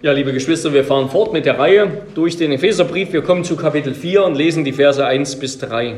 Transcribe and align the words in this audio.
Ja, 0.00 0.12
liebe 0.12 0.32
Geschwister, 0.32 0.72
wir 0.72 0.84
fahren 0.84 1.10
fort 1.10 1.32
mit 1.32 1.44
der 1.44 1.58
Reihe 1.58 1.90
durch 2.14 2.36
den 2.36 2.52
Epheserbrief. 2.52 3.12
Wir 3.12 3.22
kommen 3.22 3.42
zu 3.42 3.56
Kapitel 3.56 3.94
4 3.94 4.26
und 4.26 4.36
lesen 4.36 4.64
die 4.64 4.72
Verse 4.72 5.04
1 5.04 5.40
bis 5.40 5.58
3. 5.58 5.94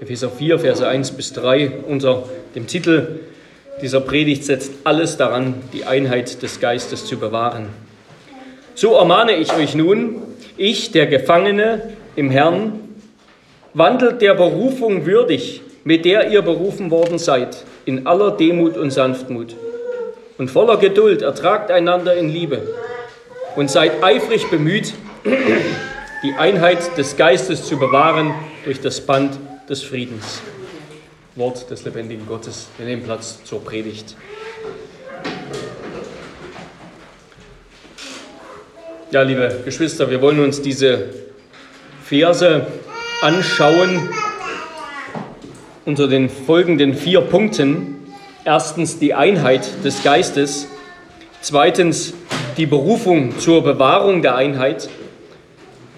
Epheser 0.00 0.30
4, 0.30 0.58
Verse 0.58 0.88
1 0.88 1.12
bis 1.12 1.32
3 1.34 1.70
unter 1.86 2.24
dem 2.56 2.66
Titel 2.66 3.20
dieser 3.82 4.00
Predigt 4.00 4.42
setzt 4.42 4.72
alles 4.82 5.16
daran, 5.16 5.54
die 5.72 5.84
Einheit 5.84 6.42
des 6.42 6.58
Geistes 6.58 7.06
zu 7.06 7.18
bewahren. 7.18 7.66
So 8.74 8.94
ermahne 8.96 9.36
ich 9.36 9.54
euch 9.54 9.76
nun, 9.76 10.16
ich, 10.56 10.90
der 10.90 11.06
Gefangene 11.06 11.82
im 12.16 12.32
Herrn, 12.32 12.80
wandelt 13.74 14.22
der 14.22 14.34
Berufung 14.34 15.06
würdig, 15.06 15.62
mit 15.84 16.04
der 16.04 16.32
ihr 16.32 16.42
berufen 16.42 16.90
worden 16.90 17.20
seid, 17.20 17.64
in 17.84 18.08
aller 18.08 18.32
Demut 18.32 18.76
und 18.76 18.90
Sanftmut. 18.90 19.54
Und 20.36 20.50
voller 20.50 20.78
Geduld 20.78 21.22
ertragt 21.22 21.70
einander 21.70 22.16
in 22.16 22.28
Liebe 22.28 22.62
und 23.56 23.70
seid 23.70 24.02
eifrig 24.02 24.48
bemüht, 24.50 24.94
die 26.22 26.32
Einheit 26.34 26.96
des 26.96 27.16
Geistes 27.16 27.64
zu 27.64 27.78
bewahren 27.78 28.34
durch 28.64 28.80
das 28.80 29.00
Band 29.00 29.38
des 29.68 29.82
Friedens. 29.82 30.40
Wort 31.36 31.70
des 31.70 31.84
lebendigen 31.84 32.26
Gottes. 32.26 32.68
Wir 32.76 32.86
nehmen 32.86 33.02
Platz 33.02 33.42
zur 33.44 33.64
Predigt. 33.64 34.16
Ja, 39.10 39.22
liebe 39.22 39.62
Geschwister, 39.64 40.10
wir 40.10 40.20
wollen 40.22 40.40
uns 40.40 40.62
diese 40.62 41.10
Verse 42.04 42.66
anschauen 43.22 44.08
unter 45.84 46.06
den 46.08 46.28
folgenden 46.28 46.94
vier 46.94 47.20
Punkten. 47.20 47.96
Erstens 48.44 48.98
die 48.98 49.14
Einheit 49.14 49.68
des 49.84 50.02
Geistes, 50.02 50.66
zweitens 51.40 52.14
die 52.56 52.66
Berufung 52.66 53.38
zur 53.38 53.62
Bewahrung 53.62 54.22
der 54.22 54.36
Einheit, 54.36 54.88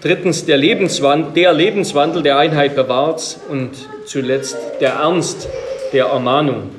drittens 0.01 0.45
der 0.45 0.57
Lebenswandel, 0.57 1.33
der 1.33 1.53
Lebenswandel 1.53 2.23
der 2.23 2.39
Einheit 2.39 2.75
bewahrt 2.75 3.39
und 3.49 3.71
zuletzt 4.07 4.57
der 4.81 4.95
Ernst 4.95 5.49
der 5.93 6.07
Ermahnung. 6.07 6.71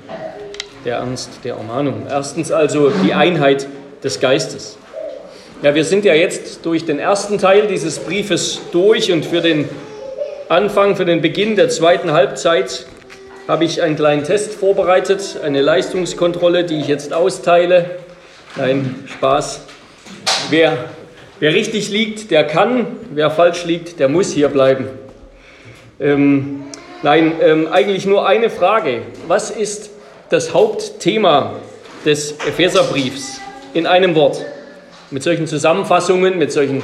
Der 0.86 0.98
Ernst 0.98 1.40
der 1.44 1.56
Ermahnung. 1.56 2.08
Erstens 2.10 2.52
also 2.52 2.92
die 3.04 3.14
Einheit 3.14 3.68
des 4.04 4.20
Geistes. 4.20 4.78
Ja, 5.62 5.74
wir 5.74 5.86
sind 5.86 6.04
ja 6.04 6.14
jetzt 6.14 6.66
durch 6.66 6.86
den 6.86 7.00
ersten 7.00 7.38
Teil 7.38 7.68
dieses 7.68 8.00
Briefes 8.00 8.60
durch 8.74 9.12
und 9.12 9.26
für 9.26 9.40
den 9.40 9.70
Anfang, 10.50 10.98
für 10.98 11.06
den 11.06 11.22
Beginn 11.22 11.56
der 11.56 11.70
zweiten 11.70 12.12
Halbzeit 12.12 12.86
habe 13.48 13.64
ich 13.64 13.82
einen 13.82 13.96
kleinen 13.96 14.24
Test 14.26 14.54
vorbereitet, 14.54 15.38
eine 15.44 15.62
Leistungskontrolle, 15.62 16.66
die 16.66 16.80
ich 16.80 16.88
jetzt 16.88 17.14
austeile. 17.14 17.92
Nein, 18.56 19.06
Spaß. 19.08 19.62
Wer, 20.54 20.78
wer 21.40 21.52
richtig 21.52 21.90
liegt, 21.90 22.30
der 22.30 22.44
kann. 22.44 22.86
Wer 23.12 23.32
falsch 23.32 23.66
liegt, 23.66 24.00
der 24.00 24.08
muss 24.08 24.34
hier 24.34 24.50
bleiben. 24.50 24.86
Ähm, 26.00 26.66
nein, 27.02 27.32
ähm, 27.42 27.68
eigentlich 27.72 28.06
nur 28.06 28.28
eine 28.28 28.52
Frage. 28.52 29.02
Was 29.28 29.50
ist 29.50 29.90
das 30.30 30.54
Hauptthema 30.54 31.54
des 32.06 32.34
Epheserbriefs 32.34 33.42
in 33.74 33.88
einem 33.88 34.14
Wort? 34.14 34.46
Mit 35.10 35.24
solchen 35.24 35.48
Zusammenfassungen, 35.48 36.38
mit 36.38 36.52
solchen 36.52 36.84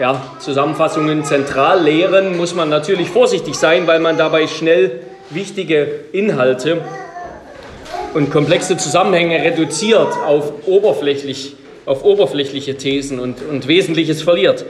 ja, 0.00 0.22
Zusammenfassungen, 0.38 1.24
Zentrallehren 1.24 2.38
muss 2.38 2.54
man 2.54 2.70
natürlich 2.70 3.10
vorsichtig 3.10 3.56
sein, 3.56 3.86
weil 3.86 4.00
man 4.00 4.16
dabei 4.16 4.46
schnell 4.46 5.02
wichtige 5.28 5.90
Inhalte 6.12 6.80
und 8.14 8.30
komplexe 8.30 8.78
Zusammenhänge 8.78 9.44
reduziert 9.44 10.08
auf, 10.26 10.66
oberflächlich, 10.66 11.54
auf 11.88 12.04
oberflächliche 12.04 12.76
Thesen 12.76 13.18
und, 13.18 13.42
und 13.42 13.66
Wesentliches 13.66 14.22
verliert. 14.22 14.64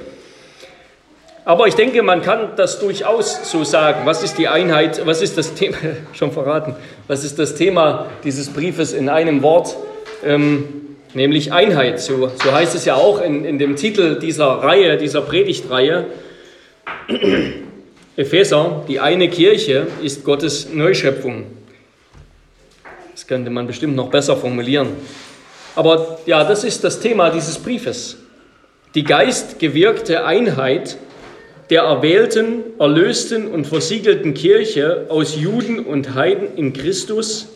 Aber 1.44 1.66
ich 1.66 1.74
denke, 1.74 2.02
man 2.02 2.22
kann 2.22 2.50
das 2.56 2.78
durchaus 2.78 3.50
so 3.50 3.64
sagen. 3.64 4.02
Was 4.04 4.22
ist 4.22 4.36
die 4.36 4.48
Einheit, 4.48 5.04
was 5.06 5.22
ist 5.22 5.38
das 5.38 5.54
Thema, 5.54 5.76
schon 6.12 6.30
verraten, 6.30 6.76
was 7.06 7.24
ist 7.24 7.38
das 7.38 7.54
Thema 7.54 8.06
dieses 8.22 8.50
Briefes 8.50 8.92
in 8.92 9.08
einem 9.08 9.42
Wort, 9.42 9.74
ähm, 10.24 10.64
nämlich 11.14 11.52
Einheit. 11.52 12.00
So, 12.00 12.30
so 12.42 12.52
heißt 12.52 12.74
es 12.74 12.84
ja 12.84 12.94
auch 12.94 13.20
in, 13.20 13.44
in 13.44 13.58
dem 13.58 13.76
Titel 13.76 14.18
dieser 14.18 14.46
Reihe, 14.46 14.96
dieser 14.96 15.22
Predigtreihe. 15.22 16.06
Epheser, 18.16 18.84
die 18.86 19.00
eine 19.00 19.28
Kirche, 19.28 19.86
ist 20.02 20.24
Gottes 20.24 20.68
Neuschöpfung. 20.72 21.46
Das 23.12 23.26
könnte 23.26 23.50
man 23.50 23.66
bestimmt 23.66 23.96
noch 23.96 24.10
besser 24.10 24.36
formulieren. 24.36 24.88
Aber 25.78 26.18
ja, 26.26 26.42
das 26.42 26.64
ist 26.64 26.82
das 26.82 26.98
Thema 26.98 27.30
dieses 27.30 27.56
Briefes. 27.56 28.16
Die 28.96 29.04
geistgewirkte 29.04 30.24
Einheit 30.24 30.98
der 31.70 31.82
erwählten, 31.82 32.64
erlösten 32.80 33.46
und 33.46 33.64
versiegelten 33.64 34.34
Kirche 34.34 35.06
aus 35.08 35.36
Juden 35.36 35.78
und 35.78 36.16
Heiden 36.16 36.56
in 36.56 36.72
Christus 36.72 37.46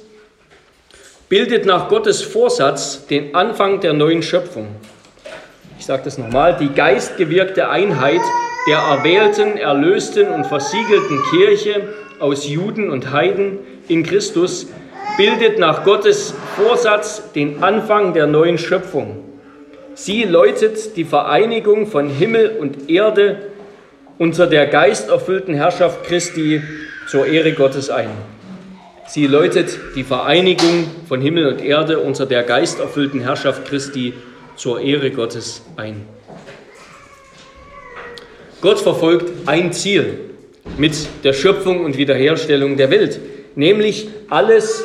bildet 1.28 1.66
nach 1.66 1.88
Gottes 1.88 2.22
Vorsatz 2.22 3.09
den 3.09 3.34
Anfang 3.34 3.81
der 3.81 3.93
neuen 3.93 4.22
Schöpfung. 4.22 4.69
Ich 5.81 5.87
sage 5.87 6.03
das 6.04 6.16
nochmal, 6.16 6.56
die 6.56 6.69
geistgewirkte 6.69 7.71
Einheit 7.71 8.21
der 8.69 8.78
erwählten, 8.78 9.56
erlösten 9.56 10.28
und 10.28 10.47
versiegelten 10.47 11.21
Kirche 11.33 11.89
aus 12.21 12.47
Juden 12.47 12.89
und 12.89 13.10
Heiden 13.10 13.59
in 13.89 14.04
Christus 14.04 14.69
bildet 15.17 15.59
nach 15.59 15.84
Gottes 15.84 16.34
Vorsatz 16.56 17.33
den 17.34 17.62
Anfang 17.62 18.15
der 18.15 18.27
neuen 18.27 18.59
Schöpfung. 18.59 19.25
Sie 19.95 20.25
läutet 20.25 20.97
die 20.97 21.05
Vereinigung 21.05 21.87
von 21.87 22.09
Himmel 22.09 22.56
und 22.59 22.89
Erde 22.89 23.49
unter 24.19 24.47
der 24.47 24.67
geisterfüllten 24.67 25.55
Herrschaft 25.55 26.05
Christi 26.05 26.62
zur 27.09 27.27
Ehre 27.27 27.53
Gottes 27.53 27.91
ein. 27.91 28.11
Sie 29.06 29.27
läutet 29.27 29.78
die 29.95 30.05
Vereinigung 30.05 30.87
von 31.06 31.21
Himmel 31.21 31.47
und 31.49 31.62
Erde 31.62 31.99
unter 31.99 32.25
der 32.25 32.45
geisterfüllten 32.45 33.21
Herrschaft 33.21 33.67
Christi 33.67 34.15
zur 34.56 34.81
Ehre 34.81 35.11
Gottes 35.11 35.62
ein. 35.77 36.06
Gott 38.62 38.81
verfolgt 38.81 39.31
ein 39.47 39.72
Ziel 39.72 40.21
mit 40.78 40.95
der 41.25 41.33
Schöpfung 41.33 41.84
und 41.84 41.99
Wiederherstellung 41.99 42.77
der 42.77 42.91
Welt, 42.91 43.21
nämlich 43.56 44.09
alles 44.31 44.84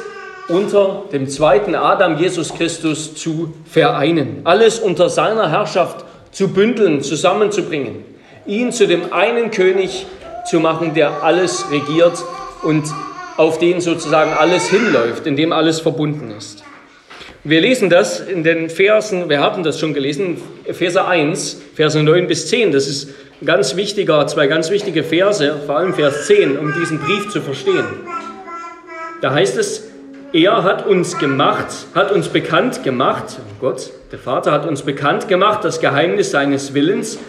unter 0.49 1.03
dem 1.11 1.27
zweiten 1.27 1.75
Adam, 1.75 2.17
Jesus 2.17 2.53
Christus, 2.53 3.15
zu 3.15 3.53
vereinen, 3.65 4.41
alles 4.43 4.79
unter 4.79 5.09
seiner 5.09 5.49
Herrschaft 5.49 6.05
zu 6.31 6.49
bündeln, 6.49 7.01
zusammenzubringen, 7.01 8.05
ihn 8.45 8.71
zu 8.71 8.87
dem 8.87 9.13
einen 9.13 9.51
König 9.51 10.05
zu 10.49 10.59
machen, 10.59 10.93
der 10.93 11.23
alles 11.23 11.65
regiert 11.71 12.23
und 12.63 12.85
auf 13.35 13.59
den 13.59 13.81
sozusagen 13.81 14.31
alles 14.33 14.69
hinläuft, 14.69 15.27
in 15.27 15.35
dem 15.35 15.51
alles 15.51 15.79
verbunden 15.79 16.33
ist. 16.35 16.63
Wir 17.43 17.61
lesen 17.61 17.89
das 17.89 18.19
in 18.19 18.43
den 18.43 18.69
Versen, 18.69 19.29
wir 19.29 19.39
haben 19.39 19.63
das 19.63 19.79
schon 19.79 19.93
gelesen, 19.93 20.41
Verse 20.71 21.05
1, 21.05 21.61
Verse 21.75 22.01
9 22.01 22.27
bis 22.27 22.47
10. 22.47 22.71
Das 22.71 22.87
ist 22.87 23.09
ganz 23.45 23.75
wichtiger, 23.75 24.25
zwei 24.27 24.47
ganz 24.47 24.69
wichtige 24.69 25.03
Verse, 25.03 25.55
vor 25.65 25.77
allem 25.77 25.93
Vers 25.93 26.27
10, 26.27 26.57
um 26.57 26.73
diesen 26.73 26.99
Brief 26.99 27.29
zu 27.29 27.41
verstehen. 27.41 27.85
Da 29.21 29.31
heißt 29.31 29.57
es, 29.57 29.86
er 30.33 30.63
hat 30.63 30.85
uns 30.85 31.17
gemacht, 31.17 31.67
hat 31.95 32.11
uns 32.11 32.29
bekannt 32.29 32.83
gemacht, 32.83 33.39
Gott, 33.59 33.91
der 34.11 34.19
Vater 34.19 34.51
hat 34.51 34.65
uns 34.65 34.83
bekannt 34.83 35.27
gemacht, 35.27 35.63
das 35.63 35.79
Geheimnis 35.79 36.31
seines 36.31 36.73
Willens, 36.73 37.19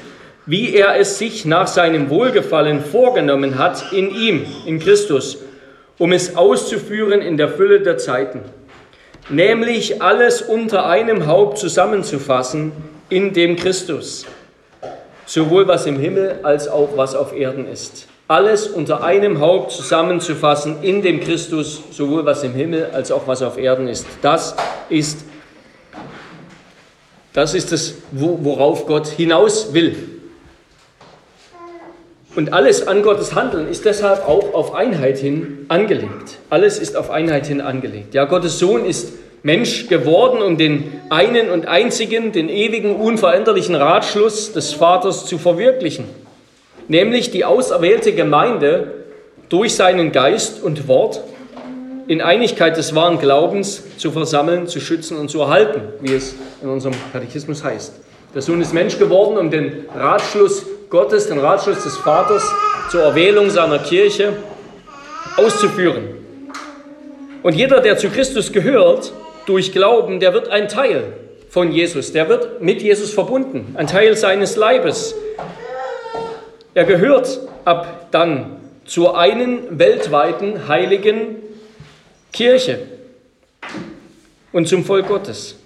wie 0.47 0.75
er 0.75 0.99
es 0.99 1.19
sich 1.19 1.45
nach 1.45 1.67
seinem 1.67 2.11
Wohlgefallen 2.11 2.81
vorgenommen 2.81 3.59
hat 3.59 3.93
in 3.93 4.11
ihm, 4.11 4.47
in 4.67 4.79
Christus, 4.79 5.39
um 5.99 6.13
es 6.13 6.37
auszuführen 6.37 7.21
in 7.21 7.37
der 7.37 7.49
Fülle 7.49 7.81
der 7.81 7.99
Zeiten, 7.99 8.41
nämlich 9.29 10.01
alles 10.03 10.43
unter 10.43 10.87
einem 10.87 11.27
Haupt 11.27 11.59
zusammenzufassen 11.59 12.73
in 13.09 13.33
dem 13.33 13.57
Christus 13.57 14.27
sowohl 15.29 15.69
was 15.69 15.87
im 15.87 15.99
Himmel 15.99 16.41
als 16.43 16.69
auch 16.69 16.97
was 16.97 17.15
auf 17.15 17.33
Erden 17.33 17.69
ist. 17.69 18.09
Alles 18.29 18.67
unter 18.69 19.03
einem 19.03 19.41
Haupt 19.41 19.73
zusammenzufassen 19.73 20.83
in 20.83 21.01
dem 21.01 21.21
Christus, 21.21 21.81
sowohl 21.91 22.27
was 22.27 22.45
im 22.45 22.53
Himmel 22.53 22.91
als 22.93 23.11
auch 23.11 23.27
was 23.27 23.41
auf 23.41 23.57
Erden 23.57 23.89
ist. 23.89 24.07
Das 24.21 24.55
ist, 24.91 25.25
das 27.33 27.55
ist 27.55 27.73
es, 27.73 27.95
worauf 28.13 28.87
Gott 28.87 29.07
hinaus 29.09 29.73
will. 29.73 29.97
Und 32.37 32.53
alles 32.53 32.87
an 32.87 33.03
Gottes 33.03 33.35
Handeln 33.35 33.67
ist 33.67 33.87
deshalb 33.87 34.29
auch 34.29 34.53
auf 34.53 34.75
Einheit 34.75 35.17
hin 35.17 35.65
angelegt. 35.69 36.39
Alles 36.51 36.79
ist 36.79 36.97
auf 36.97 37.11
Einheit 37.11 37.47
hin 37.47 37.63
angelegt. 37.63 38.13
Ja, 38.13 38.27
Gottes 38.27 38.59
Sohn 38.59 38.85
ist 38.85 39.15
Mensch 39.43 39.89
geworden, 39.89 40.43
um 40.43 40.59
den 40.59 41.01
einen 41.11 41.49
und 41.49 41.67
einzigen, 41.67 42.33
den 42.33 42.49
ewigen, 42.49 42.97
unveränderlichen 42.97 43.75
Ratschluss 43.75 44.53
des 44.53 44.73
Vaters 44.75 45.27
zu 45.27 45.39
verwirklichen, 45.39 46.05
nämlich 46.89 47.31
die 47.31 47.45
auserwählte 47.45 48.13
Gemeinde 48.13 48.93
durch 49.49 49.75
seinen 49.75 50.13
Geist 50.13 50.63
und 50.63 50.89
Wort 50.89 51.23
in 52.07 52.23
Einigkeit 52.23 52.77
des 52.77 52.95
wahren 52.95 53.19
Glaubens 53.19 53.83
zu 53.99 54.11
versammeln, 54.11 54.67
zu 54.67 54.81
schützen 54.81 55.19
und 55.19 55.29
zu 55.29 55.41
erhalten, 55.43 55.83
wie 56.01 56.15
es 56.15 56.35
in 56.63 56.69
unserem 56.69 56.95
Katechismus 57.13 57.63
heißt. 57.63 57.93
Der 58.35 58.43
Sohn 58.43 58.61
ist 58.61 58.75
Mensch 58.75 58.99
geworden, 58.99 59.37
um 59.39 59.51
den 59.51 59.85
Ratschluss 59.95 60.67
Gottes, 60.91 61.29
den 61.29 61.39
Ratschluss 61.39 61.85
des 61.85 61.97
Vaters 61.99 62.43
zur 62.91 63.03
Erwählung 63.03 63.51
seiner 63.51 63.79
Kirche 63.79 64.33
auszuführen. 65.37 66.09
Und 67.43 67.55
jeder, 67.55 67.81
der 67.81 67.99
zu 67.99 68.09
Christus 68.09 68.53
gehört, 68.53 69.13
durch 69.47 69.73
Glauben, 69.73 70.21
der 70.21 70.35
wird 70.35 70.49
ein 70.49 70.69
Teil 70.69 71.13
von 71.49 71.73
Jesus, 71.73 72.13
der 72.13 72.29
wird 72.29 72.61
mit 72.61 72.83
Jesus 72.83 73.13
verbunden, 73.13 73.75
ein 73.79 73.87
Teil 73.87 74.17
seines 74.17 74.57
Leibes. 74.57 75.15
Er 76.75 76.85
gehört 76.85 77.41
ab 77.65 78.09
dann 78.11 78.57
zur 78.85 79.19
einen 79.19 79.79
weltweiten 79.79 80.69
heiligen 80.69 81.37
Kirche 82.33 82.81
und 84.53 84.69
zum 84.69 84.85
Volk 84.85 85.09
Gottes. 85.09 85.59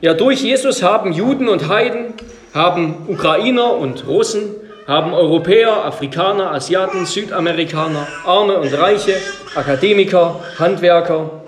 Ja, 0.00 0.14
durch 0.14 0.42
Jesus 0.42 0.82
haben 0.82 1.12
Juden 1.12 1.48
und 1.48 1.68
Heiden, 1.68 2.14
haben 2.54 3.06
Ukrainer 3.08 3.74
und 3.74 4.06
Russen, 4.06 4.54
haben 4.86 5.12
Europäer, 5.12 5.84
Afrikaner, 5.84 6.52
Asiaten, 6.52 7.04
Südamerikaner, 7.04 8.06
Arme 8.24 8.58
und 8.58 8.72
Reiche, 8.72 9.14
Akademiker, 9.54 10.40
Handwerker, 10.58 11.42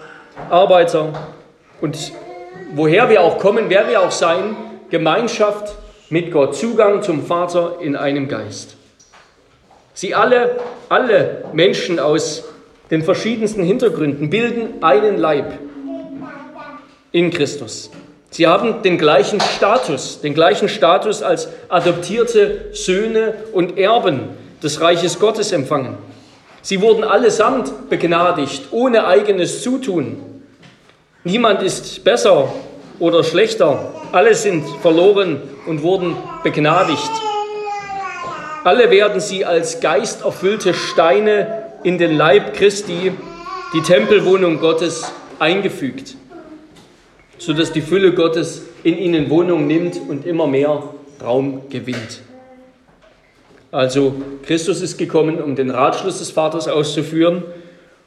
Arbeiter 0.50 1.12
und 1.80 2.12
woher 2.74 3.08
wir 3.08 3.22
auch 3.22 3.38
kommen, 3.38 3.66
wer 3.68 3.88
wir 3.88 4.00
auch 4.00 4.10
sein, 4.10 4.56
Gemeinschaft 4.90 5.74
mit 6.10 6.32
Gott, 6.32 6.56
Zugang 6.56 7.02
zum 7.02 7.24
Vater 7.24 7.78
in 7.80 7.96
einem 7.96 8.28
Geist. 8.28 8.76
Sie 9.94 10.14
alle, 10.14 10.58
alle 10.88 11.44
Menschen 11.52 11.98
aus 11.98 12.44
den 12.90 13.02
verschiedensten 13.02 13.62
Hintergründen 13.62 14.28
bilden 14.28 14.82
einen 14.82 15.18
Leib 15.18 15.58
in 17.12 17.30
Christus. 17.30 17.90
Sie 18.30 18.46
haben 18.46 18.82
den 18.82 18.98
gleichen 18.98 19.40
Status, 19.40 20.20
den 20.20 20.34
gleichen 20.34 20.68
Status 20.68 21.22
als 21.22 21.48
adoptierte 21.68 22.70
Söhne 22.72 23.34
und 23.52 23.78
Erben 23.78 24.30
des 24.62 24.80
Reiches 24.80 25.18
Gottes 25.18 25.52
empfangen. 25.52 25.96
Sie 26.62 26.80
wurden 26.80 27.04
allesamt 27.04 27.88
begnadigt, 27.88 28.68
ohne 28.70 29.06
eigenes 29.06 29.62
Zutun. 29.62 30.42
Niemand 31.24 31.62
ist 31.62 32.02
besser 32.04 32.52
oder 33.00 33.24
schlechter. 33.24 33.92
Alle 34.12 34.34
sind 34.34 34.64
verloren 34.80 35.42
und 35.66 35.82
wurden 35.82 36.16
begnadigt. 36.44 37.10
Alle 38.62 38.90
werden 38.90 39.20
sie 39.20 39.44
als 39.44 39.80
geisterfüllte 39.80 40.74
Steine 40.74 41.64
in 41.82 41.98
den 41.98 42.16
Leib 42.16 42.54
Christi, 42.54 43.12
die 43.74 43.82
Tempelwohnung 43.82 44.60
Gottes, 44.60 45.10
eingefügt 45.38 46.14
sodass 47.40 47.72
die 47.72 47.80
Fülle 47.80 48.12
Gottes 48.12 48.62
in 48.84 48.98
ihnen 48.98 49.30
Wohnung 49.30 49.66
nimmt 49.66 49.98
und 50.08 50.26
immer 50.26 50.46
mehr 50.46 50.82
Raum 51.22 51.62
gewinnt. 51.70 52.20
Also 53.72 54.14
Christus 54.44 54.82
ist 54.82 54.98
gekommen, 54.98 55.40
um 55.40 55.56
den 55.56 55.70
Ratschluss 55.70 56.18
des 56.18 56.30
Vaters 56.30 56.68
auszuführen 56.68 57.42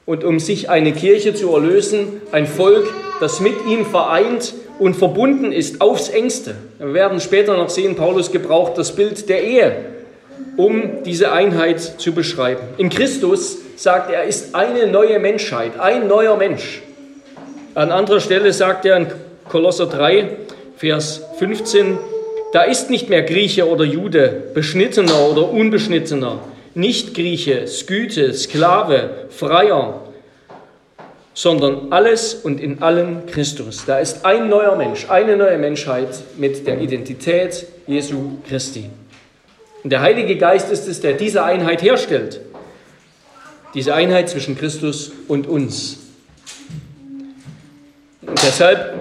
und 0.06 0.24
um 0.24 0.40
sich 0.40 0.69
eine 0.69 0.94
Kirche 0.94 1.34
zu 1.34 1.51
erlösen, 1.54 2.22
ein 2.31 2.45
Volk, 2.45 2.86
das 3.19 3.40
mit 3.40 3.54
ihm 3.68 3.86
vereint 3.86 4.54
und 4.80 4.96
verbunden 4.96 5.52
ist 5.52 5.81
aufs 5.81 6.10
engste. 6.10 6.56
Wir 6.80 6.94
werden 6.94 7.20
später 7.20 7.56
noch 7.56 7.70
sehen, 7.70 7.96
Paulus 7.96 8.31
gebraucht 8.31 8.78
das 8.78 8.96
Bild 8.96 9.30
der 9.30 9.44
Ehe, 9.44 9.75
um 10.58 11.04
diese 11.04 11.31
Einheit 11.31 11.80
zu 11.81 12.14
beschreiben. 12.14 12.62
In 12.78 12.90
Christus 12.90 13.58
sagt 13.75 14.12
er, 14.12 14.24
ist 14.24 14.56
eine 14.56 14.88
neue 14.88 15.20
Menschheit, 15.20 15.80
ein 15.80 16.08
neuer 16.08 16.38
Mensch. 16.38 16.81
An 17.75 17.92
anderer 17.92 18.20
Stelle 18.20 18.54
sagt 18.54 18.86
er 18.86 18.98
in 18.98 19.08
Kolosser 19.50 19.88
3, 19.88 20.30
Vers 20.78 21.22
15, 21.40 21.98
da 22.52 22.64
ist 22.64 22.90
nicht 22.92 23.10
mehr 23.10 23.24
Grieche 23.24 23.68
oder 23.68 23.84
Jude, 23.84 24.44
Beschnittener 24.54 25.28
oder 25.28 25.50
Unbeschnittener, 25.50 26.40
nicht 26.76 27.16
Grieche, 27.16 27.68
Sküte, 27.68 28.34
Sklave, 28.34 29.28
Freier, 29.30 30.03
sondern 31.33 31.91
alles 31.91 32.35
und 32.35 32.59
in 32.59 32.81
allen 32.81 33.25
Christus. 33.25 33.85
Da 33.85 34.00
ist 34.00 34.25
ein 34.25 34.50
neuer 34.50 34.75
Mensch, 34.75 35.09
eine 35.09 35.35
neue 35.35 35.57
Menschheit 35.57 36.09
mit 36.38 36.68
der 36.68 36.80
Identität 36.80 37.65
Jesu 37.88 38.38
Christi. 38.47 38.89
Und 39.83 39.89
der 39.89 40.01
Heilige 40.01 40.38
Geist 40.38 40.71
ist 40.71 40.88
es, 40.88 41.01
der 41.01 41.13
diese 41.13 41.44
Einheit 41.44 41.81
herstellt. 41.81 42.41
Diese 43.74 43.94
Einheit 43.95 44.30
zwischen 44.30 44.57
Christus 44.57 45.12
und 45.27 45.47
uns. 45.47 45.97
Und 48.21 48.41
deshalb 48.44 48.94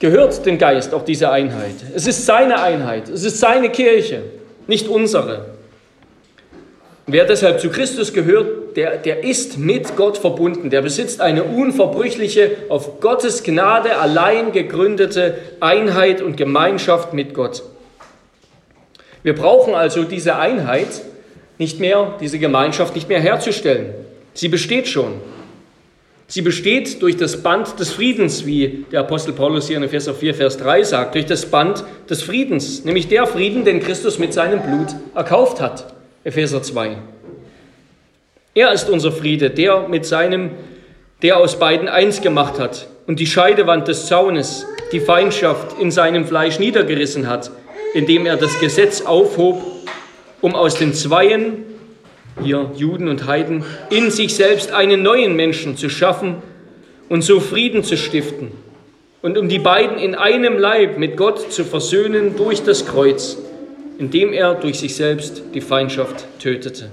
gehört 0.00 0.44
dem 0.44 0.58
Geist 0.58 0.92
auch 0.92 1.04
diese 1.04 1.30
Einheit. 1.30 1.76
Es 1.94 2.06
ist 2.06 2.26
seine 2.26 2.60
Einheit, 2.60 3.08
es 3.08 3.24
ist 3.24 3.38
seine 3.38 3.70
Kirche, 3.70 4.22
nicht 4.66 4.88
unsere. 4.88 5.54
Wer 7.06 7.24
deshalb 7.24 7.60
zu 7.60 7.70
Christus 7.70 8.12
gehört, 8.12 8.57
der, 8.78 8.96
der 8.96 9.24
ist 9.24 9.58
mit 9.58 9.96
Gott 9.96 10.18
verbunden, 10.18 10.70
der 10.70 10.82
besitzt 10.82 11.20
eine 11.20 11.42
unverbrüchliche, 11.42 12.58
auf 12.68 13.00
Gottes 13.00 13.42
Gnade 13.42 13.96
allein 13.96 14.52
gegründete 14.52 15.36
Einheit 15.58 16.22
und 16.22 16.36
Gemeinschaft 16.36 17.12
mit 17.12 17.34
Gott. 17.34 17.64
Wir 19.24 19.34
brauchen 19.34 19.74
also 19.74 20.04
diese 20.04 20.36
Einheit 20.36 20.86
nicht 21.58 21.80
mehr, 21.80 22.14
diese 22.20 22.38
Gemeinschaft 22.38 22.94
nicht 22.94 23.08
mehr 23.08 23.18
herzustellen. 23.18 23.94
Sie 24.32 24.46
besteht 24.46 24.86
schon. 24.86 25.14
Sie 26.28 26.42
besteht 26.42 27.02
durch 27.02 27.16
das 27.16 27.42
Band 27.42 27.80
des 27.80 27.90
Friedens, 27.90 28.46
wie 28.46 28.84
der 28.92 29.00
Apostel 29.00 29.32
Paulus 29.32 29.66
hier 29.66 29.78
in 29.78 29.82
Epheser 29.82 30.14
4, 30.14 30.36
Vers 30.36 30.56
3 30.58 30.84
sagt, 30.84 31.16
durch 31.16 31.26
das 31.26 31.46
Band 31.46 31.82
des 32.08 32.22
Friedens, 32.22 32.84
nämlich 32.84 33.08
der 33.08 33.26
Frieden, 33.26 33.64
den 33.64 33.80
Christus 33.80 34.20
mit 34.20 34.32
seinem 34.32 34.62
Blut 34.62 34.94
erkauft 35.16 35.60
hat. 35.60 35.92
Epheser 36.22 36.62
2. 36.62 36.96
Er 38.58 38.72
ist 38.72 38.90
unser 38.90 39.12
Friede, 39.12 39.50
der 39.50 39.86
mit 39.86 40.04
seinem, 40.04 40.50
der 41.22 41.36
aus 41.36 41.60
beiden 41.60 41.86
eins 41.86 42.22
gemacht 42.22 42.58
hat 42.58 42.88
und 43.06 43.20
die 43.20 43.26
Scheidewand 43.28 43.86
des 43.86 44.06
Zaunes, 44.06 44.66
die 44.90 44.98
Feindschaft 44.98 45.80
in 45.80 45.92
seinem 45.92 46.26
Fleisch 46.26 46.58
niedergerissen 46.58 47.28
hat, 47.28 47.52
indem 47.94 48.26
er 48.26 48.36
das 48.36 48.58
Gesetz 48.58 49.02
aufhob, 49.02 49.62
um 50.40 50.56
aus 50.56 50.74
den 50.74 50.92
Zweien 50.92 51.66
hier 52.42 52.72
Juden 52.74 53.06
und 53.06 53.28
Heiden, 53.28 53.62
in 53.90 54.10
sich 54.10 54.34
selbst 54.34 54.72
einen 54.72 55.04
neuen 55.04 55.36
Menschen 55.36 55.76
zu 55.76 55.88
schaffen 55.88 56.42
und 57.08 57.22
so 57.22 57.38
Frieden 57.38 57.84
zu 57.84 57.96
stiften 57.96 58.50
und 59.22 59.38
um 59.38 59.48
die 59.48 59.60
beiden 59.60 59.98
in 59.98 60.16
einem 60.16 60.58
Leib 60.58 60.98
mit 60.98 61.16
Gott 61.16 61.52
zu 61.52 61.62
versöhnen 61.64 62.36
durch 62.36 62.64
das 62.64 62.86
Kreuz, 62.86 63.38
indem 64.00 64.32
er 64.32 64.56
durch 64.56 64.80
sich 64.80 64.96
selbst 64.96 65.42
die 65.54 65.60
Feindschaft 65.60 66.26
tötete. 66.40 66.90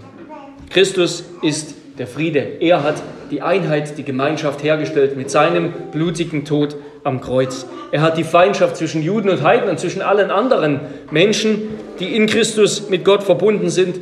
Christus 0.69 1.23
ist 1.41 1.75
der 1.97 2.07
Friede. 2.07 2.57
Er 2.59 2.83
hat 2.83 3.01
die 3.31 3.41
Einheit, 3.41 3.97
die 3.97 4.03
Gemeinschaft 4.03 4.63
hergestellt 4.63 5.15
mit 5.17 5.31
seinem 5.31 5.71
blutigen 5.91 6.45
Tod 6.45 6.75
am 7.03 7.21
Kreuz. 7.21 7.65
Er 7.91 8.01
hat 8.01 8.17
die 8.17 8.23
Feindschaft 8.23 8.77
zwischen 8.77 9.01
Juden 9.01 9.29
und 9.29 9.43
Heiden 9.43 9.69
und 9.69 9.79
zwischen 9.79 10.01
allen 10.01 10.31
anderen 10.31 10.79
Menschen, 11.11 11.69
die 11.99 12.15
in 12.15 12.27
Christus 12.27 12.89
mit 12.89 13.05
Gott 13.05 13.23
verbunden 13.23 13.69
sind, 13.69 13.99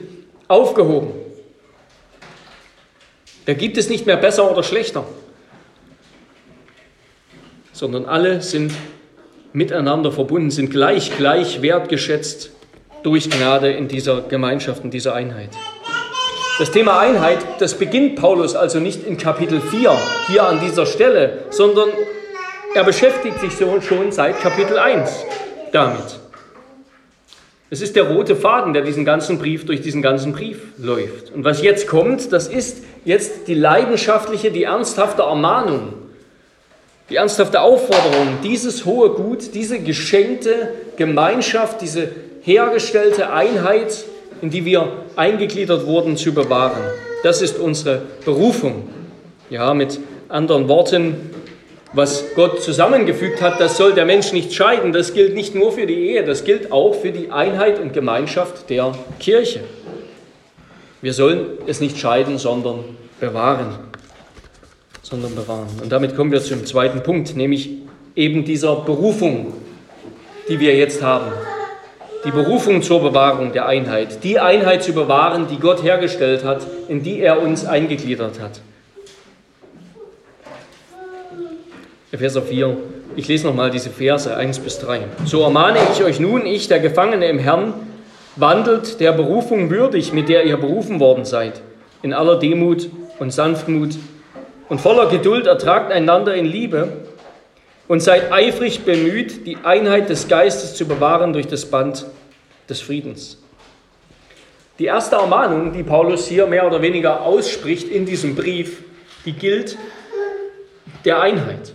aufgehoben. 0.47 1.11
Da 3.45 3.53
gibt 3.53 3.77
es 3.77 3.89
nicht 3.89 4.05
mehr 4.05 4.17
besser 4.17 4.49
oder 4.49 4.63
schlechter, 4.63 5.03
sondern 7.73 8.05
alle 8.05 8.41
sind 8.41 8.71
miteinander 9.51 10.11
verbunden, 10.11 10.49
sind 10.49 10.71
gleich, 10.71 11.15
gleich 11.17 11.61
wertgeschätzt 11.61 12.51
durch 13.03 13.29
Gnade 13.29 13.71
in 13.71 13.89
dieser 13.89 14.21
Gemeinschaft, 14.21 14.83
in 14.85 14.91
dieser 14.91 15.13
Einheit. 15.13 15.49
Das 16.59 16.69
Thema 16.69 16.99
Einheit, 16.99 17.39
das 17.57 17.73
beginnt 17.73 18.15
Paulus 18.15 18.55
also 18.55 18.79
nicht 18.79 19.07
in 19.07 19.17
Kapitel 19.17 19.59
4, 19.59 19.91
hier 20.27 20.43
an 20.43 20.59
dieser 20.59 20.85
Stelle, 20.85 21.45
sondern 21.49 21.89
er 22.75 22.83
beschäftigt 22.83 23.39
sich 23.39 23.53
schon 23.57 24.11
seit 24.11 24.39
Kapitel 24.39 24.77
1 24.77 25.25
damit. 25.71 26.19
Es 27.71 27.81
ist 27.81 27.95
der 27.95 28.03
rote 28.03 28.35
Faden, 28.35 28.73
der 28.73 28.83
diesen 28.83 29.03
ganzen 29.03 29.39
Brief 29.39 29.65
durch 29.65 29.81
diesen 29.81 30.03
ganzen 30.03 30.31
Brief 30.31 30.59
läuft. 30.77 31.31
Und 31.31 31.43
was 31.43 31.63
jetzt 31.63 31.87
kommt, 31.87 32.31
das 32.31 32.47
ist 32.47 32.83
jetzt 33.03 33.47
die 33.47 33.55
leidenschaftliche, 33.55 34.51
die 34.51 34.65
ernsthafte 34.65 35.23
Ermahnung, 35.23 35.93
die 37.09 37.15
ernsthafte 37.15 37.61
Aufforderung, 37.61 38.37
dieses 38.43 38.85
hohe 38.85 39.09
Gut, 39.09 39.55
diese 39.55 39.79
geschenkte 39.79 40.69
Gemeinschaft, 40.97 41.81
diese 41.81 42.09
hergestellte 42.43 43.31
Einheit, 43.31 44.05
in 44.43 44.49
die 44.49 44.65
wir 44.65 44.91
eingegliedert 45.15 45.85
wurden, 45.85 46.17
zu 46.17 46.33
bewahren. 46.33 46.83
Das 47.23 47.41
ist 47.41 47.57
unsere 47.57 48.01
Berufung. 48.25 48.89
Ja, 49.49 49.73
mit 49.73 49.99
anderen 50.27 50.67
Worten, 50.67 51.31
was 51.93 52.25
Gott 52.35 52.61
zusammengefügt 52.61 53.41
hat, 53.41 53.61
das 53.61 53.77
soll 53.77 53.93
der 53.93 54.05
Mensch 54.05 54.33
nicht 54.33 54.53
scheiden. 54.53 54.91
Das 54.91 55.13
gilt 55.13 55.33
nicht 55.33 55.55
nur 55.55 55.71
für 55.71 55.85
die 55.85 56.09
Ehe, 56.09 56.25
das 56.25 56.43
gilt 56.43 56.73
auch 56.73 56.93
für 56.93 57.11
die 57.11 57.31
Einheit 57.31 57.79
und 57.79 57.93
Gemeinschaft 57.93 58.69
der 58.69 58.91
Kirche. 59.17 59.61
Wir 61.01 61.13
sollen 61.13 61.45
es 61.65 61.79
nicht 61.79 61.97
scheiden, 61.97 62.37
sondern 62.37 62.83
bewahren. 63.21 63.79
Sondern 65.03 65.35
bewahren. 65.35 65.69
Und 65.81 65.89
damit 65.89 66.17
kommen 66.17 66.33
wir 66.33 66.41
zum 66.41 66.65
zweiten 66.65 67.01
Punkt, 67.01 67.37
nämlich 67.37 67.69
eben 68.13 68.43
dieser 68.43 68.75
Berufung. 68.75 69.53
die 70.49 70.59
wir 70.59 70.75
jetzt 70.75 71.01
haben. 71.01 71.31
Die 72.25 72.31
Berufung 72.31 72.81
zur 72.81 73.01
Bewahrung 73.01 73.51
der 73.51 73.65
Einheit. 73.65 74.23
Die 74.23 74.39
Einheit 74.39 74.83
zu 74.83 74.93
bewahren, 74.93 75.47
die 75.49 75.59
Gott 75.59 75.83
hergestellt 75.83 76.43
hat, 76.43 76.65
in 76.87 77.03
die 77.03 77.19
er 77.19 77.41
uns 77.41 77.65
eingegliedert 77.65 78.39
hat. 78.39 78.61
Epheser 82.11 82.41
4. 82.41 82.77
Ich 83.15 83.27
lese 83.27 83.47
nochmal 83.47 83.69
diese 83.71 83.89
Verse 83.89 84.35
1 84.35 84.59
bis 84.59 84.79
3. 84.79 85.01
So 85.25 85.41
ermahne 85.41 85.79
ich 85.91 86.03
euch 86.03 86.19
nun, 86.19 86.45
ich, 86.45 86.67
der 86.67 86.79
Gefangene 86.79 87.27
im 87.27 87.39
Herrn, 87.39 87.73
wandelt 88.35 88.99
der 88.99 89.11
Berufung 89.11 89.69
würdig, 89.69 90.13
mit 90.13 90.29
der 90.29 90.45
ihr 90.45 90.57
berufen 90.57 90.99
worden 90.99 91.25
seid, 91.25 91.61
in 92.01 92.13
aller 92.13 92.39
Demut 92.39 92.89
und 93.19 93.31
Sanftmut 93.31 93.97
und 94.69 94.81
voller 94.81 95.07
Geduld 95.07 95.45
ertragt 95.45 95.91
einander 95.91 96.33
in 96.33 96.45
Liebe 96.45 96.87
und 97.87 98.01
seid 98.01 98.31
eifrig 98.31 98.81
bemüht, 98.81 99.45
die 99.45 99.57
Einheit 99.63 100.09
des 100.09 100.27
Geistes 100.27 100.75
zu 100.75 100.85
bewahren 100.85 101.33
durch 101.33 101.47
das 101.47 101.65
Band 101.65 102.05
des 102.69 102.81
Friedens. 102.81 103.37
Die 104.79 104.85
erste 104.85 105.17
Ermahnung, 105.17 105.73
die 105.73 105.83
Paulus 105.83 106.27
hier 106.27 106.47
mehr 106.47 106.65
oder 106.65 106.81
weniger 106.81 107.21
ausspricht 107.21 107.89
in 107.89 108.05
diesem 108.05 108.35
Brief, 108.35 108.83
die 109.25 109.33
gilt 109.33 109.77
der 111.05 111.21
Einheit. 111.21 111.73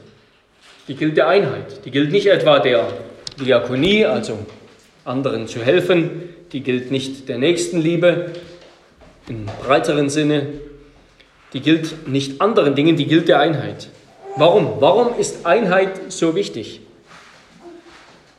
Die 0.88 0.94
gilt 0.94 1.16
der 1.16 1.28
Einheit. 1.28 1.84
Die 1.84 1.90
gilt 1.90 2.10
nicht 2.10 2.26
etwa 2.26 2.58
der 2.58 2.88
Diakonie, 3.38 4.04
also 4.04 4.38
anderen 5.04 5.46
zu 5.46 5.62
helfen. 5.62 6.22
Die 6.52 6.60
gilt 6.62 6.90
nicht 6.90 7.28
der 7.28 7.38
Nächstenliebe 7.38 8.32
im 9.28 9.46
breiteren 9.62 10.08
Sinne. 10.08 10.46
Die 11.52 11.60
gilt 11.60 12.08
nicht 12.08 12.40
anderen 12.40 12.74
Dingen, 12.74 12.96
die 12.96 13.06
gilt 13.06 13.28
der 13.28 13.40
Einheit. 13.40 13.88
Warum? 14.38 14.74
Warum 14.78 15.18
ist 15.18 15.44
Einheit 15.44 16.12
so 16.12 16.36
wichtig? 16.36 16.80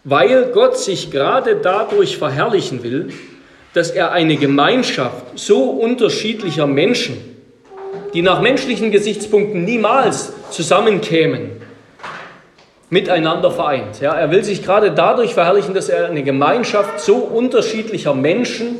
Weil 0.05 0.51
Gott 0.53 0.77
sich 0.77 1.11
gerade 1.11 1.57
dadurch 1.57 2.17
verherrlichen 2.17 2.83
will, 2.83 3.11
dass 3.73 3.91
er 3.91 4.13
eine 4.13 4.37
Gemeinschaft 4.37 5.37
so 5.37 5.71
unterschiedlicher 5.71 6.67
Menschen, 6.67 7.17
die 8.13 8.21
nach 8.21 8.41
menschlichen 8.41 8.91
Gesichtspunkten 8.91 9.65
niemals 9.65 10.31
zusammenkämen, 10.51 11.51
miteinander 12.89 13.51
vereint. 13.51 13.99
Ja, 13.99 14.13
er 14.13 14.31
will 14.31 14.43
sich 14.43 14.63
gerade 14.63 14.91
dadurch 14.91 15.33
verherrlichen, 15.33 15.73
dass 15.73 15.89
er 15.89 16.07
eine 16.07 16.23
Gemeinschaft 16.23 17.01
so 17.01 17.17
unterschiedlicher 17.17 18.13
Menschen, 18.13 18.77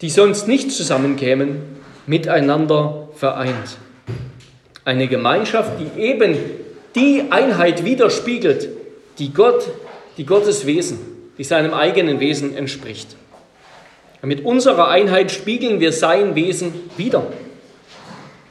die 0.00 0.10
sonst 0.10 0.48
nicht 0.48 0.72
zusammenkämen, 0.72 1.62
miteinander 2.06 3.08
vereint. 3.14 3.78
Eine 4.86 5.08
Gemeinschaft, 5.08 5.72
die 5.80 6.00
eben 6.00 6.38
die 6.94 7.24
Einheit 7.30 7.84
widerspiegelt, 7.84 8.68
die 9.18 9.34
Gott, 9.34 9.68
die 10.16 10.24
Gottes 10.24 10.64
Wesen, 10.64 11.00
die 11.36 11.42
seinem 11.42 11.74
eigenen 11.74 12.20
Wesen 12.20 12.56
entspricht. 12.56 13.16
Mit 14.22 14.44
unserer 14.44 14.86
Einheit 14.86 15.32
spiegeln 15.32 15.80
wir 15.80 15.90
sein 15.90 16.36
Wesen 16.36 16.72
wider. 16.96 17.26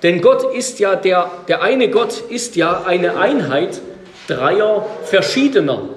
Denn 0.04 0.20
Gott 0.20 0.54
ist 0.54 0.80
ja 0.80 0.98
der, 0.98 1.32
der 1.48 1.62
eine 1.62 1.90
Gott 1.90 2.22
ist 2.30 2.58
ja 2.58 2.84
eine 2.84 3.18
Einheit 3.18 3.80
dreier 4.28 4.86
verschiedener, 5.06 5.88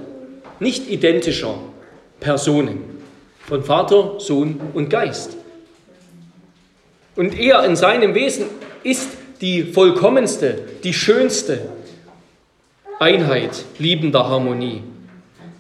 nicht 0.61 0.89
identischer 0.89 1.59
Personen 2.21 3.03
von 3.49 3.65
Vater, 3.65 4.21
Sohn 4.21 4.61
und 4.73 4.89
Geist. 4.89 5.37
Und 7.17 7.37
er 7.37 7.65
in 7.65 7.75
seinem 7.75 8.15
Wesen 8.15 8.47
ist 8.85 9.18
die 9.41 9.65
vollkommenste, 9.65 10.59
die 10.85 10.93
schönste 10.93 11.61
Einheit 12.99 13.65
liebender 13.79 14.29
Harmonie. 14.29 14.83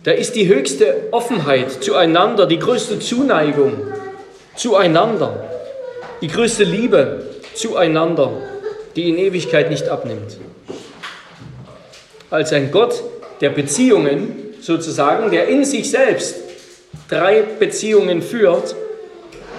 Da 0.04 0.12
ist 0.12 0.34
die 0.34 0.48
höchste 0.48 1.08
Offenheit 1.12 1.82
zueinander, 1.82 2.46
die 2.46 2.58
größte 2.58 2.98
Zuneigung 2.98 3.74
zueinander, 4.56 5.44
die 6.20 6.28
größte 6.28 6.64
Liebe 6.64 7.24
zueinander, 7.54 8.32
die 8.96 9.08
in 9.08 9.18
Ewigkeit 9.18 9.70
nicht 9.70 9.88
abnimmt. 9.88 10.38
Als 12.30 12.52
ein 12.52 12.70
Gott 12.70 13.02
der 13.40 13.50
Beziehungen 13.50 14.54
sozusagen, 14.60 15.30
der 15.30 15.48
in 15.48 15.64
sich 15.64 15.90
selbst 15.90 16.36
drei 17.08 17.42
Beziehungen 17.42 18.22
führt, 18.22 18.74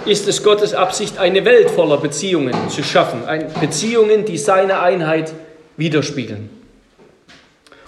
ist 0.06 0.28
es 0.28 0.42
Gottes 0.42 0.74
Absicht, 0.74 1.18
eine 1.18 1.44
Welt 1.44 1.70
voller 1.70 1.98
Beziehungen 1.98 2.54
zu 2.68 2.82
schaffen. 2.82 3.22
Beziehungen, 3.60 4.24
die 4.24 4.38
seine 4.38 4.80
Einheit 4.80 5.32
widerspiegeln. 5.76 6.50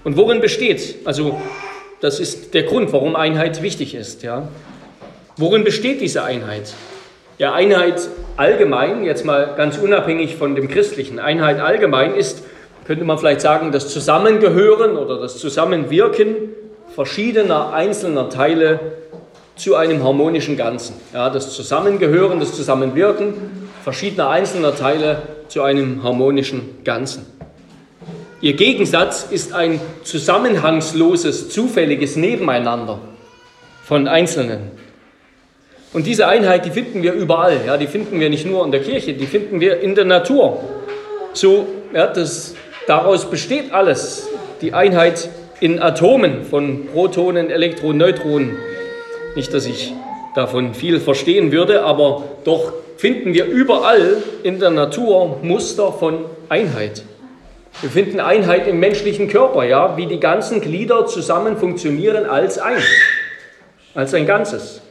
Und 0.04 0.16
worin 0.16 0.40
besteht, 0.40 0.96
also 1.04 1.40
das 2.00 2.18
ist 2.18 2.54
der 2.54 2.64
Grund, 2.64 2.92
warum 2.92 3.14
Einheit 3.14 3.62
wichtig 3.62 3.94
ist. 3.94 4.22
Ja? 4.22 4.48
Worin 5.36 5.64
besteht 5.64 6.00
diese 6.00 6.24
Einheit? 6.24 6.74
Ja, 7.38 7.54
Einheit 7.54 8.08
allgemein, 8.36 9.04
jetzt 9.04 9.24
mal 9.24 9.54
ganz 9.56 9.78
unabhängig 9.78 10.36
von 10.36 10.54
dem 10.54 10.68
Christlichen, 10.68 11.18
Einheit 11.18 11.60
allgemein 11.60 12.14
ist, 12.14 12.42
könnte 12.86 13.04
man 13.04 13.18
vielleicht 13.18 13.40
sagen, 13.40 13.72
das 13.72 13.88
Zusammengehören 13.88 14.96
oder 14.96 15.18
das 15.20 15.38
Zusammenwirken 15.38 16.34
verschiedener 16.94 17.72
einzelner 17.72 18.28
Teile 18.28 18.80
zu 19.62 19.76
einem 19.76 20.02
harmonischen 20.02 20.56
Ganzen. 20.56 20.96
Ja, 21.14 21.30
das 21.30 21.54
Zusammengehören, 21.54 22.40
das 22.40 22.52
Zusammenwirken 22.52 23.34
verschiedener 23.84 24.28
einzelner 24.28 24.74
Teile 24.74 25.22
zu 25.46 25.62
einem 25.62 26.02
harmonischen 26.02 26.82
Ganzen. 26.82 27.26
Ihr 28.40 28.54
Gegensatz 28.54 29.28
ist 29.30 29.52
ein 29.52 29.80
zusammenhangsloses, 30.02 31.50
zufälliges 31.50 32.16
Nebeneinander 32.16 32.98
von 33.84 34.08
Einzelnen. 34.08 34.72
Und 35.92 36.08
diese 36.08 36.26
Einheit, 36.26 36.66
die 36.66 36.70
finden 36.70 37.04
wir 37.04 37.12
überall. 37.12 37.60
Ja, 37.64 37.76
die 37.76 37.86
finden 37.86 38.18
wir 38.18 38.30
nicht 38.30 38.44
nur 38.44 38.64
in 38.64 38.72
der 38.72 38.82
Kirche, 38.82 39.14
die 39.14 39.26
finden 39.26 39.60
wir 39.60 39.78
in 39.78 39.94
der 39.94 40.06
Natur. 40.06 40.58
So, 41.34 41.68
ja, 41.94 42.08
das, 42.08 42.56
daraus 42.88 43.30
besteht 43.30 43.72
alles. 43.72 44.28
Die 44.60 44.74
Einheit 44.74 45.28
in 45.60 45.80
Atomen 45.80 46.44
von 46.44 46.88
Protonen, 46.88 47.48
Elektronen, 47.48 47.98
Neutronen, 47.98 48.56
nicht, 49.36 49.52
dass 49.54 49.66
ich 49.66 49.92
davon 50.34 50.74
viel 50.74 51.00
verstehen 51.00 51.52
würde, 51.52 51.84
aber 51.84 52.24
doch 52.44 52.72
finden 52.96 53.34
wir 53.34 53.46
überall 53.46 54.16
in 54.42 54.60
der 54.60 54.70
Natur 54.70 55.38
Muster 55.42 55.92
von 55.92 56.24
Einheit. 56.48 57.04
Wir 57.80 57.90
finden 57.90 58.20
Einheit 58.20 58.66
im 58.68 58.80
menschlichen 58.80 59.28
Körper, 59.28 59.64
ja, 59.64 59.96
wie 59.96 60.06
die 60.06 60.20
ganzen 60.20 60.60
Glieder 60.60 61.06
zusammen 61.06 61.56
funktionieren 61.56 62.26
als 62.26 62.58
ein, 62.58 62.78
als 63.94 64.14
ein 64.14 64.26
Ganzes. 64.26 64.82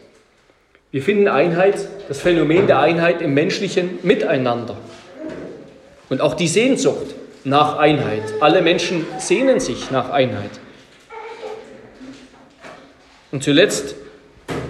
Wir 0.92 1.02
finden 1.02 1.28
Einheit, 1.28 1.88
das 2.10 2.20
Phänomen 2.20 2.68
der 2.68 2.80
Einheit 2.80 3.22
im 3.22 3.34
menschlichen 3.34 4.00
Miteinander. 4.04 4.76
Und 6.10 6.20
auch 6.20 6.34
die 6.34 6.50
Sehnsucht 6.50 7.16
nach 7.46 7.78
Einheit. 7.78 8.24
Alle 8.42 8.62
Menschen 8.62 9.06
sehnen 9.18 9.62
sich 9.62 9.90
nach 9.92 10.10
Einheit. 10.10 10.50
Und 13.32 13.44
zuletzt 13.44 13.96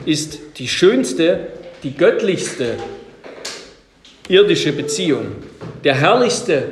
ist 0.05 0.39
die 0.57 0.67
schönste, 0.67 1.47
die 1.83 1.95
göttlichste 1.95 2.77
irdische 4.27 4.71
Beziehung, 4.71 5.27
der 5.83 5.95
herrlichste 5.95 6.63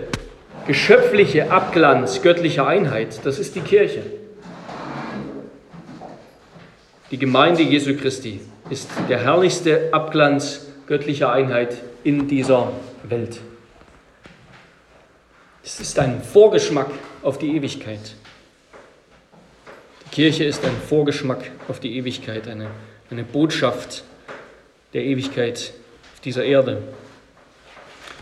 geschöpfliche 0.68 1.52
Abglanz 1.52 2.22
göttlicher 2.22 2.68
Einheit, 2.68 3.20
das 3.24 3.40
ist 3.40 3.56
die 3.56 3.62
Kirche. 3.62 4.04
Die 7.12 7.18
Gemeinde 7.18 7.64
Jesu 7.64 7.96
Christi 7.96 8.40
ist 8.70 8.90
der 9.10 9.20
herrlichste 9.24 9.90
Abglanz 9.92 10.68
göttlicher 10.86 11.32
Einheit 11.32 11.78
in 12.04 12.28
dieser 12.28 12.72
Welt. 13.04 13.40
Es 15.64 15.80
ist 15.80 15.98
ein 16.00 16.22
Vorgeschmack 16.22 16.92
auf 17.24 17.40
die 17.40 17.56
Ewigkeit. 17.56 18.16
Die 20.06 20.10
Kirche 20.16 20.44
ist 20.44 20.64
ein 20.64 20.76
Vorgeschmack 20.88 21.52
auf 21.68 21.80
die 21.80 21.98
Ewigkeit, 21.98 22.48
eine 22.48 22.68
eine 23.12 23.24
Botschaft 23.24 24.04
der 24.94 25.04
Ewigkeit 25.04 25.74
auf 26.14 26.20
dieser 26.22 26.44
Erde. 26.44 26.78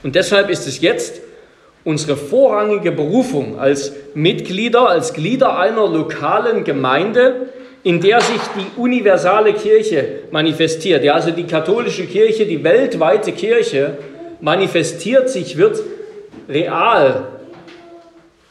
Und 0.03 0.15
deshalb 0.15 0.49
ist 0.49 0.67
es 0.67 0.81
jetzt 0.81 1.21
unsere 1.83 2.17
vorrangige 2.17 2.91
Berufung 2.91 3.59
als 3.59 3.93
Mitglieder, 4.13 4.89
als 4.89 5.13
Glieder 5.13 5.57
einer 5.57 5.87
lokalen 5.87 6.63
Gemeinde, 6.63 7.47
in 7.83 8.01
der 8.01 8.21
sich 8.21 8.41
die 8.57 8.79
universale 8.79 9.53
Kirche 9.53 10.23
manifestiert. 10.31 11.03
Ja, 11.03 11.13
also 11.13 11.31
die 11.31 11.45
katholische 11.45 12.05
Kirche, 12.05 12.45
die 12.45 12.63
weltweite 12.63 13.31
Kirche 13.31 13.97
manifestiert 14.41 15.29
sich, 15.29 15.57
wird 15.57 15.81
real, 16.49 17.27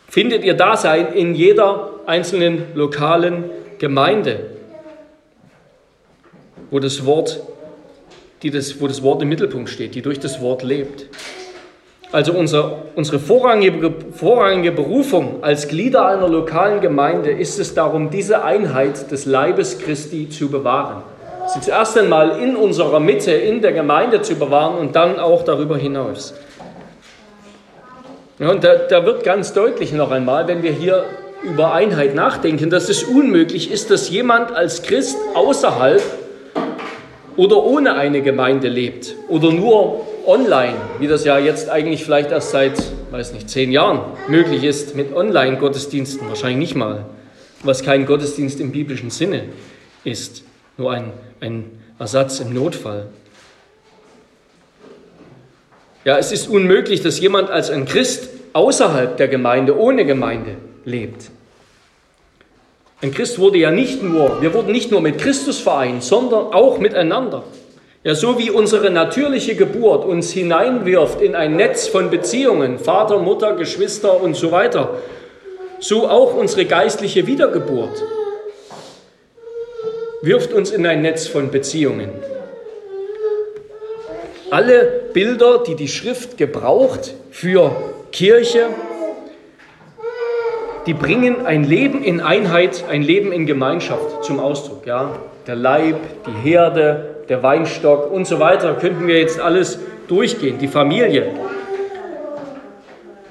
findet 0.08 0.44
ihr 0.44 0.54
Dasein 0.54 1.12
in 1.12 1.34
jeder 1.34 2.00
einzelnen 2.06 2.64
lokalen 2.74 3.44
Gemeinde 3.78 4.55
wo 6.70 6.78
das 6.78 7.04
Wort, 7.06 7.40
die 8.42 8.50
das, 8.50 8.80
wo 8.80 8.86
das 8.86 9.02
Wort 9.02 9.22
im 9.22 9.28
Mittelpunkt 9.28 9.70
steht, 9.70 9.94
die 9.94 10.02
durch 10.02 10.20
das 10.20 10.40
Wort 10.40 10.62
lebt. 10.62 11.06
Also 12.12 12.32
unser, 12.32 12.82
unsere 12.94 13.18
vorrangige, 13.18 13.92
vorrangige 14.12 14.72
Berufung 14.72 15.42
als 15.42 15.68
Glieder 15.68 16.06
einer 16.06 16.28
lokalen 16.28 16.80
Gemeinde 16.80 17.30
ist 17.30 17.58
es 17.58 17.74
darum, 17.74 18.10
diese 18.10 18.44
Einheit 18.44 19.10
des 19.10 19.26
Leibes 19.26 19.78
Christi 19.78 20.28
zu 20.28 20.48
bewahren. 20.48 21.02
Sie 21.48 21.60
zuerst 21.60 21.98
einmal 21.98 22.40
in 22.40 22.56
unserer 22.56 23.00
Mitte, 23.00 23.32
in 23.32 23.60
der 23.60 23.72
Gemeinde 23.72 24.22
zu 24.22 24.34
bewahren 24.36 24.78
und 24.78 24.96
dann 24.96 25.18
auch 25.18 25.44
darüber 25.44 25.76
hinaus. 25.76 26.34
Und 28.38 28.64
da, 28.64 28.76
da 28.76 29.04
wird 29.04 29.24
ganz 29.24 29.52
deutlich 29.52 29.92
noch 29.92 30.10
einmal, 30.10 30.46
wenn 30.46 30.62
wir 30.62 30.72
hier 30.72 31.04
über 31.42 31.72
Einheit 31.72 32.14
nachdenken, 32.14 32.70
dass 32.70 32.88
es 32.88 33.04
unmöglich 33.04 33.70
ist, 33.70 33.90
dass 33.90 34.10
jemand 34.10 34.52
als 34.54 34.82
Christ 34.82 35.16
außerhalb 35.34 36.02
oder 37.36 37.62
ohne 37.64 37.94
eine 37.94 38.22
Gemeinde 38.22 38.68
lebt 38.68 39.14
oder 39.28 39.52
nur 39.52 40.06
online, 40.26 40.76
wie 40.98 41.06
das 41.06 41.24
ja 41.24 41.38
jetzt 41.38 41.68
eigentlich 41.68 42.04
vielleicht 42.04 42.30
erst 42.30 42.50
seit, 42.50 42.82
weiß 43.10 43.32
nicht, 43.32 43.48
zehn 43.48 43.70
Jahren 43.70 44.00
möglich 44.28 44.64
ist 44.64 44.96
mit 44.96 45.14
Online-Gottesdiensten, 45.14 46.28
wahrscheinlich 46.28 46.58
nicht 46.58 46.74
mal, 46.74 47.06
was 47.62 47.82
kein 47.82 48.06
Gottesdienst 48.06 48.60
im 48.60 48.72
biblischen 48.72 49.10
Sinne 49.10 49.44
ist, 50.04 50.42
nur 50.76 50.92
ein, 50.92 51.12
ein 51.40 51.70
Ersatz 51.98 52.40
im 52.40 52.52
Notfall. 52.52 53.06
Ja, 56.04 56.18
es 56.18 56.32
ist 56.32 56.48
unmöglich, 56.48 57.00
dass 57.00 57.18
jemand 57.18 57.50
als 57.50 57.70
ein 57.70 57.84
Christ 57.84 58.28
außerhalb 58.52 59.16
der 59.16 59.28
Gemeinde, 59.28 59.78
ohne 59.78 60.04
Gemeinde 60.04 60.56
lebt. 60.84 61.30
Ein 63.02 63.12
Christ 63.12 63.38
wurde 63.38 63.58
ja 63.58 63.70
nicht 63.70 64.02
nur, 64.02 64.40
wir 64.40 64.54
wurden 64.54 64.72
nicht 64.72 64.90
nur 64.90 65.02
mit 65.02 65.18
Christus 65.18 65.60
vereint, 65.60 66.02
sondern 66.02 66.52
auch 66.54 66.78
miteinander. 66.78 67.44
Ja, 68.02 68.14
so 68.14 68.38
wie 68.38 68.50
unsere 68.50 68.90
natürliche 68.90 69.54
Geburt 69.54 70.04
uns 70.06 70.30
hineinwirft 70.30 71.20
in 71.20 71.34
ein 71.34 71.56
Netz 71.56 71.88
von 71.88 72.08
Beziehungen, 72.08 72.78
Vater, 72.78 73.18
Mutter, 73.18 73.54
Geschwister 73.54 74.22
und 74.22 74.34
so 74.34 74.50
weiter, 74.50 74.98
so 75.78 76.08
auch 76.08 76.34
unsere 76.34 76.64
geistliche 76.64 77.26
Wiedergeburt 77.26 78.02
wirft 80.22 80.52
uns 80.52 80.70
in 80.70 80.86
ein 80.86 81.02
Netz 81.02 81.26
von 81.26 81.50
Beziehungen. 81.50 82.10
Alle 84.50 85.10
Bilder, 85.12 85.62
die 85.66 85.74
die 85.74 85.88
Schrift 85.88 86.38
gebraucht 86.38 87.14
für 87.30 87.72
Kirche, 88.12 88.68
die 90.86 90.94
bringen 90.94 91.44
ein 91.44 91.64
Leben 91.64 92.02
in 92.02 92.20
Einheit, 92.20 92.84
ein 92.88 93.02
Leben 93.02 93.32
in 93.32 93.44
Gemeinschaft 93.44 94.24
zum 94.24 94.38
Ausdruck. 94.38 94.86
Ja? 94.86 95.18
Der 95.46 95.56
Leib, 95.56 95.96
die 96.26 96.48
Herde, 96.48 97.16
der 97.28 97.42
Weinstock 97.42 98.10
und 98.10 98.26
so 98.26 98.38
weiter, 98.38 98.74
könnten 98.74 99.06
wir 99.08 99.18
jetzt 99.18 99.40
alles 99.40 99.80
durchgehen, 100.06 100.58
die 100.58 100.68
Familie. 100.68 101.26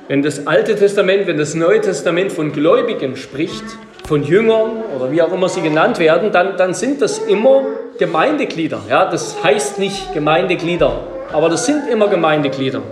Wenn 0.10 0.22
das 0.22 0.46
Alte 0.46 0.76
Testament, 0.76 1.28
wenn 1.28 1.38
das 1.38 1.56
Neue 1.56 1.82
Testament 1.82 2.32
von 2.32 2.52
Gläubigen 2.52 3.16
spricht, 3.16 3.64
von 4.06 4.22
Jüngern 4.22 4.84
oder 4.96 5.12
wie 5.12 5.22
auch 5.22 5.34
immer 5.34 5.50
sie 5.50 5.62
genannt 5.62 5.98
werden, 5.98 6.32
dann, 6.32 6.58
dann 6.58 6.74
sind 6.74 7.02
das 7.02 7.20
immer 7.20 7.64
Gemeindeglieder. 7.98 8.82
Ja, 8.90 9.10
das 9.10 9.42
heißt 9.44 9.80
nicht 9.80 10.14
Gemeindeglieder, 10.14 11.00
aber 11.32 11.50
das 11.50 11.66
sind 11.66 11.90
immer 11.90 12.08
Gemeindeglieder. 12.10 12.84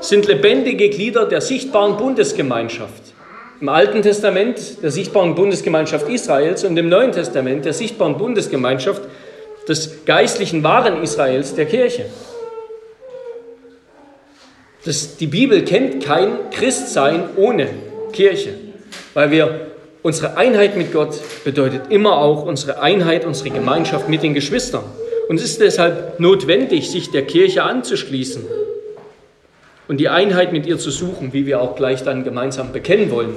sind 0.00 0.26
lebendige 0.26 0.88
Glieder 0.88 1.26
der 1.26 1.42
sichtbaren 1.42 1.98
Bundesgemeinschaft. 1.98 3.09
Im 3.60 3.68
Alten 3.68 4.00
Testament 4.00 4.82
der 4.82 4.90
sichtbaren 4.90 5.34
Bundesgemeinschaft 5.34 6.08
Israels 6.08 6.64
und 6.64 6.78
im 6.78 6.88
Neuen 6.88 7.12
Testament 7.12 7.66
der 7.66 7.74
sichtbaren 7.74 8.16
Bundesgemeinschaft 8.16 9.02
des 9.68 10.06
geistlichen 10.06 10.64
wahren 10.64 11.02
Israels, 11.02 11.54
der 11.54 11.66
Kirche. 11.66 12.06
Das, 14.86 15.18
die 15.18 15.26
Bibel 15.26 15.62
kennt 15.62 16.02
kein 16.02 16.50
Christsein 16.50 17.24
ohne 17.36 17.68
Kirche, 18.12 18.54
weil 19.12 19.30
wir 19.30 19.66
unsere 20.00 20.38
Einheit 20.38 20.78
mit 20.78 20.90
Gott 20.90 21.20
bedeutet 21.44 21.82
immer 21.90 22.16
auch 22.16 22.46
unsere 22.46 22.80
Einheit, 22.80 23.26
unsere 23.26 23.50
Gemeinschaft 23.50 24.08
mit 24.08 24.22
den 24.22 24.32
Geschwistern. 24.32 24.84
Und 25.28 25.36
es 25.36 25.44
ist 25.44 25.60
deshalb 25.60 26.18
notwendig, 26.18 26.90
sich 26.90 27.10
der 27.10 27.26
Kirche 27.26 27.62
anzuschließen 27.62 28.42
und 29.90 29.96
die 29.96 30.08
Einheit 30.08 30.52
mit 30.52 30.66
ihr 30.66 30.78
zu 30.78 30.92
suchen, 30.92 31.32
wie 31.32 31.46
wir 31.46 31.60
auch 31.60 31.74
gleich 31.74 32.04
dann 32.04 32.22
gemeinsam 32.22 32.70
bekennen 32.70 33.10
wollen 33.10 33.34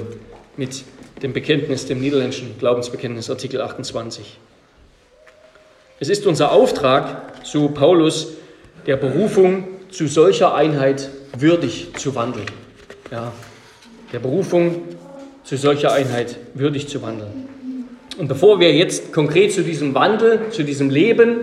mit 0.56 0.84
dem 1.20 1.32
Bekenntnis, 1.32 1.86
dem 1.86 2.00
niederländischen 2.00 2.56
Glaubensbekenntnis, 2.60 3.28
Artikel 3.28 3.60
28. 3.60 4.38
Es 5.98 6.08
ist 6.08 6.28
unser 6.28 6.52
Auftrag, 6.52 7.22
so 7.42 7.70
Paulus, 7.70 8.34
der 8.86 8.96
Berufung 8.96 9.66
zu 9.90 10.06
solcher 10.06 10.54
Einheit 10.54 11.10
würdig 11.36 11.88
zu 11.96 12.14
wandeln. 12.14 12.46
Ja, 13.10 13.32
der 14.12 14.20
Berufung 14.20 14.82
zu 15.42 15.56
solcher 15.56 15.92
Einheit 15.92 16.38
würdig 16.54 16.86
zu 16.86 17.02
wandeln. 17.02 17.48
Und 18.16 18.28
bevor 18.28 18.60
wir 18.60 18.72
jetzt 18.72 19.12
konkret 19.12 19.52
zu 19.52 19.64
diesem 19.64 19.92
Wandel, 19.96 20.38
zu 20.50 20.62
diesem 20.62 20.88
Leben 20.88 21.38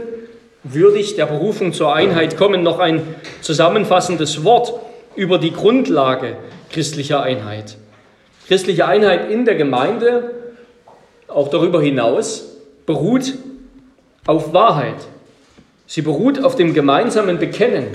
würdig 0.63 1.17
der 1.17 1.25
Berufung 1.25 1.73
zur 1.73 1.93
Einheit 1.93 2.37
kommen, 2.37 2.63
noch 2.63 2.79
ein 2.79 3.01
zusammenfassendes 3.41 4.45
Wort 4.45 4.79
über 5.15 5.37
die 5.37 5.51
Grundlage 5.51 6.37
christlicher 6.69 7.21
Einheit. 7.21 7.77
Christliche 8.47 8.85
Einheit 8.85 9.29
in 9.29 9.45
der 9.45 9.55
Gemeinde, 9.55 10.31
auch 11.27 11.49
darüber 11.49 11.81
hinaus, 11.81 12.57
beruht 12.85 13.33
auf 14.25 14.53
Wahrheit. 14.53 14.95
Sie 15.87 16.01
beruht 16.01 16.43
auf 16.43 16.55
dem 16.55 16.73
gemeinsamen 16.73 17.37
Bekennen 17.37 17.87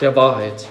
der 0.00 0.16
Wahrheit. 0.16 0.66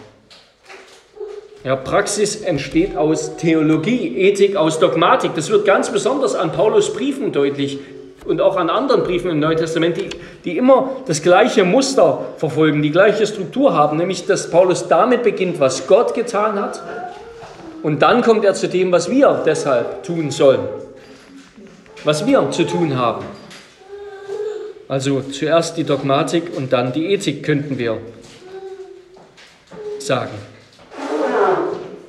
Ja, 1.63 1.75
Praxis 1.75 2.37
entsteht 2.37 2.95
aus 2.95 3.35
Theologie, 3.35 4.17
Ethik, 4.17 4.55
aus 4.55 4.79
Dogmatik. 4.79 5.35
Das 5.35 5.49
wird 5.49 5.65
ganz 5.65 5.91
besonders 5.91 6.35
an 6.35 6.51
Paulus 6.51 6.93
Briefen 6.93 7.31
deutlich 7.31 7.79
und 8.27 8.41
auch 8.41 8.57
an 8.57 8.69
anderen 8.69 9.03
Briefen 9.03 9.31
im 9.31 9.39
Neuen 9.39 9.57
Testament, 9.57 9.97
die, 9.97 10.09
die 10.43 10.57
immer 10.57 10.91
das 11.05 11.21
gleiche 11.21 11.63
Muster 11.63 12.19
verfolgen, 12.37 12.81
die 12.81 12.91
gleiche 12.91 13.25
Struktur 13.25 13.73
haben, 13.73 13.97
nämlich 13.97 14.25
dass 14.25 14.49
Paulus 14.49 14.87
damit 14.87 15.23
beginnt, 15.23 15.59
was 15.59 15.87
Gott 15.87 16.13
getan 16.13 16.59
hat, 16.61 16.81
und 17.83 18.01
dann 18.01 18.21
kommt 18.21 18.43
er 18.43 18.53
zu 18.53 18.67
dem, 18.67 18.91
was 18.91 19.09
wir 19.09 19.43
deshalb 19.45 20.03
tun 20.03 20.31
sollen, 20.31 20.67
was 22.03 22.25
wir 22.25 22.49
zu 22.51 22.65
tun 22.65 22.97
haben. 22.97 23.23
Also 24.87 25.21
zuerst 25.21 25.77
die 25.77 25.83
Dogmatik 25.83 26.55
und 26.55 26.73
dann 26.73 26.91
die 26.91 27.13
Ethik 27.13 27.43
könnten 27.43 27.77
wir 27.77 27.97
sagen. 29.99 30.31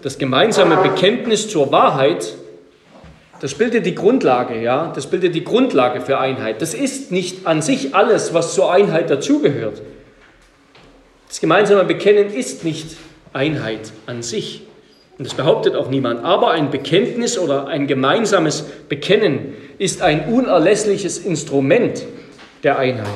Das 0.02 0.16
gemeinsame 0.16 0.76
Bekenntnis 0.76 1.48
zur 1.48 1.70
Wahrheit 1.72 2.34
das 3.40 3.54
bildet 3.54 3.86
die 3.86 3.94
Grundlage, 3.94 4.60
ja, 4.60 4.92
das 4.94 5.08
bildet 5.08 5.34
die 5.34 5.44
Grundlage 5.44 6.00
für 6.00 6.18
Einheit. 6.18 6.60
Das 6.60 6.74
ist 6.74 7.12
nicht 7.12 7.46
an 7.46 7.62
sich 7.62 7.94
alles, 7.94 8.34
was 8.34 8.54
zur 8.54 8.72
Einheit 8.72 9.10
dazugehört. 9.10 9.82
Das 11.28 11.40
gemeinsame 11.40 11.84
Bekennen 11.84 12.30
ist 12.30 12.64
nicht 12.64 12.96
Einheit 13.32 13.92
an 14.06 14.22
sich. 14.22 14.62
Und 15.18 15.26
das 15.26 15.34
behauptet 15.34 15.74
auch 15.74 15.88
niemand. 15.88 16.24
Aber 16.24 16.52
ein 16.52 16.70
Bekenntnis 16.70 17.38
oder 17.38 17.66
ein 17.66 17.86
gemeinsames 17.86 18.62
Bekennen 18.88 19.54
ist 19.78 20.00
ein 20.00 20.32
unerlässliches 20.32 21.18
Instrument 21.18 22.04
der 22.62 22.78
Einheit. 22.78 23.06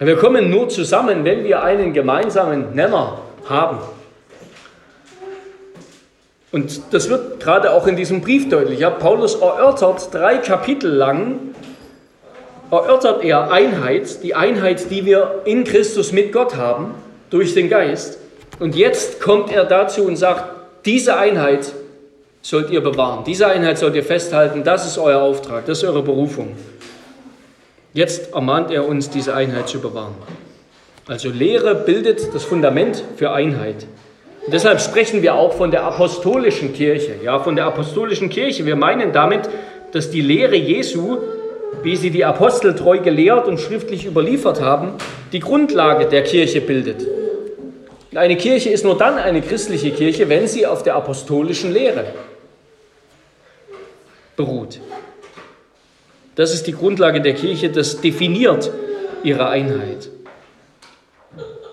Wir 0.00 0.16
kommen 0.16 0.50
nur 0.50 0.68
zusammen, 0.68 1.24
wenn 1.24 1.44
wir 1.44 1.62
einen 1.62 1.92
gemeinsamen 1.92 2.74
Nenner 2.74 3.20
haben. 3.48 3.78
Und 6.50 6.80
das 6.92 7.10
wird 7.10 7.40
gerade 7.40 7.72
auch 7.72 7.86
in 7.86 7.96
diesem 7.96 8.22
Brief 8.22 8.48
deutlich. 8.48 8.80
Ja, 8.80 8.90
Paulus 8.90 9.34
erörtert 9.34 10.12
drei 10.14 10.38
Kapitel 10.38 10.90
lang, 10.90 11.54
erörtert 12.70 13.22
er 13.22 13.50
Einheit, 13.50 14.22
die 14.22 14.34
Einheit, 14.34 14.90
die 14.90 15.04
wir 15.04 15.42
in 15.44 15.64
Christus 15.64 16.12
mit 16.12 16.32
Gott 16.32 16.56
haben, 16.56 16.94
durch 17.30 17.54
den 17.54 17.68
Geist. 17.68 18.18
Und 18.58 18.74
jetzt 18.74 19.20
kommt 19.20 19.52
er 19.52 19.64
dazu 19.64 20.04
und 20.04 20.16
sagt, 20.16 20.44
diese 20.86 21.18
Einheit 21.18 21.72
sollt 22.40 22.70
ihr 22.70 22.80
bewahren, 22.80 23.24
diese 23.24 23.46
Einheit 23.46 23.78
sollt 23.78 23.94
ihr 23.94 24.04
festhalten, 24.04 24.64
das 24.64 24.86
ist 24.86 24.96
euer 24.96 25.20
Auftrag, 25.20 25.66
das 25.66 25.78
ist 25.78 25.84
eure 25.84 26.02
Berufung. 26.02 26.56
Jetzt 27.92 28.32
ermahnt 28.32 28.70
er 28.70 28.86
uns, 28.86 29.10
diese 29.10 29.34
Einheit 29.34 29.68
zu 29.68 29.80
bewahren. 29.80 30.14
Also 31.06 31.30
Lehre 31.30 31.74
bildet 31.74 32.34
das 32.34 32.44
Fundament 32.44 33.02
für 33.16 33.32
Einheit. 33.32 33.86
Deshalb 34.50 34.80
sprechen 34.80 35.22
wir 35.22 35.34
auch 35.34 35.52
von 35.52 35.70
der 35.70 35.84
apostolischen 35.84 36.72
Kirche. 36.72 37.16
Ja, 37.22 37.38
von 37.38 37.56
der 37.56 37.66
apostolischen 37.66 38.30
Kirche. 38.30 38.64
Wir 38.64 38.76
meinen 38.76 39.12
damit, 39.12 39.48
dass 39.92 40.10
die 40.10 40.22
Lehre 40.22 40.56
Jesu, 40.56 41.18
wie 41.82 41.96
sie 41.96 42.10
die 42.10 42.24
Apostel 42.24 42.74
treu 42.74 42.98
gelehrt 42.98 43.46
und 43.46 43.60
schriftlich 43.60 44.06
überliefert 44.06 44.60
haben, 44.60 44.94
die 45.32 45.40
Grundlage 45.40 46.06
der 46.06 46.22
Kirche 46.22 46.60
bildet. 46.60 47.06
Eine 48.14 48.36
Kirche 48.36 48.70
ist 48.70 48.84
nur 48.84 48.96
dann 48.96 49.18
eine 49.18 49.42
christliche 49.42 49.90
Kirche, 49.90 50.28
wenn 50.30 50.48
sie 50.48 50.66
auf 50.66 50.82
der 50.82 50.96
apostolischen 50.96 51.72
Lehre 51.72 52.06
beruht. 54.34 54.80
Das 56.36 56.54
ist 56.54 56.66
die 56.66 56.72
Grundlage 56.72 57.20
der 57.20 57.34
Kirche, 57.34 57.68
das 57.68 58.00
definiert 58.00 58.70
ihre 59.22 59.48
Einheit. 59.48 60.08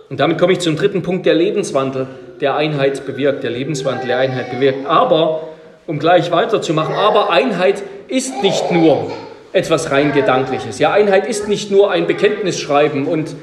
Und 0.09 0.19
damit 0.19 0.37
komme 0.37 0.53
ich 0.53 0.59
zum 0.59 0.75
dritten 0.75 1.03
Punkt, 1.03 1.25
der 1.25 1.35
Lebenswandel 1.35 2.07
der 2.41 2.55
Einheit 2.55 3.05
bewirkt, 3.05 3.43
der 3.43 3.51
Lebenswandel 3.51 4.07
der 4.07 4.17
Einheit 4.17 4.51
bewirkt. 4.51 4.85
Aber, 4.85 5.49
um 5.87 5.99
gleich 5.99 6.31
weiterzumachen, 6.31 6.95
aber 6.95 7.29
Einheit 7.29 7.83
ist 8.07 8.41
nicht 8.41 8.71
nur 8.71 9.11
etwas 9.53 9.91
rein 9.91 10.13
Gedankliches. 10.13 10.79
Ja, 10.79 10.91
Einheit 10.91 11.27
ist 11.27 11.47
nicht 11.47 11.71
nur 11.71 11.89
ein 11.91 12.07
Bekenntnis 12.07 12.59
schreiben 12.59 13.07
und 13.07 13.35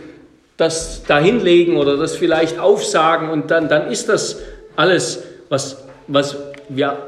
das 0.56 1.04
dahinlegen 1.04 1.76
oder 1.76 1.96
das 1.96 2.16
vielleicht 2.16 2.58
aufsagen 2.58 3.30
und 3.30 3.50
dann, 3.50 3.68
dann 3.68 3.90
ist 3.90 4.08
das 4.08 4.38
alles, 4.76 5.22
was, 5.48 5.84
was 6.06 6.36
wir 6.68 6.98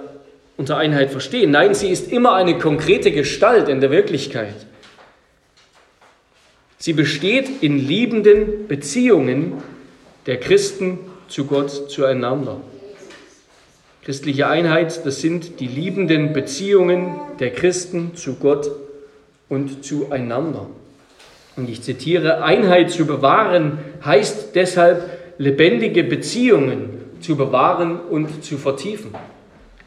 unter 0.57 0.77
Einheit 0.77 1.11
verstehen. 1.11 1.51
Nein, 1.51 1.75
sie 1.75 1.89
ist 1.89 2.11
immer 2.11 2.35
eine 2.35 2.59
konkrete 2.59 3.11
Gestalt 3.11 3.69
in 3.69 3.81
der 3.81 3.91
Wirklichkeit. 3.91 4.55
Sie 6.79 6.93
besteht 6.93 7.63
in 7.63 7.79
liebenden 7.79 8.69
Beziehungen 8.69 9.63
der 10.27 10.39
Christen 10.39 10.99
zu 11.29 11.45
Gott 11.45 11.91
zueinander. 11.91 12.61
Christliche 14.05 14.47
Einheit, 14.49 15.07
das 15.07 15.21
sind 15.21 15.61
die 15.61 15.67
liebenden 15.67 16.33
Beziehungen 16.33 17.17
der 17.41 17.51
Christen 17.51 18.15
zu 18.15 18.35
Gott 18.35 18.71
und 19.49 19.85
zueinander. 19.85 20.67
Und 21.57 21.71
ich 21.71 21.83
zitiere, 21.83 22.43
Einheit 22.43 22.91
zu 22.91 23.07
bewahren 23.07 23.79
heißt 24.05 24.55
deshalb, 24.55 25.11
lebendige 25.39 26.05
Beziehungen 26.05 26.91
zu 27.21 27.37
bewahren 27.37 27.99
und 27.99 28.45
zu 28.45 28.59
vertiefen. 28.59 29.15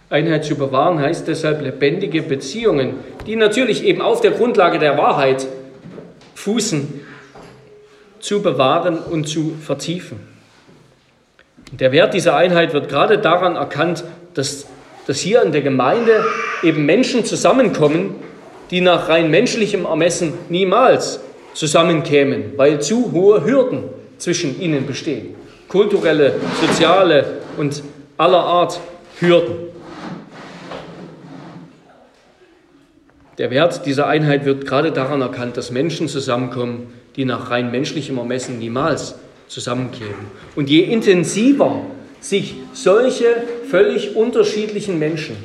Einheit 0.09 0.45
zu 0.45 0.55
bewahren 0.55 0.99
heißt 0.99 1.27
deshalb 1.27 1.61
lebendige 1.61 2.21
Beziehungen, 2.21 2.95
die 3.25 3.35
natürlich 3.35 3.83
eben 3.83 4.01
auf 4.01 4.21
der 4.21 4.31
Grundlage 4.31 4.79
der 4.79 4.97
Wahrheit 4.97 5.45
fußen, 6.33 7.01
zu 8.19 8.41
bewahren 8.41 8.97
und 8.97 9.27
zu 9.27 9.53
vertiefen. 9.61 10.19
Der 11.71 11.91
Wert 11.91 12.13
dieser 12.13 12.35
Einheit 12.35 12.73
wird 12.73 12.87
gerade 12.87 13.17
daran 13.17 13.55
erkannt, 13.55 14.03
dass, 14.33 14.67
dass 15.05 15.19
hier 15.19 15.41
in 15.41 15.51
der 15.51 15.61
Gemeinde 15.61 16.23
eben 16.63 16.85
Menschen 16.85 17.25
zusammenkommen, 17.25 18.15
die 18.71 18.81
nach 18.81 19.09
rein 19.09 19.29
menschlichem 19.29 19.85
Ermessen 19.85 20.33
niemals 20.49 21.19
zusammenkämen, 21.53 22.53
weil 22.55 22.81
zu 22.81 23.11
hohe 23.11 23.43
Hürden 23.43 23.83
zwischen 24.17 24.59
ihnen 24.61 24.85
bestehen. 24.85 25.35
Kulturelle, 25.67 26.35
soziale 26.61 27.39
und 27.57 27.83
aller 28.17 28.43
Art 28.43 28.79
Hürden. 29.19 29.67
Der 33.37 33.51
Wert 33.51 33.85
dieser 33.85 34.07
Einheit 34.07 34.45
wird 34.45 34.65
gerade 34.65 34.91
daran 34.91 35.21
erkannt, 35.21 35.57
dass 35.57 35.69
Menschen 35.69 36.07
zusammenkommen, 36.07 36.93
die 37.15 37.25
nach 37.25 37.51
rein 37.51 37.71
menschlichem 37.71 38.17
Ermessen 38.17 38.57
niemals 38.57 39.15
zusammenkämen. 39.47 40.27
Und 40.55 40.69
je 40.69 40.81
intensiver 40.81 41.85
sich 42.19 42.55
solche 42.73 43.43
völlig 43.69 44.15
unterschiedlichen 44.15 44.99
Menschen, 44.99 45.35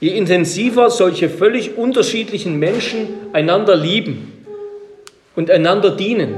je 0.00 0.10
intensiver 0.10 0.90
solche 0.90 1.28
völlig 1.28 1.76
unterschiedlichen 1.76 2.58
Menschen 2.58 3.08
einander 3.32 3.76
lieben 3.76 4.32
und 5.34 5.50
einander 5.50 5.96
dienen, 5.96 6.34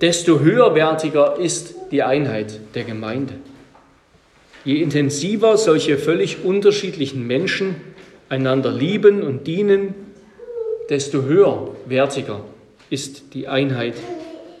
desto 0.00 0.40
höherwertiger 0.40 1.38
ist 1.38 1.74
die 1.90 2.02
Einheit 2.02 2.60
der 2.74 2.84
Gemeinde. 2.84 3.34
Je 4.64 4.82
intensiver 4.82 5.56
solche 5.56 5.96
völlig 5.96 6.44
unterschiedlichen 6.44 7.26
Menschen 7.26 7.76
einander 8.28 8.72
lieben 8.72 9.22
und 9.22 9.46
dienen, 9.46 9.94
desto 10.90 11.22
höherwertiger 11.22 12.40
ist 12.90 13.34
die 13.34 13.48
Einheit 13.48 13.94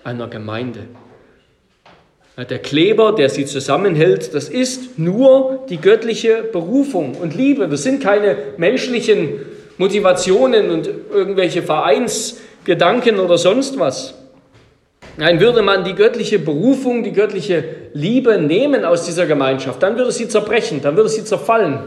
einer 0.04 0.28
Gemeinde. 0.28 0.86
Der 2.36 2.58
Kleber, 2.58 3.12
der 3.12 3.30
sie 3.30 3.46
zusammenhält, 3.46 4.34
das 4.34 4.50
ist 4.50 4.98
nur 4.98 5.64
die 5.70 5.78
göttliche 5.78 6.42
Berufung 6.52 7.14
und 7.14 7.34
Liebe. 7.34 7.66
Das 7.66 7.82
sind 7.82 8.02
keine 8.02 8.36
menschlichen 8.58 9.40
Motivationen 9.78 10.70
und 10.70 10.90
irgendwelche 11.10 11.62
Vereinsgedanken 11.62 13.20
oder 13.20 13.38
sonst 13.38 13.78
was. 13.78 14.14
Nein, 15.16 15.40
würde 15.40 15.62
man 15.62 15.84
die 15.84 15.94
göttliche 15.94 16.38
Berufung, 16.38 17.02
die 17.02 17.12
göttliche 17.12 17.64
Liebe 17.94 18.38
nehmen 18.38 18.84
aus 18.84 19.06
dieser 19.06 19.24
Gemeinschaft, 19.24 19.82
dann 19.82 19.96
würde 19.96 20.12
sie 20.12 20.28
zerbrechen, 20.28 20.82
dann 20.82 20.94
würde 20.94 21.08
sie 21.08 21.24
zerfallen, 21.24 21.78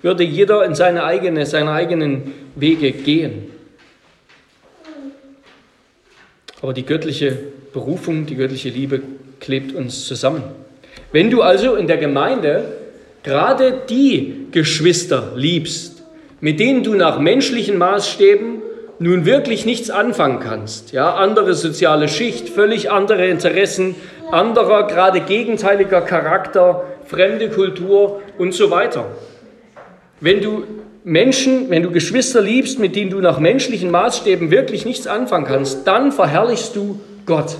würde 0.00 0.24
jeder 0.24 0.64
in 0.64 0.74
seine, 0.74 1.04
eigene, 1.04 1.44
seine 1.44 1.72
eigenen 1.72 2.32
Wege 2.54 2.92
gehen. 2.92 3.50
Aber 6.62 6.72
die 6.72 6.86
göttliche 6.86 7.36
Berufung, 7.74 8.24
die 8.24 8.36
göttliche 8.36 8.70
Liebe 8.70 9.02
klebt 9.40 9.74
uns 9.74 10.06
zusammen. 10.06 10.42
Wenn 11.12 11.30
du 11.30 11.42
also 11.42 11.74
in 11.76 11.86
der 11.86 11.96
Gemeinde 11.96 12.64
gerade 13.22 13.82
die 13.88 14.46
Geschwister 14.52 15.32
liebst, 15.36 16.02
mit 16.40 16.60
denen 16.60 16.82
du 16.82 16.94
nach 16.94 17.18
menschlichen 17.18 17.78
Maßstäben 17.78 18.62
nun 18.98 19.24
wirklich 19.24 19.64
nichts 19.64 19.90
anfangen 19.90 20.40
kannst, 20.40 20.92
ja, 20.92 21.14
andere 21.14 21.54
soziale 21.54 22.08
Schicht, 22.08 22.48
völlig 22.48 22.90
andere 22.90 23.26
Interessen, 23.28 23.94
anderer, 24.30 24.86
gerade 24.86 25.20
gegenteiliger 25.20 26.00
Charakter, 26.00 26.84
fremde 27.06 27.48
Kultur 27.48 28.20
und 28.38 28.52
so 28.54 28.70
weiter. 28.70 29.06
Wenn 30.20 30.40
du 30.40 30.64
Menschen, 31.04 31.70
wenn 31.70 31.82
du 31.82 31.90
Geschwister 31.90 32.42
liebst, 32.42 32.78
mit 32.78 32.96
denen 32.96 33.10
du 33.10 33.20
nach 33.20 33.38
menschlichen 33.38 33.90
Maßstäben 33.90 34.50
wirklich 34.50 34.84
nichts 34.84 35.06
anfangen 35.06 35.46
kannst, 35.46 35.86
dann 35.86 36.12
verherrlichst 36.12 36.76
du 36.76 37.00
Gott. 37.24 37.56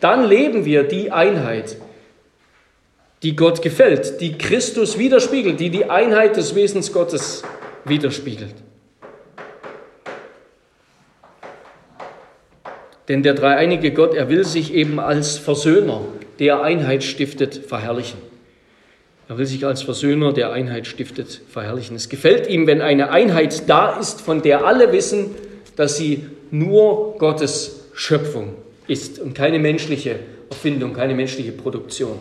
Dann 0.00 0.28
leben 0.28 0.64
wir 0.64 0.84
die 0.84 1.10
Einheit, 1.10 1.76
die 3.22 3.34
Gott 3.34 3.62
gefällt, 3.62 4.20
die 4.20 4.38
Christus 4.38 4.98
widerspiegelt, 4.98 5.58
die 5.58 5.70
die 5.70 5.86
Einheit 5.86 6.36
des 6.36 6.54
Wesens 6.54 6.92
Gottes 6.92 7.42
widerspiegelt. 7.84 8.54
Denn 13.08 13.22
der 13.22 13.34
dreieinige 13.34 13.92
Gott, 13.92 14.14
er 14.14 14.28
will 14.28 14.44
sich 14.44 14.72
eben 14.72 15.00
als 15.00 15.38
Versöhner, 15.38 16.02
der 16.38 16.62
Einheit 16.62 17.02
stiftet, 17.02 17.56
verherrlichen. 17.56 18.20
Er 19.28 19.38
will 19.38 19.46
sich 19.46 19.66
als 19.66 19.82
Versöhner, 19.82 20.32
der 20.32 20.52
Einheit 20.52 20.86
stiftet, 20.86 21.40
verherrlichen. 21.50 21.96
Es 21.96 22.08
gefällt 22.08 22.46
ihm, 22.48 22.66
wenn 22.66 22.80
eine 22.80 23.10
Einheit 23.10 23.68
da 23.68 23.98
ist, 23.98 24.20
von 24.20 24.42
der 24.42 24.64
alle 24.64 24.92
wissen, 24.92 25.34
dass 25.74 25.96
sie 25.96 26.26
nur 26.50 27.16
Gottes 27.18 27.88
Schöpfung 27.94 28.54
ist 28.88 29.20
und 29.20 29.34
keine 29.34 29.58
menschliche 29.58 30.18
Erfindung, 30.50 30.94
keine 30.94 31.14
menschliche 31.14 31.52
Produktion. 31.52 32.18